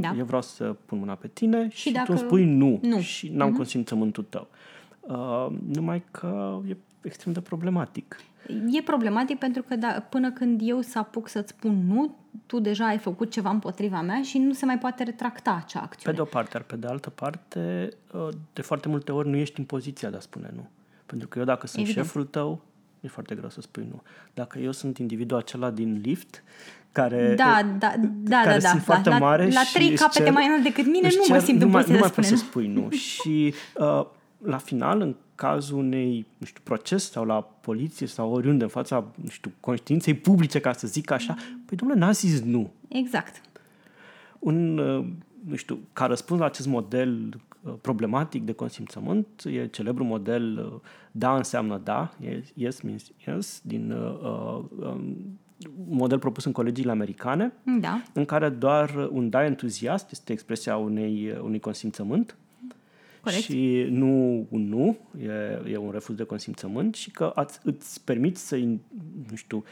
Da. 0.00 0.14
Eu 0.18 0.24
vreau 0.24 0.42
să 0.42 0.76
pun 0.86 0.98
mâna 0.98 1.14
pe 1.14 1.28
tine 1.28 1.68
și, 1.68 1.76
și 1.76 1.92
dacă- 1.92 2.04
tu 2.04 2.12
îmi 2.12 2.20
spui 2.20 2.44
nu, 2.44 2.78
nu. 2.82 3.00
și 3.00 3.28
n-am 3.28 3.52
uh-huh. 3.52 3.56
consimțământul 3.56 4.24
tău. 4.28 4.48
Uh, 5.00 5.46
numai 5.74 6.02
că 6.10 6.60
e 6.68 6.76
extrem 7.02 7.32
de 7.32 7.40
problematic. 7.40 8.16
E 8.70 8.82
problematic 8.82 9.38
pentru 9.38 9.62
că 9.62 9.76
da, 9.76 10.06
până 10.08 10.30
când 10.32 10.60
eu 10.64 10.80
să 10.80 10.98
apuc 10.98 11.28
să-ți 11.28 11.48
spun 11.58 11.86
nu, 11.86 12.16
tu 12.46 12.58
deja 12.60 12.86
ai 12.86 12.98
făcut 12.98 13.30
ceva 13.30 13.50
împotriva 13.50 14.00
mea 14.00 14.22
și 14.22 14.38
nu 14.38 14.52
se 14.52 14.64
mai 14.64 14.78
poate 14.78 15.02
retracta 15.02 15.62
acea 15.64 15.78
Pe 15.78 15.84
acțiune. 15.84 16.16
de 16.16 16.22
o 16.22 16.24
parte, 16.24 16.50
dar 16.52 16.62
pe 16.62 16.76
de 16.76 16.86
altă 16.86 17.10
parte, 17.10 17.88
uh, 18.12 18.28
de 18.52 18.62
foarte 18.62 18.88
multe 18.88 19.12
ori 19.12 19.28
nu 19.28 19.36
ești 19.36 19.58
în 19.58 19.64
poziția 19.64 20.10
de 20.10 20.16
a 20.16 20.20
spune 20.20 20.50
nu. 20.54 20.68
Pentru 21.06 21.28
că 21.28 21.38
eu 21.38 21.44
dacă 21.44 21.66
sunt 21.66 21.82
Evident. 21.82 22.06
șeful 22.06 22.24
tău, 22.24 22.60
e 23.00 23.08
foarte 23.08 23.34
greu 23.34 23.48
să 23.50 23.60
spui 23.60 23.86
nu. 23.90 24.02
Dacă 24.34 24.58
eu 24.58 24.72
sunt 24.72 24.98
individul 24.98 25.36
acela 25.36 25.70
din 25.70 26.00
lift, 26.02 26.42
care, 26.92 27.34
Da, 27.34 27.60
da, 27.78 27.94
da, 28.00 28.36
care 28.42 28.54
da, 28.56 28.62
da. 28.62 28.68
sunt 28.68 28.82
foarte 28.82 29.08
la, 29.08 29.18
mare 29.18 29.48
la 29.50 29.60
și 29.62 29.72
trei 29.72 29.90
îți 29.90 30.02
capete 30.02 30.28
cer- 30.30 30.32
mai 30.32 30.46
înalt 30.46 30.62
decât 30.62 30.86
mine 30.86 31.06
își 31.06 31.16
nu 31.16 31.24
mă 31.28 31.36
cer- 31.36 31.44
simt 31.44 31.60
în 31.62 31.66
nu 31.66 31.72
mai, 31.72 31.82
poziția 31.82 32.00
nu 32.00 32.08
de 32.08 32.08
mai 32.08 32.10
a 32.10 32.14
poți 32.14 32.26
spune 32.28 32.38
să 32.40 32.44
nu. 32.44 32.50
spui 32.50 32.66
nu. 32.66 32.90
Și 33.08 33.54
uh, 33.78 34.06
la 34.44 34.56
final, 34.58 35.00
în 35.00 35.14
cazul 35.34 35.78
unei, 35.78 36.26
nu 36.38 36.46
știu, 36.46 36.60
proces 36.64 37.10
sau 37.10 37.24
la 37.24 37.42
poliție 37.42 38.06
sau 38.06 38.32
oriunde, 38.32 38.62
în 38.62 38.70
fața, 38.70 39.04
nu 39.14 39.28
știu, 39.28 39.52
conștiinței 39.60 40.14
publice, 40.14 40.60
ca 40.60 40.72
să 40.72 40.86
zic 40.86 41.10
așa, 41.10 41.34
păi 41.66 41.76
domnule, 41.76 42.00
n-a 42.00 42.10
zis 42.10 42.40
nu. 42.40 42.70
Exact. 42.88 43.40
Un, 44.38 44.78
uh, 44.78 45.06
nu 45.44 45.54
știu, 45.56 45.78
ca 45.92 46.06
răspuns 46.06 46.40
la 46.40 46.46
acest 46.46 46.66
model 46.66 47.40
uh, 47.62 47.72
problematic 47.80 48.42
de 48.42 48.52
consimțământ, 48.52 49.26
e 49.44 49.66
celebrul 49.66 50.06
model 50.06 50.58
uh, 50.58 50.80
da 51.10 51.36
înseamnă 51.36 51.80
da, 51.84 52.14
yes- 52.20 52.52
yes 52.54 52.80
means 52.80 53.10
yes, 53.26 53.60
din 53.64 53.90
uh, 53.90 54.18
uh, 54.22 54.64
um, 54.78 55.38
un 55.88 55.96
model 55.96 56.18
propus 56.18 56.44
în 56.44 56.52
colegiile 56.52 56.90
americane, 56.90 57.52
Da. 57.80 58.02
în 58.12 58.24
care 58.24 58.48
doar 58.48 59.08
un 59.12 59.30
da 59.30 59.44
entuziast 59.44 60.10
este 60.10 60.32
expresia 60.32 60.76
unei, 60.76 61.30
uh, 61.30 61.40
unui 61.40 61.60
consimțământ 61.60 62.36
Corect. 63.24 63.42
și 63.42 63.86
nu 63.90 64.46
un 64.50 64.68
nu, 64.68 64.96
e, 65.22 65.70
e 65.70 65.76
un 65.76 65.90
refuz 65.90 66.16
de 66.16 66.24
consimțământ 66.24 66.94
și 66.94 67.10
că 67.10 67.32
ați, 67.34 67.58
îți 67.62 68.04
permiți 68.04 68.46
să, 68.46 68.56
in- 68.56 68.80
nu 69.30 69.36
știu, 69.36 69.64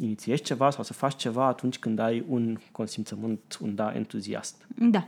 inițiezi 0.00 0.42
ceva 0.42 0.70
sau 0.70 0.84
să 0.84 0.92
faci 0.92 1.16
ceva 1.16 1.46
atunci 1.46 1.78
când 1.78 1.98
ai 1.98 2.24
un 2.28 2.58
consimțământ, 2.72 3.58
un 3.60 3.74
da 3.74 3.92
entuziast. 3.94 4.66
Da. 4.78 5.06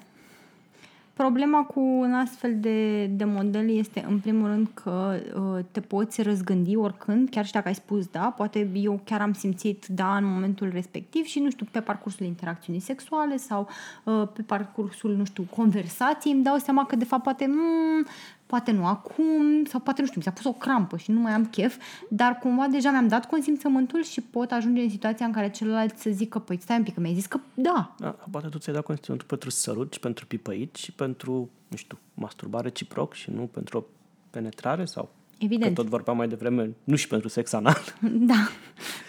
Problema 1.17 1.63
cu 1.63 1.81
un 1.81 2.13
astfel 2.13 2.61
de, 2.61 3.07
de 3.07 3.25
model 3.25 3.71
este, 3.71 4.05
în 4.09 4.19
primul 4.19 4.47
rând, 4.49 4.69
că 4.75 5.21
uh, 5.35 5.65
te 5.71 5.81
poți 5.81 6.23
răzgândi 6.23 6.77
oricând, 6.77 7.29
chiar 7.29 7.47
și 7.47 7.53
dacă 7.53 7.69
ai 7.69 7.75
spus 7.75 8.07
da, 8.07 8.35
poate 8.37 8.71
eu 8.75 9.01
chiar 9.05 9.21
am 9.21 9.33
simțit 9.33 9.87
da 9.87 10.17
în 10.17 10.25
momentul 10.25 10.71
respectiv 10.73 11.25
și, 11.25 11.39
nu 11.39 11.51
știu, 11.51 11.67
pe 11.71 11.81
parcursul 11.81 12.27
interacțiunii 12.27 12.81
sexuale 12.81 13.37
sau 13.37 13.69
uh, 14.05 14.29
pe 14.33 14.43
parcursul, 14.43 15.17
nu 15.17 15.25
știu, 15.25 15.47
conversației, 15.57 16.35
îmi 16.35 16.43
dau 16.43 16.57
seama 16.57 16.87
că, 16.87 16.97
de 16.97 17.05
fapt, 17.05 17.23
poate, 17.23 17.47
mm, 17.47 18.07
poate 18.47 18.71
nu 18.71 18.87
acum, 18.87 19.65
sau 19.65 19.81
poate, 19.81 20.01
nu 20.01 20.07
știu, 20.07 20.21
mi 20.21 20.25
s-a 20.25 20.31
pus 20.31 20.45
o 20.45 20.53
crampă 20.53 20.97
și 20.97 21.11
nu 21.11 21.21
mai 21.21 21.33
am 21.33 21.47
chef, 21.47 21.77
dar 22.09 22.39
cumva 22.39 22.67
deja 22.67 22.91
mi-am 22.91 23.09
dat 23.09 23.27
consimțământul 23.27 24.03
și 24.03 24.21
pot 24.21 24.51
ajunge 24.51 24.83
în 24.83 24.91
situația 24.91 25.27
în 25.27 25.33
care 25.33 25.51
celălalt 25.51 25.99
să 25.99 26.11
zică, 26.11 26.39
păi 26.39 26.59
stai 26.61 26.77
un 26.77 26.83
pic, 26.83 26.95
că 26.95 27.01
mi-ai 27.01 27.15
zis 27.15 27.27
că 27.27 27.41
da, 27.55 27.95
Da, 27.99 28.17
poate 28.31 28.49
tu 28.49 28.59
ți-ai 28.59 28.75
dat 28.75 28.85
consimțământul 28.85 29.29
pentru 29.29 29.51
sărut 29.51 29.93
și 29.93 30.01
pentru 30.01 30.27
pipăit 30.27 30.75
și 30.75 30.93
pentru, 30.93 31.51
nu 31.69 31.77
știu, 31.77 31.99
masturbare 32.15 32.65
reciproc 32.65 33.15
și 33.15 33.31
nu 33.31 33.43
pentru 33.43 33.79
o 33.79 33.83
penetrare 34.31 34.85
sau 34.85 35.11
Evident. 35.39 35.75
Că 35.75 35.83
tot 35.83 35.91
vorbeam 35.91 36.17
mai 36.17 36.29
devreme, 36.29 36.71
nu 36.85 36.97
și 36.97 37.09
pentru 37.09 37.29
sex 37.29 37.53
anal. 37.53 37.79
Da, 38.31 38.49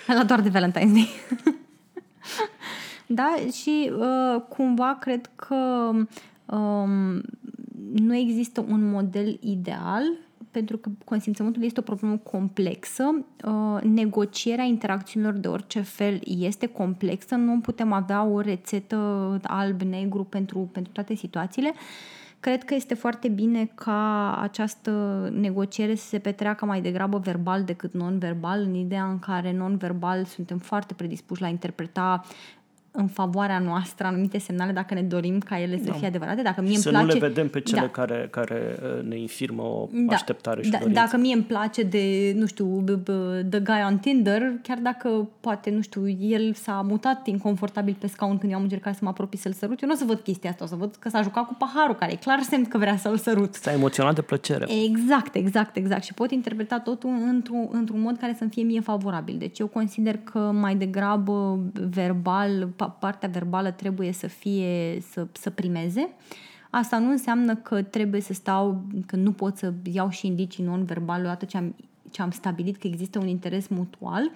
la 0.08 0.24
doar 0.24 0.42
de 0.42 0.50
Valentine's 0.50 0.94
Day. 0.94 1.10
da, 3.20 3.36
și 3.54 3.92
uh, 3.98 4.42
cumva 4.50 4.98
cred 5.00 5.30
că 5.36 5.92
um, 6.46 7.22
nu 7.94 8.16
există 8.16 8.66
un 8.70 8.90
model 8.90 9.38
ideal 9.42 10.04
pentru 10.52 10.78
că 10.78 10.90
consimțământul 11.06 11.64
este 11.64 11.80
o 11.80 11.84
problemă 11.84 12.18
complexă. 12.18 13.04
Uh, 13.46 13.82
negocierea 13.84 14.64
interacțiunilor 14.64 15.34
de 15.34 15.48
orice 15.48 15.82
fel 15.82 16.20
este 16.24 16.66
complexă. 16.66 17.36
Nu 17.36 17.60
putem 17.60 17.92
avea 17.92 18.24
o 18.24 18.40
rețetă 18.40 18.98
alb-negru 19.44 20.24
pentru, 20.24 20.70
pentru 20.72 20.92
toate 20.92 21.16
situațiile. 21.16 21.74
Cred 22.40 22.64
că 22.64 22.74
este 22.74 22.94
foarte 22.94 23.28
bine 23.28 23.72
ca 23.76 24.34
această 24.42 24.92
negociere 25.34 25.96
să 25.96 26.08
se 26.08 26.20
petreacă 26.20 26.66
mai 26.66 26.82
degrabă 26.82 27.18
verbal 27.18 27.64
decât 27.64 27.94
non-verbal, 27.94 28.62
în 28.62 28.74
ideea 28.74 29.06
în 29.06 29.20
care 29.20 29.54
non-verbal 29.54 30.26
suntem 30.26 30.58
foarte 30.58 30.94
predispuși 30.94 31.42
la 31.42 31.48
a 31.48 31.50
interpreta 31.50 32.22
în 33.00 33.08
favoarea 33.08 33.60
noastră 33.60 34.08
anumite 34.08 34.38
semnale 34.38 34.72
dacă 34.72 34.94
ne 34.94 35.02
dorim 35.02 35.40
ca 35.40 35.60
ele 35.62 35.82
să 35.86 35.92
fie 35.92 36.08
adevărate. 36.08 36.42
Dacă 36.42 36.62
mie 36.62 36.78
să 36.78 36.90
îmi 36.90 36.98
place, 36.98 37.14
nu 37.14 37.20
le 37.22 37.28
vedem 37.28 37.50
pe 37.50 37.60
cele 37.60 37.80
Da. 37.82 37.88
care, 37.88 38.28
care 38.32 38.76
uh, 38.82 39.08
ne 39.08 39.20
infirmă 39.20 39.62
o 39.62 39.88
Da. 40.08 40.14
așteptare 40.14 40.64
și 40.64 40.70
da, 40.70 40.78
dorință. 40.78 41.00
Dacă 41.02 41.18
mie 41.18 41.34
îmi 41.34 41.44
place 41.44 41.84
de, 41.84 42.34
nu 42.36 42.46
știu, 42.46 42.84
b- 42.84 43.02
b- 43.02 43.50
The 43.50 43.60
Guy 43.60 43.84
on 43.90 43.98
Tinder, 43.98 44.42
chiar 44.62 44.78
dacă 44.78 45.28
poate, 45.40 45.70
nu 45.70 45.82
știu, 45.82 46.08
el 46.10 46.54
s-a 46.54 46.82
mutat 46.88 47.28
inconfortabil 47.28 47.96
pe 48.00 48.08
scaun 48.08 48.38
când 48.38 48.52
eu 48.52 48.58
am 48.58 48.64
încercat 48.64 48.94
să 48.94 49.00
mă 49.04 49.10
apropii 49.10 49.40
să-l 49.40 49.52
sărut, 49.54 49.82
eu 49.82 49.88
nu 49.88 49.94
o 49.94 49.98
să 49.98 50.06
văd 50.06 50.20
chestia 50.20 50.50
asta, 50.50 50.64
o 50.64 50.68
să 50.68 50.76
văd 50.76 50.96
că 51.00 51.10
s-a 51.10 51.22
jucat 51.22 51.48
cu 51.48 51.56
paharul, 51.60 51.96
care 51.96 52.12
e 52.12 52.16
clar 52.16 52.40
semn 52.42 52.66
că 52.66 52.78
vrea 52.78 52.98
să-l 52.98 53.18
sărut. 53.18 53.54
Stai 53.54 53.74
emoționat 53.74 54.16
de 54.16 54.22
plăcere. 54.22 54.66
Exact, 54.86 55.36
exact, 55.36 55.76
exact. 55.76 56.04
Și 56.04 56.14
pot 56.14 56.32
interpreta 56.32 56.80
totul 56.80 57.10
într-un, 57.30 57.68
într-un 57.72 58.00
mod 58.02 58.18
care 58.18 58.36
să-mi 58.38 58.50
fie 58.50 58.64
mie 58.64 58.80
favorabil. 58.80 59.36
Deci 59.38 59.60
eu 59.60 59.68
consider 59.68 60.18
că 60.18 60.40
mai 60.40 60.76
degrabă 60.76 61.60
verbal, 61.90 62.68
pa- 62.74 62.87
partea 62.90 63.30
verbală 63.30 63.72
trebuie 63.72 64.12
să 64.12 64.28
fie, 64.28 65.02
să, 65.12 65.28
să 65.32 65.50
primeze. 65.50 66.10
Asta 66.70 66.98
nu 66.98 67.10
înseamnă 67.10 67.56
că 67.56 67.82
trebuie 67.82 68.22
să 68.22 68.34
stau, 68.34 68.84
că 69.06 69.16
nu 69.16 69.32
pot 69.32 69.58
să 69.58 69.74
iau 69.84 70.10
și 70.10 70.28
indicii 70.28 70.64
non-verbale 70.64 71.24
odată 71.24 71.46
ce 71.46 71.58
am, 71.58 71.76
ce 72.12 72.22
am 72.22 72.32
stabilit 72.32 72.78
că 72.78 72.88
există 72.88 73.20
un 73.20 73.28
interes 73.28 73.68
mutual, 73.68 74.24
uh, 74.24 74.32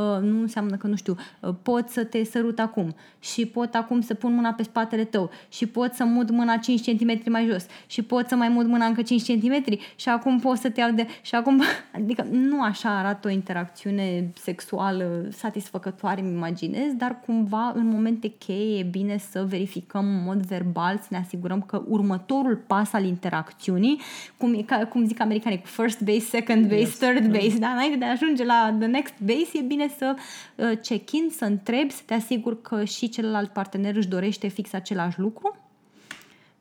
nu 0.00 0.40
înseamnă 0.40 0.76
că, 0.76 0.86
nu 0.86 0.96
știu, 0.96 1.16
uh, 1.40 1.54
pot 1.62 1.88
să 1.88 2.04
te 2.04 2.24
sărut 2.24 2.58
acum 2.58 2.94
și 3.18 3.46
pot 3.46 3.74
acum 3.74 4.00
să 4.00 4.14
pun 4.14 4.34
mâna 4.34 4.52
pe 4.52 4.62
spatele 4.62 5.04
tău 5.04 5.30
și 5.48 5.66
pot 5.66 5.92
să 5.92 6.04
mut 6.04 6.30
mâna 6.30 6.56
5 6.56 6.80
cm 6.80 7.30
mai 7.30 7.46
jos 7.50 7.66
și 7.86 8.02
pot 8.02 8.28
să 8.28 8.34
mai 8.34 8.48
mut 8.48 8.66
mâna 8.66 8.86
încă 8.86 9.02
5 9.02 9.22
cm 9.22 9.78
și 9.96 10.08
acum 10.08 10.40
pot 10.40 10.56
să 10.56 10.70
te 10.70 10.80
iau 10.80 10.90
de... 10.90 11.06
și 11.22 11.34
acum... 11.34 11.62
Adică 11.96 12.26
nu 12.30 12.62
așa 12.62 12.98
arată 12.98 13.28
o 13.28 13.30
interacțiune 13.30 14.30
sexuală 14.40 15.26
satisfăcătoare, 15.30 16.20
îmi 16.20 16.32
imaginez, 16.32 16.92
dar 16.92 17.20
cumva 17.26 17.72
în 17.74 17.86
momente 17.86 18.28
cheie 18.28 18.78
e 18.78 18.82
bine 18.82 19.18
să 19.30 19.44
verificăm 19.48 20.04
în 20.04 20.22
mod 20.24 20.46
verbal, 20.46 20.98
să 20.98 21.06
ne 21.10 21.16
asigurăm 21.16 21.60
că 21.62 21.82
următorul 21.88 22.56
pas 22.66 22.92
al 22.92 23.04
interacțiunii, 23.04 24.00
cum, 24.36 24.54
e, 24.54 24.62
ca, 24.62 24.86
cum 24.86 25.06
zic 25.06 25.20
americanii, 25.20 25.60
cu 25.60 25.66
first 25.66 26.00
base, 26.00 26.20
second 26.20 26.62
base, 26.62 26.80
yes. 26.80 26.96
third 26.96 27.32
base, 27.32 27.58
da? 27.58 27.68
înainte 27.68 27.96
de 27.96 28.04
a 28.04 28.10
ajunge 28.10 28.44
la 28.44 28.76
the 28.78 28.88
next 28.88 29.14
base, 29.20 29.50
e 29.52 29.60
bine 29.60 29.81
să 29.88 30.14
uh, 30.56 30.78
check-in, 30.82 31.28
să 31.30 31.44
întrebi, 31.44 31.92
să 31.92 32.02
te 32.06 32.14
asiguri 32.14 32.62
că 32.62 32.84
și 32.84 33.08
celălalt 33.08 33.52
partener 33.52 33.96
își 33.96 34.08
dorește 34.08 34.48
fix 34.48 34.72
același 34.72 35.20
lucru. 35.20 35.56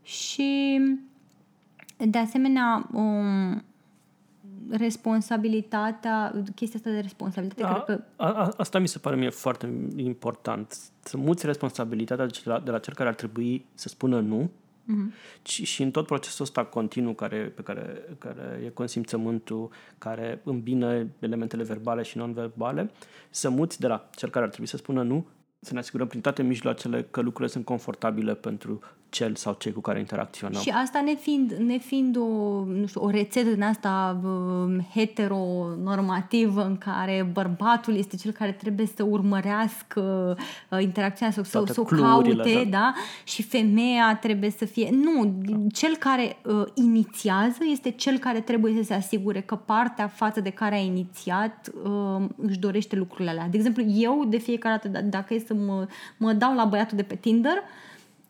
Și 0.04 0.80
de 1.98 2.18
asemenea 2.18 2.90
um, 2.94 3.64
responsabilitatea, 4.70 6.44
chestia 6.56 6.80
asta 6.80 6.92
de 6.92 7.00
responsabilitate, 7.00 7.64
a, 7.64 7.82
cred 7.82 7.98
că... 7.98 8.04
A, 8.16 8.32
a, 8.32 8.54
asta 8.58 8.80
mi 8.80 8.88
se 8.88 9.00
pare 9.00 9.16
mie 9.16 9.30
foarte 9.30 9.92
important. 9.96 10.78
Să 11.00 11.18
muți 11.18 11.46
responsabilitatea 11.46 12.26
de 12.26 12.42
la, 12.44 12.60
de 12.60 12.72
la 12.72 12.80
cel 12.80 12.94
care 12.94 13.10
ar 13.10 13.16
trebui 13.16 13.66
să 13.74 13.88
spună 13.88 14.20
nu 14.20 14.50
uh-huh. 14.84 15.42
și, 15.42 15.66
și 15.66 15.82
în 15.82 15.92
tot 15.92 16.06
procesul 16.06 16.46
ăsta 16.46 16.66
continuu 16.66 17.14
care, 17.14 17.38
pe 17.38 17.62
care, 17.62 18.04
care 18.18 18.62
e 18.66 18.70
consimțământul, 18.70 19.70
care 19.98 20.42
îmbină 20.44 21.08
elementele 21.20 21.64
verbale 21.64 22.02
și 22.02 22.18
non-verbale, 22.18 22.92
să 23.30 23.50
muți 23.50 23.80
de 23.80 23.88
la 23.88 24.10
cel 24.16 24.30
care 24.30 24.44
ar 24.44 24.50
trebui 24.50 24.70
să 24.70 24.78
spună 24.78 25.04
nu, 25.04 25.28
să 25.60 25.74
ne 25.74 25.80
asigurăm 25.80 26.08
prin 26.08 26.22
toate 26.22 26.44
mijloacele 26.44 27.08
că 27.12 27.22
lucrurile 27.22 27.54
sunt 27.54 27.66
confortabile 27.66 28.36
pentru 28.36 28.82
cel 29.12 29.36
sau 29.36 29.56
cei 29.60 29.72
cu 29.72 29.82
care 29.82 30.00
interacționăm. 30.00 30.62
Și 30.62 30.70
asta 30.70 31.02
ne 31.02 31.16
fiind, 31.16 31.52
ne 31.52 31.78
fiind 31.78 32.18
o, 32.18 32.64
nu 32.64 32.86
știu, 32.86 33.04
o 33.04 33.10
rețetă 33.10 33.50
din 33.50 33.64
asta 33.64 34.20
uh, 34.24 34.84
heteronormativă 34.94 36.66
în 36.66 36.78
care 36.78 37.30
bărbatul 37.32 37.96
este 37.96 38.16
cel 38.16 38.32
care 38.32 38.52
trebuie 38.52 38.86
să 38.96 39.04
urmărească 39.04 40.36
uh, 40.70 40.82
interacțiunea 40.82 41.34
sau 41.34 41.44
să, 41.44 41.64
să 41.74 41.80
o 41.80 41.84
caute, 41.84 42.34
da. 42.34 42.70
da? 42.70 42.94
Și 43.24 43.44
femeia 43.44 44.18
trebuie 44.22 44.50
să 44.50 44.66
fie... 44.66 44.90
Nu, 44.92 45.26
da. 45.26 45.58
cel 45.74 45.96
care 45.96 46.38
uh, 46.46 46.64
inițiază 46.74 47.60
este 47.72 47.92
cel 47.92 48.18
care 48.18 48.40
trebuie 48.40 48.76
să 48.78 48.84
se 48.84 48.94
asigure 48.94 49.42
că 49.42 49.56
partea 49.56 50.08
față 50.08 50.40
de 50.40 50.50
care 50.50 50.76
a 50.76 50.82
inițiat 50.82 51.72
uh, 51.84 52.26
își 52.36 52.60
dorește 52.60 52.96
lucrurile 52.96 53.30
alea. 53.30 53.48
De 53.48 53.58
exemplu, 53.58 53.84
eu 53.84 54.26
de 54.28 54.38
fiecare 54.38 54.82
dată, 54.84 55.00
d- 55.00 55.10
dacă 55.10 55.34
e 55.34 55.44
să 55.48 55.54
mă, 55.54 55.88
mă 56.18 56.34
dau 56.34 56.56
la 56.56 56.66
băiatul 56.66 56.98
de 56.98 57.04
pe 57.04 57.16
Tinder, 57.16 57.58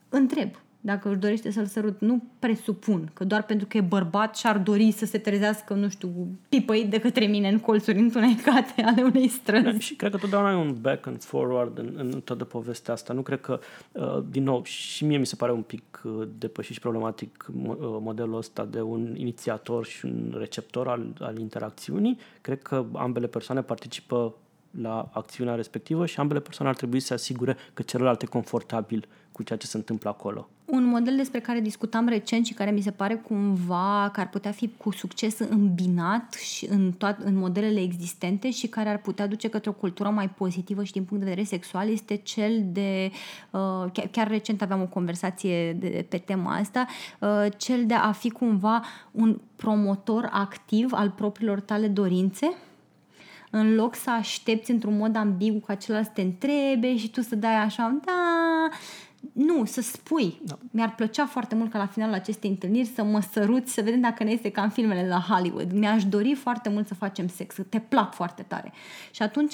întreb 0.09 0.49
dacă 0.81 1.09
își 1.09 1.19
dorește 1.19 1.51
să-l 1.51 1.65
sărut. 1.65 1.99
Nu 1.99 2.23
presupun 2.39 3.09
că 3.13 3.23
doar 3.23 3.43
pentru 3.43 3.67
că 3.67 3.77
e 3.77 3.81
bărbat 3.81 4.37
și-ar 4.37 4.57
dori 4.57 4.91
să 4.91 5.05
se 5.05 5.17
trezească, 5.17 5.73
nu 5.73 5.89
știu, 5.89 6.27
pipăit 6.49 6.89
de 6.89 6.99
către 6.99 7.25
mine 7.25 7.49
în 7.49 7.59
colțuri 7.59 7.99
întunecate 7.99 8.81
ale 8.81 9.01
unei 9.01 9.27
străzi. 9.27 9.63
Da, 9.63 9.79
și 9.79 9.95
cred 9.95 10.11
că 10.11 10.17
totdeauna 10.17 10.51
e 10.51 10.55
un 10.55 10.77
back 10.81 11.07
and 11.07 11.23
forward 11.23 11.77
în, 11.77 11.93
în 11.97 12.21
toată 12.21 12.43
povestea 12.43 12.93
asta. 12.93 13.13
Nu 13.13 13.21
cred 13.21 13.41
că, 13.41 13.59
uh, 13.91 14.23
din 14.29 14.43
nou, 14.43 14.63
și 14.63 15.05
mie 15.05 15.17
mi 15.17 15.25
se 15.25 15.35
pare 15.35 15.51
un 15.51 15.61
pic 15.61 16.01
uh, 16.03 16.27
depășit 16.37 16.73
și 16.73 16.79
problematic 16.79 17.45
uh, 17.55 17.75
modelul 17.79 18.37
ăsta 18.37 18.65
de 18.65 18.81
un 18.81 19.15
inițiator 19.15 19.85
și 19.85 20.05
un 20.05 20.35
receptor 20.37 20.87
al, 20.87 21.05
al 21.19 21.37
interacțiunii. 21.37 22.17
Cred 22.41 22.61
că 22.61 22.85
ambele 22.93 23.27
persoane 23.27 23.61
participă 23.61 24.35
la 24.71 25.09
acțiunea 25.13 25.55
respectivă 25.55 26.05
și 26.05 26.19
ambele 26.19 26.39
persoane 26.39 26.71
ar 26.71 26.77
trebui 26.77 26.99
să 26.99 27.05
se 27.05 27.13
asigure 27.13 27.57
că 27.73 27.81
celălalt 27.81 28.21
e 28.21 28.25
confortabil 28.25 29.07
cu 29.31 29.43
ceea 29.43 29.59
ce 29.59 29.67
se 29.67 29.77
întâmplă 29.77 30.09
acolo. 30.09 30.49
Un 30.65 30.83
model 30.85 31.15
despre 31.15 31.39
care 31.39 31.59
discutam 31.59 32.07
recent 32.07 32.45
și 32.45 32.53
care 32.53 32.71
mi 32.71 32.81
se 32.81 32.91
pare 32.91 33.15
cumva 33.15 34.09
că 34.13 34.19
ar 34.19 34.29
putea 34.29 34.51
fi 34.51 34.69
cu 34.77 34.91
succes 34.91 35.39
îmbinat 35.39 36.33
și 36.33 36.67
în, 36.69 36.91
toat, 36.91 37.19
în 37.23 37.37
modelele 37.37 37.81
existente 37.81 38.51
și 38.51 38.67
care 38.67 38.89
ar 38.89 38.97
putea 38.97 39.27
duce 39.27 39.49
către 39.49 39.69
o 39.69 39.73
cultură 39.73 40.09
mai 40.09 40.29
pozitivă 40.29 40.83
și 40.83 40.91
din 40.91 41.03
punct 41.03 41.23
de 41.23 41.29
vedere 41.29 41.47
sexual 41.47 41.89
este 41.89 42.15
cel 42.15 42.63
de, 42.65 43.11
uh, 43.49 43.85
chiar, 43.93 44.07
chiar 44.11 44.27
recent 44.27 44.61
aveam 44.61 44.81
o 44.81 44.87
conversație 44.87 45.73
de, 45.73 46.05
pe 46.09 46.17
tema 46.17 46.55
asta, 46.55 46.85
uh, 47.19 47.45
cel 47.57 47.85
de 47.85 47.93
a 47.93 48.11
fi 48.11 48.29
cumva 48.29 48.83
un 49.11 49.39
promotor 49.55 50.29
activ 50.31 50.93
al 50.93 51.09
propriilor 51.09 51.59
tale 51.59 51.87
dorințe 51.87 52.55
în 53.51 53.75
loc 53.75 53.95
să 53.95 54.09
aștepți 54.09 54.71
într-un 54.71 54.97
mod 54.97 55.15
ambigu 55.15 55.59
ca 55.59 55.75
celălalt 55.75 56.07
să 56.07 56.13
te 56.13 56.21
întrebe 56.21 56.97
și 56.97 57.09
tu 57.09 57.21
să 57.21 57.35
dai 57.35 57.55
așa, 57.55 57.99
da, 58.05 58.69
nu, 59.33 59.65
să 59.65 59.81
spui. 59.81 60.41
Da. 60.43 60.57
Mi-ar 60.71 60.95
plăcea 60.95 61.25
foarte 61.25 61.55
mult 61.55 61.71
ca 61.71 61.77
la 61.77 61.85
finalul 61.85 62.13
acestei 62.13 62.49
întâlniri 62.49 62.87
să 62.87 63.03
mă 63.03 63.21
săruți, 63.31 63.73
să 63.73 63.81
vedem 63.81 63.99
dacă 64.01 64.23
ne 64.23 64.31
este 64.31 64.49
ca 64.49 64.61
în 64.61 64.69
filmele 64.69 65.01
de 65.01 65.07
la 65.07 65.25
Hollywood. 65.29 65.71
Mi-aș 65.71 66.05
dori 66.05 66.33
foarte 66.35 66.69
mult 66.69 66.87
să 66.87 66.93
facem 66.93 67.27
sex, 67.27 67.55
să 67.55 67.63
te 67.63 67.79
plac 67.79 68.13
foarte 68.13 68.41
tare. 68.41 68.73
Și 69.11 69.21
atunci 69.21 69.53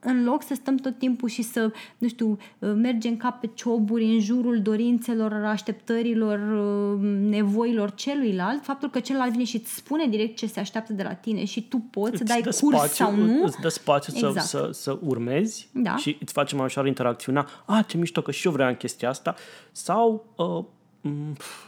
în 0.00 0.24
loc 0.24 0.42
să 0.42 0.54
stăm 0.54 0.76
tot 0.76 0.98
timpul 0.98 1.28
și 1.28 1.42
să, 1.42 1.72
nu 1.98 2.08
știu, 2.08 2.38
uh, 2.58 2.72
mergem 2.74 3.16
ca 3.16 3.30
pe 3.30 3.50
cioburi 3.54 4.04
în 4.04 4.20
jurul 4.20 4.60
dorințelor, 4.62 5.32
așteptărilor, 5.32 6.38
uh, 6.38 7.00
nevoilor 7.20 7.94
celuilalt, 7.94 8.64
faptul 8.64 8.90
că 8.90 9.00
celălalt 9.00 9.30
vine 9.32 9.44
și 9.44 9.56
îți 9.56 9.74
spune 9.74 10.06
direct 10.06 10.36
ce 10.36 10.46
se 10.46 10.60
așteaptă 10.60 10.92
de 10.92 11.02
la 11.02 11.12
tine 11.12 11.44
și 11.44 11.68
tu 11.68 11.76
poți 11.90 12.10
îți 12.12 12.18
să 12.18 12.24
dai 12.24 12.40
curs 12.40 12.56
spațiu, 12.56 13.04
sau 13.04 13.14
nu. 13.14 13.44
Îți 13.44 13.60
dă 13.60 13.68
spațiu 13.68 14.12
exact. 14.16 14.46
să, 14.46 14.46
să, 14.46 14.70
să 14.72 14.98
urmezi 15.02 15.68
da. 15.72 15.96
și 15.96 16.16
îți 16.20 16.32
face 16.32 16.54
mai 16.54 16.64
ușor 16.64 16.86
interacțiunea. 16.86 17.46
A, 17.64 17.82
ce 17.82 17.96
mișto 17.96 18.22
că 18.22 18.30
și 18.30 18.46
eu 18.46 18.52
vreau 18.52 18.68
în 18.68 18.76
chestia 18.76 19.08
asta. 19.08 19.34
Sau 19.72 20.24
uh, 20.36 20.44
Mm, 20.44 20.75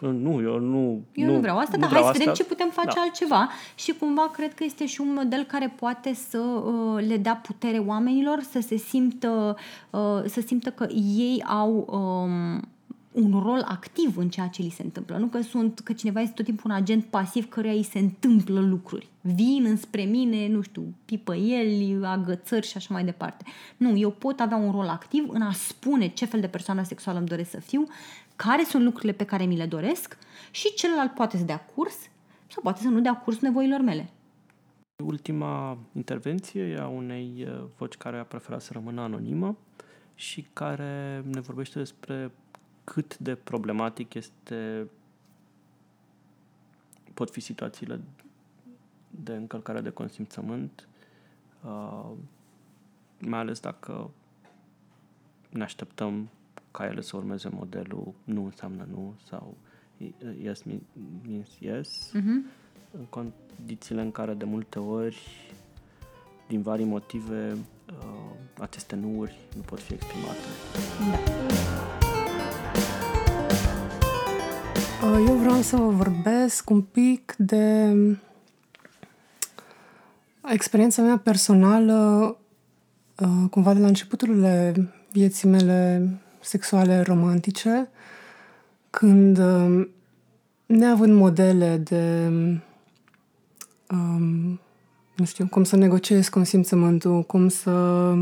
nu, 0.01 0.41
eu 0.41 0.59
nu... 0.59 1.03
Eu 1.13 1.27
nu, 1.27 1.33
nu 1.33 1.41
vreau 1.41 1.59
asta, 1.59 1.77
nu 1.77 1.81
dar 1.81 1.91
hai 1.91 2.03
să 2.03 2.19
vedem 2.19 2.35
ce 2.35 2.45
putem 2.45 2.71
face 2.71 2.95
da. 2.95 3.01
altceva. 3.01 3.49
Și 3.75 3.93
cumva 3.93 4.31
cred 4.31 4.55
că 4.55 4.65
este 4.65 4.87
și 4.87 5.01
un 5.01 5.13
model 5.13 5.45
care 5.45 5.75
poate 5.79 6.15
să 6.15 6.39
uh, 6.39 7.05
le 7.07 7.17
dea 7.17 7.37
putere 7.37 7.79
oamenilor, 7.79 8.43
să 8.51 8.61
se 8.61 8.77
simtă, 8.77 9.57
uh, 9.91 10.23
să 10.27 10.41
simtă 10.41 10.71
că 10.71 10.87
ei 11.17 11.45
au... 11.47 11.87
Um, 11.91 12.63
un 13.13 13.41
rol 13.43 13.65
activ 13.69 14.17
în 14.17 14.29
ceea 14.29 14.47
ce 14.47 14.63
li 14.63 14.71
se 14.71 14.83
întâmplă. 14.83 15.17
Nu 15.17 15.27
că 15.27 15.41
sunt 15.41 15.81
că 15.81 15.93
cineva 15.93 16.21
este 16.21 16.35
tot 16.35 16.45
timpul 16.45 16.71
un 16.71 16.77
agent 16.77 17.05
pasiv 17.05 17.49
căruia 17.49 17.73
îi 17.73 17.83
se 17.83 17.99
întâmplă 17.99 18.61
lucruri. 18.61 19.09
Vin 19.21 19.65
înspre 19.69 20.03
mine, 20.03 20.49
nu 20.49 20.61
știu, 20.61 20.95
pipăieli, 21.05 21.99
agățări 22.03 22.67
și 22.67 22.77
așa 22.77 22.89
mai 22.91 23.05
departe. 23.05 23.45
Nu, 23.77 23.97
eu 23.97 24.11
pot 24.11 24.41
avea 24.41 24.57
un 24.57 24.71
rol 24.71 24.89
activ 24.89 25.25
în 25.29 25.43
a 25.43 25.53
spune 25.53 26.09
ce 26.09 26.25
fel 26.25 26.41
de 26.41 26.47
persoană 26.47 26.83
sexuală 26.85 27.19
îmi 27.19 27.29
doresc 27.29 27.51
să 27.51 27.61
fiu, 27.61 27.87
care 28.47 28.65
sunt 28.65 28.85
lucrurile 28.85 29.13
pe 29.13 29.25
care 29.25 29.45
mi 29.45 29.57
le 29.57 29.67
doresc 29.67 30.19
și 30.51 30.75
celălalt 30.75 31.15
poate 31.15 31.37
să 31.37 31.45
dea 31.45 31.65
curs 31.65 31.97
sau 32.47 32.63
poate 32.63 32.81
să 32.81 32.89
nu 32.89 33.01
dea 33.01 33.17
curs 33.17 33.41
nevoilor 33.41 33.81
mele. 33.81 34.11
Ultima 35.05 35.79
intervenție 35.93 36.63
e 36.63 36.79
a 36.79 36.87
unei 36.87 37.47
uh, 37.49 37.65
voci 37.77 37.95
care 37.97 38.19
a 38.19 38.25
preferat 38.25 38.61
să 38.63 38.73
rămână 38.73 39.01
anonimă 39.01 39.57
și 40.15 40.47
care 40.53 41.25
ne 41.33 41.41
vorbește 41.41 41.79
despre 41.79 42.31
cât 42.85 43.19
de 43.19 43.35
problematic 43.35 44.15
este 44.15 44.89
pot 47.15 47.31
fi 47.31 47.41
situațiile 47.41 48.01
de 49.11 49.35
încălcare 49.35 49.81
de 49.81 49.91
consimțământ, 49.91 50.89
uh, 51.65 52.11
mai 53.19 53.39
ales 53.39 53.61
dacă 53.61 54.11
ne 55.51 55.63
așteptăm 55.63 56.29
ca 56.71 56.85
ele 56.85 57.01
să 57.01 57.17
urmeze 57.17 57.49
modelul 57.53 58.15
nu 58.25 58.45
înseamnă 58.45 58.87
nu 58.91 59.15
sau 59.29 59.57
yes 60.43 60.63
means 61.27 61.49
yes, 61.59 62.11
uh-huh. 62.15 62.53
în 62.91 63.05
condițiile 63.09 64.01
în 64.01 64.11
care 64.11 64.35
de 64.35 64.45
multe 64.45 64.79
ori, 64.79 65.53
din 66.49 66.63
vari 66.63 66.85
motive, 66.85 67.53
uh, 67.53 68.31
aceste 68.61 68.97
nuuri 68.97 69.39
nu 69.57 69.63
pot 69.63 69.81
fi 69.81 69.93
exprimate. 69.93 70.39
Da. 71.11 71.19
Uh, 75.09 75.25
eu 75.29 75.35
vreau 75.35 75.61
să 75.61 75.77
vă 75.77 75.89
vorbesc 75.89 76.71
un 76.71 76.83
pic 76.83 77.35
de 77.39 77.95
experiența 80.53 81.03
mea 81.03 81.19
personală, 81.19 82.37
uh, 83.19 83.51
cumva 83.51 83.75
de 83.75 83.81
la 83.81 83.87
începuturile 83.87 84.75
vieții 85.13 85.49
mele 85.49 86.09
sexuale 86.49 87.01
romantice, 87.01 87.89
când, 88.91 89.39
um, 89.39 89.89
neavând 90.67 91.15
modele 91.15 91.77
de, 91.77 92.33
um, 93.91 94.61
nu 95.17 95.25
știu, 95.25 95.47
cum 95.47 95.65
să 95.65 95.77
negociezi 95.77 96.31
consimțământul, 96.31 97.23
cum 97.23 97.49
să 97.49 98.15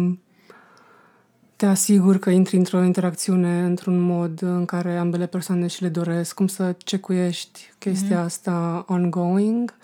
te 1.56 1.66
asiguri 1.66 2.18
că 2.18 2.30
intri 2.30 2.56
într-o 2.56 2.84
interacțiune 2.84 3.64
într-un 3.64 3.98
mod 3.98 4.42
în 4.42 4.64
care 4.64 4.96
ambele 4.96 5.26
persoane 5.26 5.66
și 5.66 5.82
le 5.82 5.88
doresc, 5.88 6.34
cum 6.34 6.46
să 6.46 6.74
cecuiești 6.78 7.72
chestia 7.78 8.20
mm-hmm. 8.20 8.24
asta 8.24 8.84
ongoing 8.88 9.74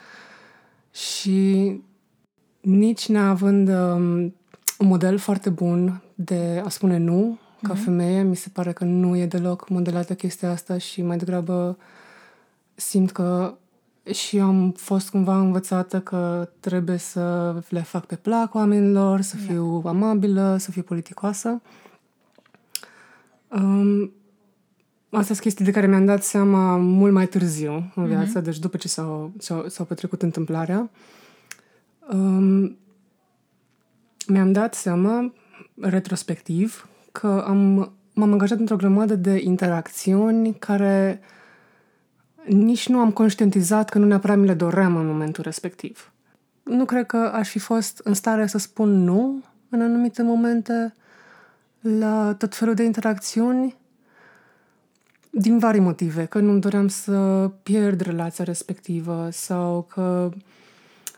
și 0.92 1.80
nici 2.60 3.08
neavând 3.08 3.68
um, 3.68 4.34
un 4.78 4.86
model 4.86 5.18
foarte 5.18 5.50
bun 5.50 6.02
de 6.14 6.62
a 6.64 6.68
spune 6.68 6.96
nu 6.96 7.38
ca 7.62 7.74
femeie. 7.74 8.22
Mi 8.22 8.36
se 8.36 8.48
pare 8.52 8.72
că 8.72 8.84
nu 8.84 9.16
e 9.16 9.26
deloc 9.26 9.68
modelată 9.68 10.14
chestia 10.14 10.50
asta 10.50 10.78
și 10.78 11.02
mai 11.02 11.16
degrabă 11.16 11.78
simt 12.74 13.10
că 13.10 13.54
și 14.12 14.36
eu 14.36 14.44
am 14.44 14.70
fost 14.70 15.10
cumva 15.10 15.38
învățată 15.38 16.00
că 16.00 16.48
trebuie 16.60 16.96
să 16.96 17.54
le 17.68 17.82
fac 17.82 18.06
pe 18.06 18.16
plac 18.16 18.54
oamenilor, 18.54 19.20
să 19.20 19.36
fiu 19.36 19.82
amabilă, 19.86 20.56
să 20.58 20.70
fiu 20.70 20.82
politicoasă. 20.82 21.60
Um, 23.48 24.12
Astea 25.14 25.34
sunt 25.34 25.38
chestii 25.38 25.64
de 25.64 25.70
care 25.70 25.86
mi-am 25.86 26.04
dat 26.04 26.22
seama 26.22 26.76
mult 26.76 27.12
mai 27.12 27.26
târziu 27.26 27.92
în 27.94 28.06
viață, 28.06 28.40
deci 28.40 28.58
după 28.58 28.76
ce 28.76 28.88
s-au, 28.88 29.32
s-au, 29.38 29.68
s-au 29.68 29.84
petrecut 29.84 30.22
întâmplarea. 30.22 30.90
Um, 32.12 32.76
mi-am 34.26 34.52
dat 34.52 34.74
seama, 34.74 35.32
retrospectiv, 35.80 36.88
că 37.12 37.44
am, 37.46 37.92
m-am 38.14 38.32
angajat 38.32 38.58
într-o 38.58 38.76
grămadă 38.76 39.14
de 39.14 39.40
interacțiuni 39.42 40.54
care 40.54 41.20
nici 42.44 42.88
nu 42.88 42.98
am 42.98 43.10
conștientizat 43.10 43.88
că 43.88 43.98
nu 43.98 44.06
neapărat 44.06 44.38
mi 44.38 44.46
le 44.46 44.54
doream 44.54 44.96
în 44.96 45.06
momentul 45.06 45.42
respectiv. 45.42 46.12
Nu 46.62 46.84
cred 46.84 47.06
că 47.06 47.16
aș 47.16 47.48
fi 47.48 47.58
fost 47.58 48.00
în 48.04 48.14
stare 48.14 48.46
să 48.46 48.58
spun 48.58 49.04
nu 49.04 49.42
în 49.68 49.80
anumite 49.80 50.22
momente 50.22 50.94
la 51.80 52.34
tot 52.38 52.54
felul 52.54 52.74
de 52.74 52.82
interacțiuni 52.82 53.76
din 55.30 55.58
vari 55.58 55.78
motive, 55.78 56.24
că 56.24 56.38
nu-mi 56.38 56.60
doream 56.60 56.88
să 56.88 57.50
pierd 57.62 58.00
relația 58.00 58.44
respectivă 58.44 59.28
sau 59.30 59.82
că 59.82 60.30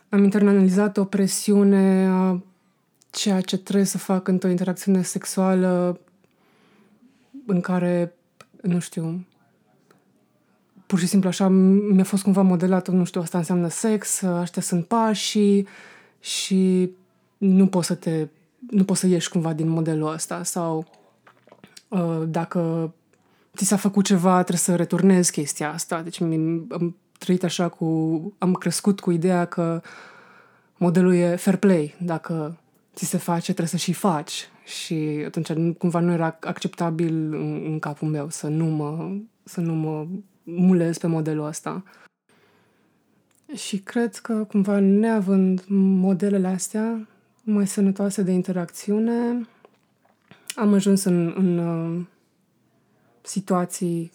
am 0.09 0.23
internalizat 0.23 0.97
o 0.97 1.05
presiune 1.05 2.07
a 2.07 2.43
ceea 3.15 3.41
ce 3.41 3.57
trebuie 3.57 3.87
să 3.87 3.99
fac 3.99 4.29
într-o 4.29 4.49
interacțiune 4.49 5.03
sexuală 5.03 6.01
în 7.47 7.61
care, 7.61 8.15
nu 8.63 8.79
știu, 8.79 9.27
pur 10.87 10.99
și 10.99 11.07
simplu 11.07 11.29
așa 11.29 11.49
mi-a 11.49 12.05
fost 12.05 12.23
cumva 12.23 12.43
modelat, 12.43 12.89
nu 12.89 13.05
știu, 13.05 13.21
asta 13.21 13.39
înseamnă 13.39 13.69
sex, 13.69 14.21
ăștia 14.21 14.63
sunt 14.63 14.87
pașii 14.87 15.67
și 16.21 16.91
nu 17.39 17.67
poți 17.67 17.87
să 17.87 17.95
te, 17.95 18.29
nu 18.71 18.85
poți 18.85 19.01
să 19.01 19.07
ieși 19.07 19.29
cumva 19.29 19.53
din 19.53 19.69
modelul 19.69 20.13
ăsta 20.13 20.43
sau 20.43 20.87
uh, 21.89 22.23
dacă 22.27 22.93
ți 23.57 23.65
s-a 23.65 23.77
făcut 23.77 24.05
ceva, 24.05 24.35
trebuie 24.35 24.59
să 24.59 24.77
returnezi 24.77 25.33
chestia 25.33 25.73
asta. 25.73 26.03
Deci 26.03 26.21
am 26.21 26.97
trăit 27.19 27.45
așa 27.45 27.69
cu... 27.69 27.87
Am 28.39 28.53
crescut 28.53 29.01
cu 29.01 29.11
ideea 29.11 29.45
că 29.45 29.83
modelul 30.77 31.15
e 31.15 31.37
fair 31.37 31.57
play. 31.57 31.95
Dacă 32.01 32.59
ți 32.95 33.05
se 33.05 33.17
face, 33.17 33.43
trebuie 33.43 33.67
să 33.67 33.77
și 33.77 33.93
faci. 33.93 34.49
Și 34.65 35.23
atunci 35.27 35.77
cumva 35.79 36.01
nu 36.01 36.13
era 36.13 36.39
acceptabil 36.41 37.35
în, 37.35 37.65
în 37.65 37.79
capul 37.79 38.09
meu 38.09 38.29
să 38.31 38.49
nu 38.49 38.65
mă, 38.65 39.17
să 39.45 39.61
nu 39.61 39.75
mă 39.75 40.07
mulez 40.43 40.99
pe 40.99 41.07
modelul 41.07 41.47
ăsta. 41.47 41.83
Și 43.55 43.79
cred 43.79 44.17
că 44.17 44.35
cumva 44.35 44.79
neavând 44.79 45.65
modelele 45.69 46.47
astea 46.47 47.09
mai 47.43 47.67
sănătoase 47.67 48.23
de 48.23 48.33
interacțiune, 48.33 49.47
am 50.55 50.75
ajuns 50.75 51.05
în, 51.05 51.35
în 51.37 52.07
situații 53.23 54.11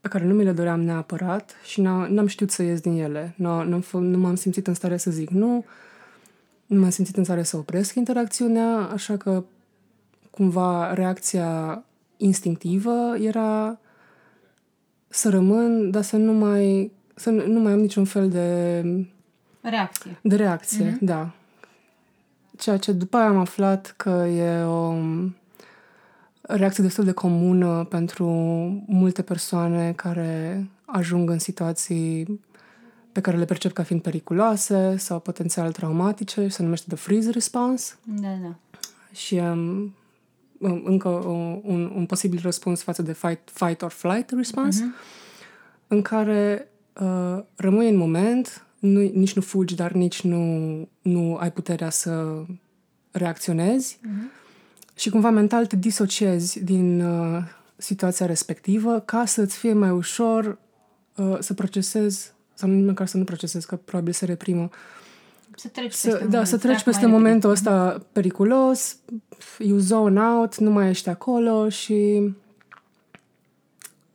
pe 0.00 0.08
care 0.08 0.24
nu 0.24 0.34
mi 0.34 0.44
le 0.44 0.52
doream 0.52 0.80
neapărat 0.80 1.54
și 1.64 1.80
n-am 1.80 2.26
știut 2.26 2.50
să 2.50 2.62
ies 2.62 2.80
din 2.80 2.92
ele. 2.92 3.34
N-am, 3.36 3.84
nu 3.92 4.18
m-am 4.18 4.34
simțit 4.34 4.66
în 4.66 4.74
stare 4.74 4.96
să 4.96 5.10
zic 5.10 5.30
nu, 5.30 5.46
nu 5.46 5.64
m-am 6.78 6.90
simțit 6.90 7.16
în 7.16 7.24
stare 7.24 7.42
să 7.42 7.56
opresc 7.56 7.94
interacțiunea, 7.94 8.76
așa 8.76 9.16
că 9.16 9.44
cumva 10.30 10.92
reacția 10.92 11.82
instinctivă 12.16 13.16
era 13.20 13.78
să 15.08 15.28
rămân, 15.28 15.90
dar 15.90 16.02
să 16.02 16.16
nu 16.16 16.32
mai, 16.32 16.92
să 17.14 17.30
nu 17.30 17.60
mai 17.60 17.72
am 17.72 17.80
niciun 17.80 18.04
fel 18.04 18.28
de... 18.28 18.84
Reacție. 19.60 20.18
De 20.22 20.36
reacție, 20.36 20.92
mm-hmm. 20.92 21.00
da. 21.00 21.30
Ceea 22.58 22.76
ce 22.76 22.92
după 22.92 23.16
aia 23.16 23.28
am 23.28 23.38
aflat 23.38 23.94
că 23.96 24.10
e 24.10 24.62
o 24.62 24.94
reacție 26.42 26.84
destul 26.84 27.04
de 27.04 27.12
comună 27.12 27.84
pentru 27.84 28.26
multe 28.86 29.22
persoane 29.22 29.92
care 29.92 30.66
ajung 30.84 31.30
în 31.30 31.38
situații 31.38 32.40
pe 33.12 33.20
care 33.20 33.36
le 33.36 33.44
percep 33.44 33.72
ca 33.72 33.82
fiind 33.82 34.02
periculoase 34.02 34.96
sau 34.96 35.20
potențial 35.20 35.72
traumatice, 35.72 36.48
se 36.48 36.62
numește 36.62 36.86
the 36.88 36.96
freeze 36.96 37.30
response. 37.30 37.94
Da, 38.04 38.38
da. 38.42 38.56
Și 39.12 39.34
um, 39.34 39.94
încă 40.84 41.08
un, 41.62 41.92
un 41.94 42.06
posibil 42.06 42.38
răspuns 42.42 42.82
față 42.82 43.02
de 43.02 43.12
fight, 43.12 43.50
fight 43.52 43.82
or 43.82 43.90
flight 43.90 44.30
response, 44.30 44.82
uh-huh. 44.82 45.86
în 45.86 46.02
care 46.02 46.68
uh, 47.00 47.38
rămâi 47.56 47.88
în 47.88 47.96
moment, 47.96 48.66
nu, 48.78 49.00
nici 49.00 49.32
nu 49.32 49.42
fugi, 49.42 49.74
dar 49.74 49.92
nici 49.92 50.20
nu, 50.20 50.88
nu 51.02 51.36
ai 51.36 51.52
puterea 51.52 51.90
să 51.90 52.44
reacționezi. 53.10 53.98
Uh-huh 53.98 54.40
și 54.94 55.10
cumva 55.10 55.30
mental 55.30 55.66
te 55.66 55.76
disociezi 55.76 56.64
din 56.64 57.00
uh, 57.00 57.42
situația 57.76 58.26
respectivă 58.26 59.00
ca 59.00 59.24
să-ți 59.24 59.56
fie 59.56 59.72
mai 59.72 59.90
ușor 59.90 60.58
uh, 61.16 61.36
să 61.38 61.54
procesezi, 61.54 62.31
sau 62.54 62.68
nu 62.68 62.86
măcar 62.86 63.06
să 63.06 63.16
nu 63.16 63.24
procesezi, 63.24 63.66
că 63.66 63.76
probabil 63.76 64.12
se 64.12 64.24
reprimă. 64.24 64.68
Să 65.56 65.68
treci 65.68 65.92
să, 65.92 66.08
peste 66.08 66.24
Da, 66.24 66.28
moment, 66.28 66.46
să 66.46 66.58
treci 66.58 66.82
peste 66.82 67.06
momentul 67.06 67.50
ăsta 67.50 68.06
periculos, 68.12 68.96
you 69.58 69.78
zone 69.78 70.20
out, 70.20 70.56
nu 70.56 70.70
mai 70.70 70.88
ești 70.88 71.08
acolo 71.08 71.68
și 71.68 72.30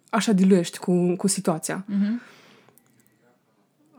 așa 0.09 0.31
diluiești 0.31 0.77
cu, 0.77 1.15
cu 1.15 1.27
situația. 1.27 1.85
Uh-huh. 1.85 2.35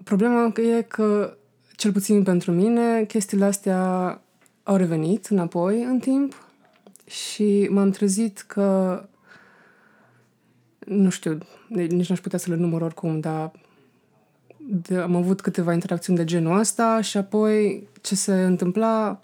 Problema 0.04 0.52
e 0.56 0.82
că, 0.82 1.36
cel 1.76 1.92
puțin 1.92 2.22
pentru 2.22 2.52
mine, 2.52 3.04
chestiile 3.04 3.44
astea 3.44 4.20
au 4.62 4.76
revenit 4.76 5.26
înapoi 5.26 5.82
în 5.82 5.98
timp 5.98 6.44
și 7.06 7.68
m-am 7.70 7.90
trezit 7.90 8.38
că 8.40 9.02
nu 10.78 11.10
știu, 11.10 11.38
nici 11.68 12.08
n-aș 12.08 12.20
putea 12.20 12.38
să 12.38 12.50
le 12.50 12.56
număr 12.56 12.82
oricum, 12.82 13.20
dar 13.20 13.50
de, 14.58 14.96
am 14.96 15.16
avut 15.16 15.40
câteva 15.40 15.72
interacțiuni 15.72 16.18
de 16.18 16.24
genul 16.24 16.58
ăsta 16.58 17.00
și 17.00 17.16
apoi 17.16 17.88
ce 18.00 18.14
se 18.14 18.32
întâmpla 18.32 19.20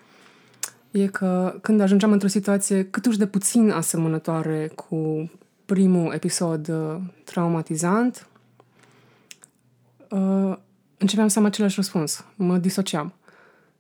e 0.91 1.07
că 1.07 1.59
când 1.62 1.80
ajungeam 1.80 2.12
într-o 2.12 2.28
situație 2.28 2.85
cât 2.85 3.16
de 3.16 3.26
puțin 3.26 3.70
asemănătoare 3.70 4.70
cu 4.74 5.30
primul 5.64 6.12
episod 6.12 6.68
uh, 6.68 6.97
traumatizant, 7.24 8.28
uh, 10.11 10.57
începeam 10.99 11.28
să 11.28 11.39
am 11.39 11.45
același 11.45 11.74
răspuns. 11.76 12.24
Mă 12.37 12.57
disociam 12.57 13.12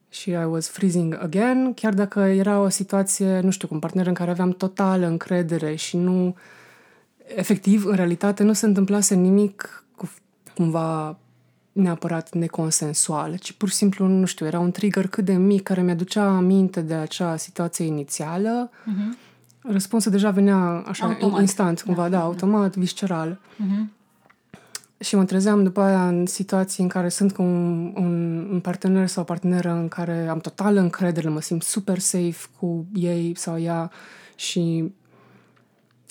și 0.08 0.30
I 0.30 0.44
was 0.44 0.68
freezing 0.68 1.18
again, 1.22 1.74
chiar 1.74 1.94
dacă 1.94 2.20
era 2.20 2.60
o 2.60 2.68
situație, 2.68 3.40
nu 3.40 3.50
știu, 3.50 3.68
cu 3.68 3.74
un 3.74 3.80
partener 3.80 4.06
în 4.06 4.14
care 4.14 4.30
aveam 4.30 4.50
totală 4.50 5.06
încredere 5.06 5.74
și 5.74 5.96
nu, 5.96 6.36
efectiv, 7.36 7.84
în 7.84 7.94
realitate, 7.94 8.42
nu 8.42 8.52
se 8.52 8.66
întâmplase 8.66 9.14
nimic 9.14 9.84
cu, 9.96 10.10
cumva 10.54 11.18
neapărat 11.74 12.34
neconsensual, 12.34 13.36
ci 13.36 13.52
pur 13.52 13.68
și 13.68 13.74
simplu, 13.74 14.06
nu 14.06 14.26
știu, 14.26 14.46
era 14.46 14.58
un 14.58 14.70
trigger 14.70 15.06
cât 15.06 15.24
de 15.24 15.32
mic 15.32 15.62
care 15.62 15.82
mi-aducea 15.82 16.24
aminte 16.24 16.80
de 16.80 16.94
acea 16.94 17.36
situație 17.36 17.84
inițială. 17.84 18.70
Uh-huh. 18.70 19.18
Răspunsul 19.60 20.10
deja 20.10 20.30
venea 20.30 20.56
așa 20.86 21.06
automat. 21.06 21.40
instant, 21.40 21.82
cumva, 21.82 22.02
da, 22.02 22.08
da 22.08 22.22
automat, 22.22 22.76
visceral. 22.76 23.38
Uh-huh 23.38 24.02
și 25.04 25.16
mă 25.16 25.24
trezeam 25.24 25.62
după 25.62 25.80
aia 25.80 26.08
în 26.08 26.26
situații 26.26 26.82
în 26.82 26.88
care 26.88 27.08
sunt 27.08 27.32
cu 27.32 27.42
un, 27.42 27.92
un, 27.94 28.46
un 28.50 28.60
partener 28.60 29.06
sau 29.06 29.22
o 29.22 29.26
parteneră 29.26 29.70
în 29.70 29.88
care 29.88 30.26
am 30.28 30.38
total 30.38 30.76
încredere, 30.76 31.28
mă 31.28 31.40
simt 31.40 31.62
super 31.62 31.98
safe 31.98 32.46
cu 32.58 32.86
ei 32.92 33.32
sau 33.36 33.60
ea 33.60 33.90
și 34.34 34.92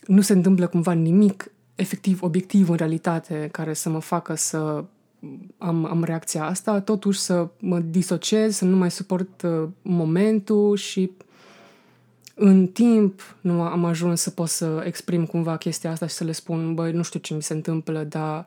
nu 0.07 0.21
se 0.21 0.33
întâmplă 0.33 0.67
cumva 0.67 0.91
nimic 0.91 1.51
efectiv, 1.75 2.21
obiectiv 2.21 2.69
în 2.69 2.75
realitate 2.75 3.49
care 3.51 3.73
să 3.73 3.89
mă 3.89 3.99
facă 3.99 4.35
să 4.35 4.83
am, 5.57 5.85
am 5.85 6.03
reacția 6.03 6.45
asta, 6.45 6.79
totuși 6.79 7.19
să 7.19 7.47
mă 7.59 7.79
disociez, 7.79 8.55
să 8.55 8.65
nu 8.65 8.75
mai 8.75 8.91
suport 8.91 9.41
uh, 9.41 9.67
momentul 9.81 10.75
și 10.75 11.11
în 12.35 12.67
timp 12.67 13.35
nu 13.41 13.61
am 13.61 13.85
ajuns 13.85 14.21
să 14.21 14.29
pot 14.29 14.47
să 14.47 14.83
exprim 14.85 15.25
cumva 15.25 15.57
chestia 15.57 15.91
asta 15.91 16.07
și 16.07 16.13
să 16.13 16.23
le 16.23 16.31
spun, 16.31 16.73
băi, 16.73 16.91
nu 16.91 17.03
știu 17.03 17.19
ce 17.19 17.33
mi 17.33 17.41
se 17.41 17.53
întâmplă, 17.53 18.03
dar 18.03 18.45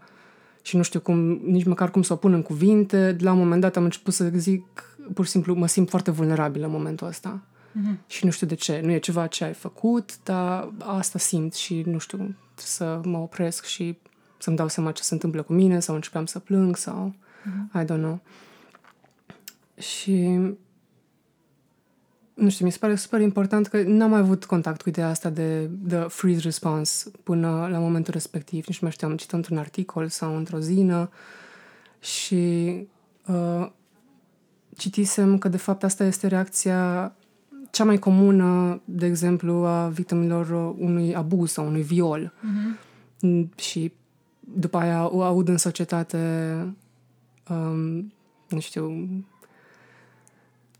și 0.62 0.76
nu 0.76 0.82
știu 0.82 1.00
cum, 1.00 1.18
nici 1.44 1.64
măcar 1.64 1.90
cum 1.90 2.02
să 2.02 2.12
o 2.12 2.16
pun 2.16 2.32
în 2.32 2.42
cuvinte. 2.42 3.16
La 3.20 3.32
un 3.32 3.38
moment 3.38 3.60
dat 3.60 3.76
am 3.76 3.84
început 3.84 4.14
să 4.14 4.30
zic, 4.34 4.96
pur 5.14 5.24
și 5.24 5.30
simplu, 5.30 5.54
mă 5.54 5.66
simt 5.66 5.88
foarte 5.88 6.10
vulnerabil 6.10 6.62
în 6.62 6.70
momentul 6.70 7.06
ăsta. 7.06 7.40
Mm-hmm. 7.40 8.06
Și 8.06 8.24
nu 8.24 8.30
știu 8.30 8.46
de 8.46 8.54
ce. 8.54 8.80
Nu 8.84 8.90
e 8.90 8.98
ceva 8.98 9.26
ce 9.26 9.44
ai 9.44 9.52
făcut, 9.52 10.10
dar 10.22 10.72
asta 10.78 11.18
simt 11.18 11.54
și, 11.54 11.82
nu 11.86 11.98
știu, 11.98 12.34
să 12.54 13.00
mă 13.04 13.18
opresc 13.18 13.64
și 13.64 13.98
să-mi 14.38 14.56
dau 14.56 14.68
seama 14.68 14.92
ce 14.92 15.02
se 15.02 15.14
întâmplă 15.14 15.42
cu 15.42 15.52
mine 15.52 15.80
sau 15.80 15.94
începeam 15.94 16.26
să 16.26 16.38
plâng 16.38 16.76
sau 16.76 17.14
mm-hmm. 17.14 17.82
I 17.82 17.84
don't 17.84 18.00
know. 18.00 18.20
Și 19.78 20.38
nu 22.34 22.48
știu, 22.48 22.64
mi 22.64 22.72
se 22.72 22.78
pare 22.78 22.94
super 22.94 23.20
important 23.20 23.66
că 23.66 23.82
n-am 23.82 24.10
mai 24.10 24.18
avut 24.18 24.44
contact 24.44 24.82
cu 24.82 24.88
ideea 24.88 25.08
asta 25.08 25.30
de, 25.30 25.66
de 25.66 25.96
freeze 25.96 26.40
response 26.40 27.10
până 27.22 27.68
la 27.70 27.78
momentul 27.78 28.12
respectiv. 28.12 28.66
Nici 28.66 28.78
nu 28.78 28.78
mai 28.80 28.90
știu, 28.90 29.08
am 29.08 29.16
citit 29.16 29.32
într-un 29.32 29.58
articol 29.58 30.08
sau 30.08 30.36
într-o 30.36 30.58
zină 30.58 31.10
și 32.00 32.74
uh, 33.26 33.70
citisem 34.76 35.38
că 35.38 35.48
de 35.48 35.56
fapt 35.56 35.82
asta 35.82 36.04
este 36.04 36.26
reacția 36.26 37.14
cea 37.70 37.84
mai 37.84 37.98
comună, 37.98 38.80
de 38.84 39.06
exemplu, 39.06 39.52
a 39.52 39.88
victimilor 39.88 40.74
unui 40.78 41.14
abuz 41.14 41.50
sau 41.50 41.66
unui 41.66 41.82
viol. 41.82 42.32
Uh-huh. 42.32 42.78
Și 43.56 43.92
după 44.54 44.78
aia 44.78 45.08
o 45.14 45.22
aud 45.22 45.48
în 45.48 45.56
societate, 45.56 46.18
um, 47.48 48.12
nu 48.48 48.60
știu, 48.60 49.08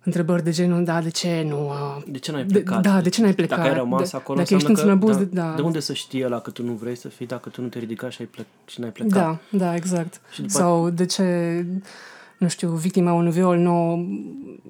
întrebări 0.03 0.45
de 0.45 0.51
genul, 0.51 0.85
da, 0.85 1.01
de 1.01 1.09
ce 1.11 1.43
nu... 1.49 1.67
Uh, 1.69 2.03
De 2.07 2.19
ce 2.19 2.33
n-ai 2.33 2.45
plecat? 2.45 2.83
De, 2.83 2.89
da, 2.89 3.01
de 3.01 3.09
ce 3.09 3.23
n-ai 3.23 3.35
plecat? 3.35 3.57
Dacă 3.59 3.71
ai 3.71 3.77
rămas 3.77 4.11
de, 4.11 4.17
acolo, 4.17 4.39
dacă 4.39 4.55
ești 4.55 4.69
înseamnă 4.71 4.93
într-un 4.93 5.11
că, 5.11 5.17
abuz, 5.17 5.29
da, 5.35 5.43
de, 5.43 5.49
da. 5.51 5.55
de 5.57 5.63
unde 5.63 5.81
să 5.81 5.93
știe 5.93 6.29
la 6.29 6.41
că 6.41 6.51
tu 6.51 6.63
nu 6.63 6.73
vrei 6.73 6.97
să 6.97 7.09
fii 7.09 7.27
dacă 7.27 7.49
tu 7.49 7.63
nu 7.63 7.69
te 7.69 7.79
ridica 7.79 8.09
și, 8.11 8.21
ai 8.21 8.27
plec, 8.27 8.47
și 8.67 8.81
n-ai 8.81 8.91
plecat? 8.93 9.13
Da, 9.13 9.39
da, 9.59 9.75
exact. 9.75 10.21
Și 10.33 10.41
după- 10.41 10.53
Sau 10.53 10.91
de 10.91 11.05
ce, 11.07 11.25
nu 12.39 12.49
știu, 12.49 12.71
victima 12.71 13.13
unui 13.13 13.31
viol 13.33 13.59
nu, 13.59 13.97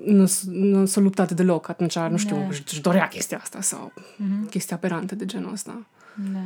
nu, 0.04 0.30
nu 0.50 0.86
s-a 0.86 1.00
luptat 1.00 1.32
deloc, 1.32 1.68
atunci, 1.68 1.98
nu 1.98 2.16
știu, 2.16 2.36
Da. 2.36 2.46
își, 2.46 2.62
își 2.70 2.80
dorea 2.80 3.08
chestia 3.08 3.38
asta 3.42 3.60
sau 3.60 3.92
chestii 4.50 4.74
aberante 4.74 5.14
de 5.14 5.24
genul 5.24 5.52
ăsta. 5.52 5.86
Da. 6.32 6.38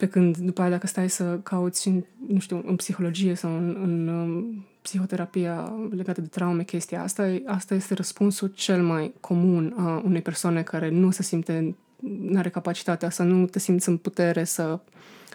Pe 0.00 0.06
când 0.06 0.36
după 0.36 0.60
aia 0.60 0.70
dacă 0.70 0.86
stai 0.86 1.10
să 1.10 1.38
cauți, 1.42 1.88
în, 1.88 2.04
nu 2.28 2.38
știu, 2.38 2.62
în 2.66 2.76
psihologie 2.76 3.34
sau 3.34 3.56
în, 3.56 3.76
în 3.82 4.08
um, 4.08 4.64
psihoterapia 4.82 5.72
legată 5.90 6.20
de 6.20 6.26
traume, 6.26 6.62
chestia 6.62 7.02
asta, 7.02 7.28
e- 7.28 7.42
asta 7.46 7.74
este 7.74 7.94
răspunsul 7.94 8.48
cel 8.48 8.82
mai 8.82 9.14
comun 9.20 9.74
a 9.76 10.02
unei 10.04 10.22
persoane 10.22 10.62
care 10.62 10.90
nu 10.90 11.10
se 11.10 11.22
simte, 11.22 11.74
nu 12.20 12.38
are 12.38 12.48
capacitatea 12.48 13.10
să 13.10 13.22
nu 13.22 13.46
te 13.46 13.58
simți 13.58 13.88
în 13.88 13.96
putere 13.96 14.44
să 14.44 14.80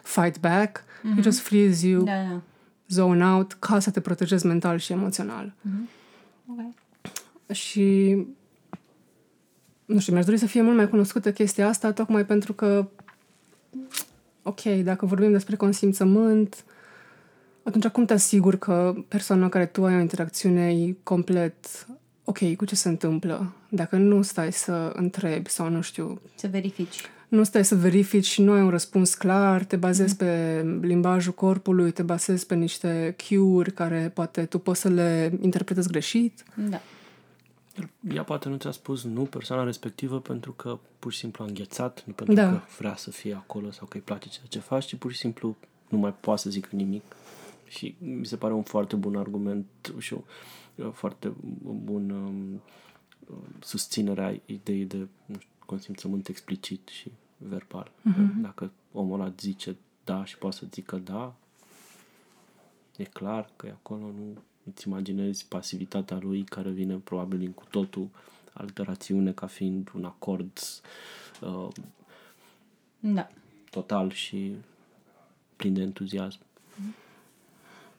fight 0.04 0.40
back, 0.40 0.80
mm-hmm. 0.80 1.14
you 1.14 1.22
just 1.22 1.40
freeze, 1.40 1.88
you 1.88 2.04
Da, 2.04 2.12
da. 2.12 2.42
zone 2.88 3.26
out 3.26 3.54
ca 3.54 3.80
să 3.80 3.92
te 3.92 4.00
protejezi 4.00 4.46
mental 4.46 4.78
și 4.78 4.92
emoțional. 4.92 5.54
Ok. 6.48 6.60
Și 7.56 8.18
nu 9.86 10.00
știu, 10.00 10.14
mi-aș 10.14 10.26
dori 10.26 10.38
să 10.38 10.46
fie 10.46 10.62
mult 10.62 10.76
mai 10.76 10.90
cunoscută 10.90 11.32
chestia 11.32 11.68
asta, 11.68 11.92
tocmai 11.92 12.26
pentru 12.26 12.54
că 12.54 12.88
ok, 14.48 14.62
dacă 14.84 15.06
vorbim 15.06 15.32
despre 15.32 15.56
consimțământ, 15.56 16.64
atunci 17.64 17.88
cum 17.88 18.06
te 18.06 18.14
asiguri 18.14 18.60
că 18.60 18.94
persoana 19.08 19.44
cu 19.44 19.50
care 19.50 19.66
tu 19.66 19.86
ai 19.86 19.96
o 19.96 20.00
interacțiune 20.00 20.72
e 20.74 20.96
complet 21.04 21.88
ok 22.24 22.56
cu 22.56 22.66
ce 22.66 22.76
se 22.76 22.88
întâmplă? 22.90 23.54
Dacă 23.70 23.96
nu 23.96 24.22
stai 24.22 24.52
să 24.52 24.92
întrebi 24.96 25.50
sau 25.50 25.70
nu 25.70 25.82
știu, 25.82 26.22
Să 26.36 26.48
verifici. 26.52 27.02
nu 27.28 27.44
stai 27.44 27.66
să 27.66 27.76
verifici 27.76 28.26
și 28.26 28.42
nu 28.42 28.52
ai 28.52 28.62
un 28.62 28.70
răspuns 28.70 29.14
clar, 29.14 29.64
te 29.64 29.76
bazezi 29.76 30.16
pe 30.16 30.62
limbajul 30.82 31.34
corpului, 31.34 31.92
te 31.92 32.04
bazezi 32.04 32.46
pe 32.46 32.56
niște 32.56 33.16
cue-uri 33.28 33.72
care 33.74 34.12
poate 34.14 34.46
tu 34.46 34.60
poți 34.60 34.82
să 34.82 34.90
le 34.90 35.38
interpretezi 35.42 35.88
greșit. 35.88 36.44
Da. 36.70 36.82
Ea 38.14 38.24
poate 38.24 38.50
nu 38.50 38.58
ți-a 38.58 38.72
spus 38.72 39.04
nu 39.04 39.24
persoana 39.24 39.64
respectivă 39.64 40.20
pentru 40.20 40.52
că 40.52 40.80
pur 41.00 41.12
și 41.12 41.20
simplu 41.20 41.44
a 41.44 41.48
înghețat, 41.48 42.04
nu 42.06 42.14
pentru 42.14 42.36
Da. 42.36 42.50
că 42.50 42.60
vrea 42.78 42.96
să 42.96 43.12
fie 43.12 43.34
acolo 43.34 43.72
sau 43.72 43.88
că 43.88 43.98
îi 43.98 44.04
place 44.04 44.30
ceea 44.30 44.46
ce 44.50 44.60
faci, 44.60 44.86
ci 44.86 44.96
pur 44.96 45.12
și 45.12 45.18
simplu 45.18 45.56
nu 45.90 45.98
mai 45.98 46.14
poate 46.14 46.42
să 46.42 46.50
zică 46.50 46.70
nimic. 46.72 47.16
Și 47.68 47.96
mi 48.00 48.26
se 48.26 48.38
pare 48.38 48.54
un 48.54 48.64
foarte 48.64 48.96
bun 48.96 49.16
argument 49.16 49.66
și 49.98 50.14
o 50.14 50.22
o 50.84 50.92
foarte 50.92 51.34
bun 51.62 52.10
um, 52.10 52.62
susținere 53.60 54.24
a 54.24 54.52
ideii 54.52 54.86
de 54.86 54.98
nu 55.26 55.40
știu, 55.40 55.54
consimțământ 55.66 56.28
explicit 56.28 56.88
și 56.88 57.12
verbal. 57.38 57.92
Uh-huh. 57.92 58.42
Dacă 58.42 58.72
omul 58.92 59.20
ăla 59.20 59.34
zice 59.40 59.76
da 60.04 60.26
și 60.26 60.38
poate 60.38 60.56
să 60.56 60.66
zică 60.72 60.96
da, 60.98 61.36
e 62.98 63.04
clar 63.04 63.50
că 63.56 63.68
e 63.68 63.72
acolo, 63.72 64.02
nu 64.02 64.38
îți 64.74 64.88
imaginezi 64.88 65.46
pasivitatea 65.48 66.20
lui 66.22 66.44
care 66.44 66.70
vine 66.70 66.96
probabil 66.96 67.38
din 67.40 67.52
cu 67.52 67.64
totul 67.70 68.08
altă 68.54 68.84
rațiune 68.84 69.32
ca 69.32 69.48
fiind 69.48 69.92
un 69.96 70.06
acord 70.06 70.60
uh, 71.42 71.68
Da. 73.00 73.30
total 73.70 74.12
și 74.12 74.56
plin 75.56 75.74
de 75.74 75.82
entuziasm. 75.82 76.40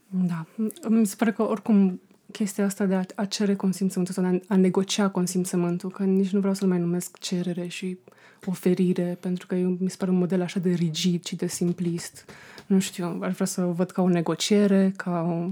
Da. 0.09 0.47
Mi 0.89 1.07
se 1.07 1.15
pare 1.17 1.33
că 1.33 1.43
oricum 1.43 2.01
chestia 2.33 2.65
asta 2.65 2.87
de 2.87 2.95
a, 2.95 3.05
a 3.15 3.25
cere 3.25 3.55
consimțământul 3.57 4.15
sau 4.15 4.31
de 4.31 4.43
a, 4.49 4.55
a 4.55 4.57
negocia 4.57 5.09
consimțământul, 5.09 5.91
că 5.91 6.05
nici 6.05 6.31
nu 6.31 6.39
vreau 6.39 6.55
să-l 6.55 6.69
mai 6.69 6.79
numesc 6.79 7.19
cerere 7.19 7.67
și 7.67 7.99
oferire, 8.45 9.17
pentru 9.21 9.47
că 9.47 9.55
eu, 9.55 9.77
mi 9.81 9.91
se 9.91 9.97
pare 9.99 10.11
un 10.11 10.19
model 10.19 10.43
așa 10.43 10.61
de 10.61 10.71
rigid 10.71 11.25
și 11.25 11.37
de 11.37 11.47
simplist. 11.47 12.31
Nu 12.67 12.79
știu, 12.79 13.19
aș 13.21 13.35
vrea 13.35 13.47
să 13.47 13.65
o 13.65 13.73
văd 13.73 13.91
ca 13.91 14.03
o 14.03 14.09
negociere, 14.09 14.93
ca 14.97 15.21
o... 15.21 15.51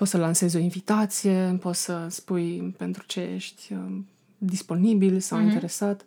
Poți 0.00 0.12
să 0.12 0.18
lansezi 0.18 0.56
o 0.56 0.58
invitație, 0.58 1.58
poți 1.60 1.82
să 1.82 2.06
spui 2.08 2.74
pentru 2.78 3.02
ce 3.06 3.20
ești 3.20 3.72
uh, 3.72 3.98
disponibil 4.38 5.18
sau 5.18 5.38
mm-hmm. 5.38 5.42
interesat. 5.42 6.04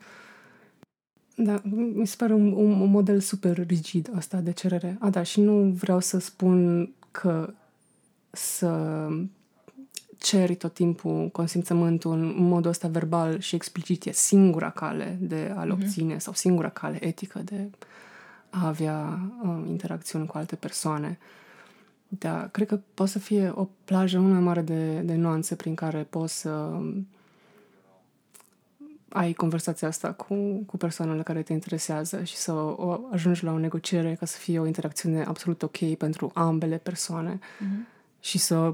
Da, 1.36 1.62
mi 1.94 2.08
se 2.08 2.16
pare 2.18 2.34
un, 2.34 2.52
un, 2.52 2.72
un 2.82 2.90
model 2.90 3.20
super 3.20 3.66
rigid 3.66 4.10
asta 4.16 4.38
de 4.38 4.52
cerere. 4.52 4.98
A, 5.00 5.10
da, 5.10 5.24
și 5.24 5.42
nu 5.42 5.62
vreau 5.62 6.00
să 6.00 6.20
spun 6.20 6.90
că 7.12 7.54
să 8.32 9.08
ceri 10.18 10.56
tot 10.56 10.74
timpul 10.74 11.30
consimțământul 11.32 12.12
în 12.12 12.44
modul 12.44 12.70
ăsta 12.70 12.88
verbal 12.88 13.40
și 13.40 13.56
explicit 13.56 14.06
e 14.06 14.12
singura 14.12 14.70
cale 14.70 15.18
de 15.22 15.54
a-l 15.56 15.72
obține 15.72 16.18
sau 16.18 16.34
singura 16.34 16.70
cale 16.70 17.06
etică 17.06 17.40
de 17.40 17.70
a 18.50 18.68
avea 18.68 19.20
uh, 19.44 19.64
interacțiuni 19.68 20.26
cu 20.26 20.38
alte 20.38 20.56
persoane. 20.56 21.18
Da, 22.20 22.48
cred 22.52 22.68
că 22.68 22.80
poate 22.94 23.12
să 23.12 23.20
fie 23.20 23.52
o 23.56 23.68
plajă 23.86 24.20
mult 24.20 24.32
mai 24.32 24.42
mare 24.42 24.62
de, 24.62 25.00
de 25.00 25.16
nuanțe 25.16 25.56
prin 25.56 25.76
care 25.76 26.08
poți 26.10 26.40
să 26.40 26.50
um, 26.50 27.08
ai 29.10 29.34
conversația 29.34 29.88
asta 29.88 30.12
cu, 30.12 30.36
cu 30.66 30.78
persoanele 30.78 31.22
care 31.22 31.42
te 31.42 31.54
interesează 31.54 32.24
și 32.24 32.36
să 32.36 32.52
o, 32.52 33.00
ajungi 33.12 33.44
la 33.44 33.52
o 33.52 33.58
negociere 33.58 34.16
ca 34.16 34.26
să 34.26 34.38
fie 34.38 34.60
o 34.60 34.66
interacțiune 34.66 35.24
absolut 35.24 35.64
ok 35.64 35.96
pentru 35.98 36.32
ambele 36.34 36.78
persoane 36.78 37.40
Mhm. 37.60 37.88
și 38.20 38.38
să 38.38 38.74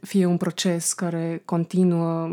fie 0.00 0.24
un 0.26 0.36
proces 0.36 0.92
care 0.92 1.42
continuă 1.44 2.26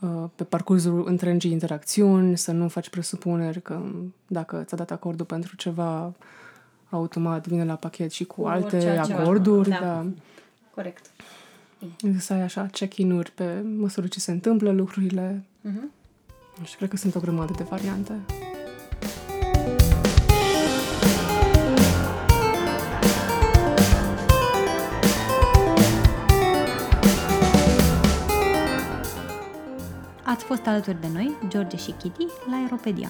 uh, 0.00 0.24
pe 0.34 0.44
parcursul 0.44 1.06
întregii 1.06 1.50
interacțiuni, 1.52 2.38
să 2.38 2.52
nu 2.52 2.68
faci 2.68 2.90
presupuneri 2.90 3.62
că 3.62 3.80
dacă 4.26 4.62
ți-a 4.66 4.76
dat 4.76 4.90
acordul 4.90 5.26
pentru 5.26 5.56
ceva, 5.56 6.14
automat 6.96 7.46
vine 7.46 7.64
la 7.64 7.74
pachet 7.74 8.12
și 8.12 8.24
cu, 8.24 8.40
Cu 8.40 8.46
alte 8.48 8.76
orice 8.76 8.88
altceva. 8.90 9.20
acorduri. 9.20 9.68
Da. 9.68 9.78
Da. 9.80 10.06
Corect. 10.74 11.10
Să 12.18 12.32
ai 12.32 12.40
așa 12.40 12.66
check-in-uri 12.72 13.30
pe 13.30 13.64
măsură 13.76 14.06
ce 14.06 14.20
se 14.20 14.30
întâmplă 14.30 14.70
lucrurile. 14.70 15.44
Mhm. 15.60 15.90
Nu 16.58 16.64
știu, 16.64 16.76
cred 16.76 16.90
că 16.90 16.96
sunt 16.96 17.14
o 17.14 17.20
grămadă 17.20 17.52
de 17.56 17.62
variante. 17.62 18.12
Ați 30.24 30.44
fost 30.44 30.66
alături 30.66 31.00
de 31.00 31.06
noi, 31.12 31.32
George 31.48 31.76
și 31.76 31.90
Kitty, 31.90 32.26
la 32.50 32.56
Aeropedia. 32.56 33.08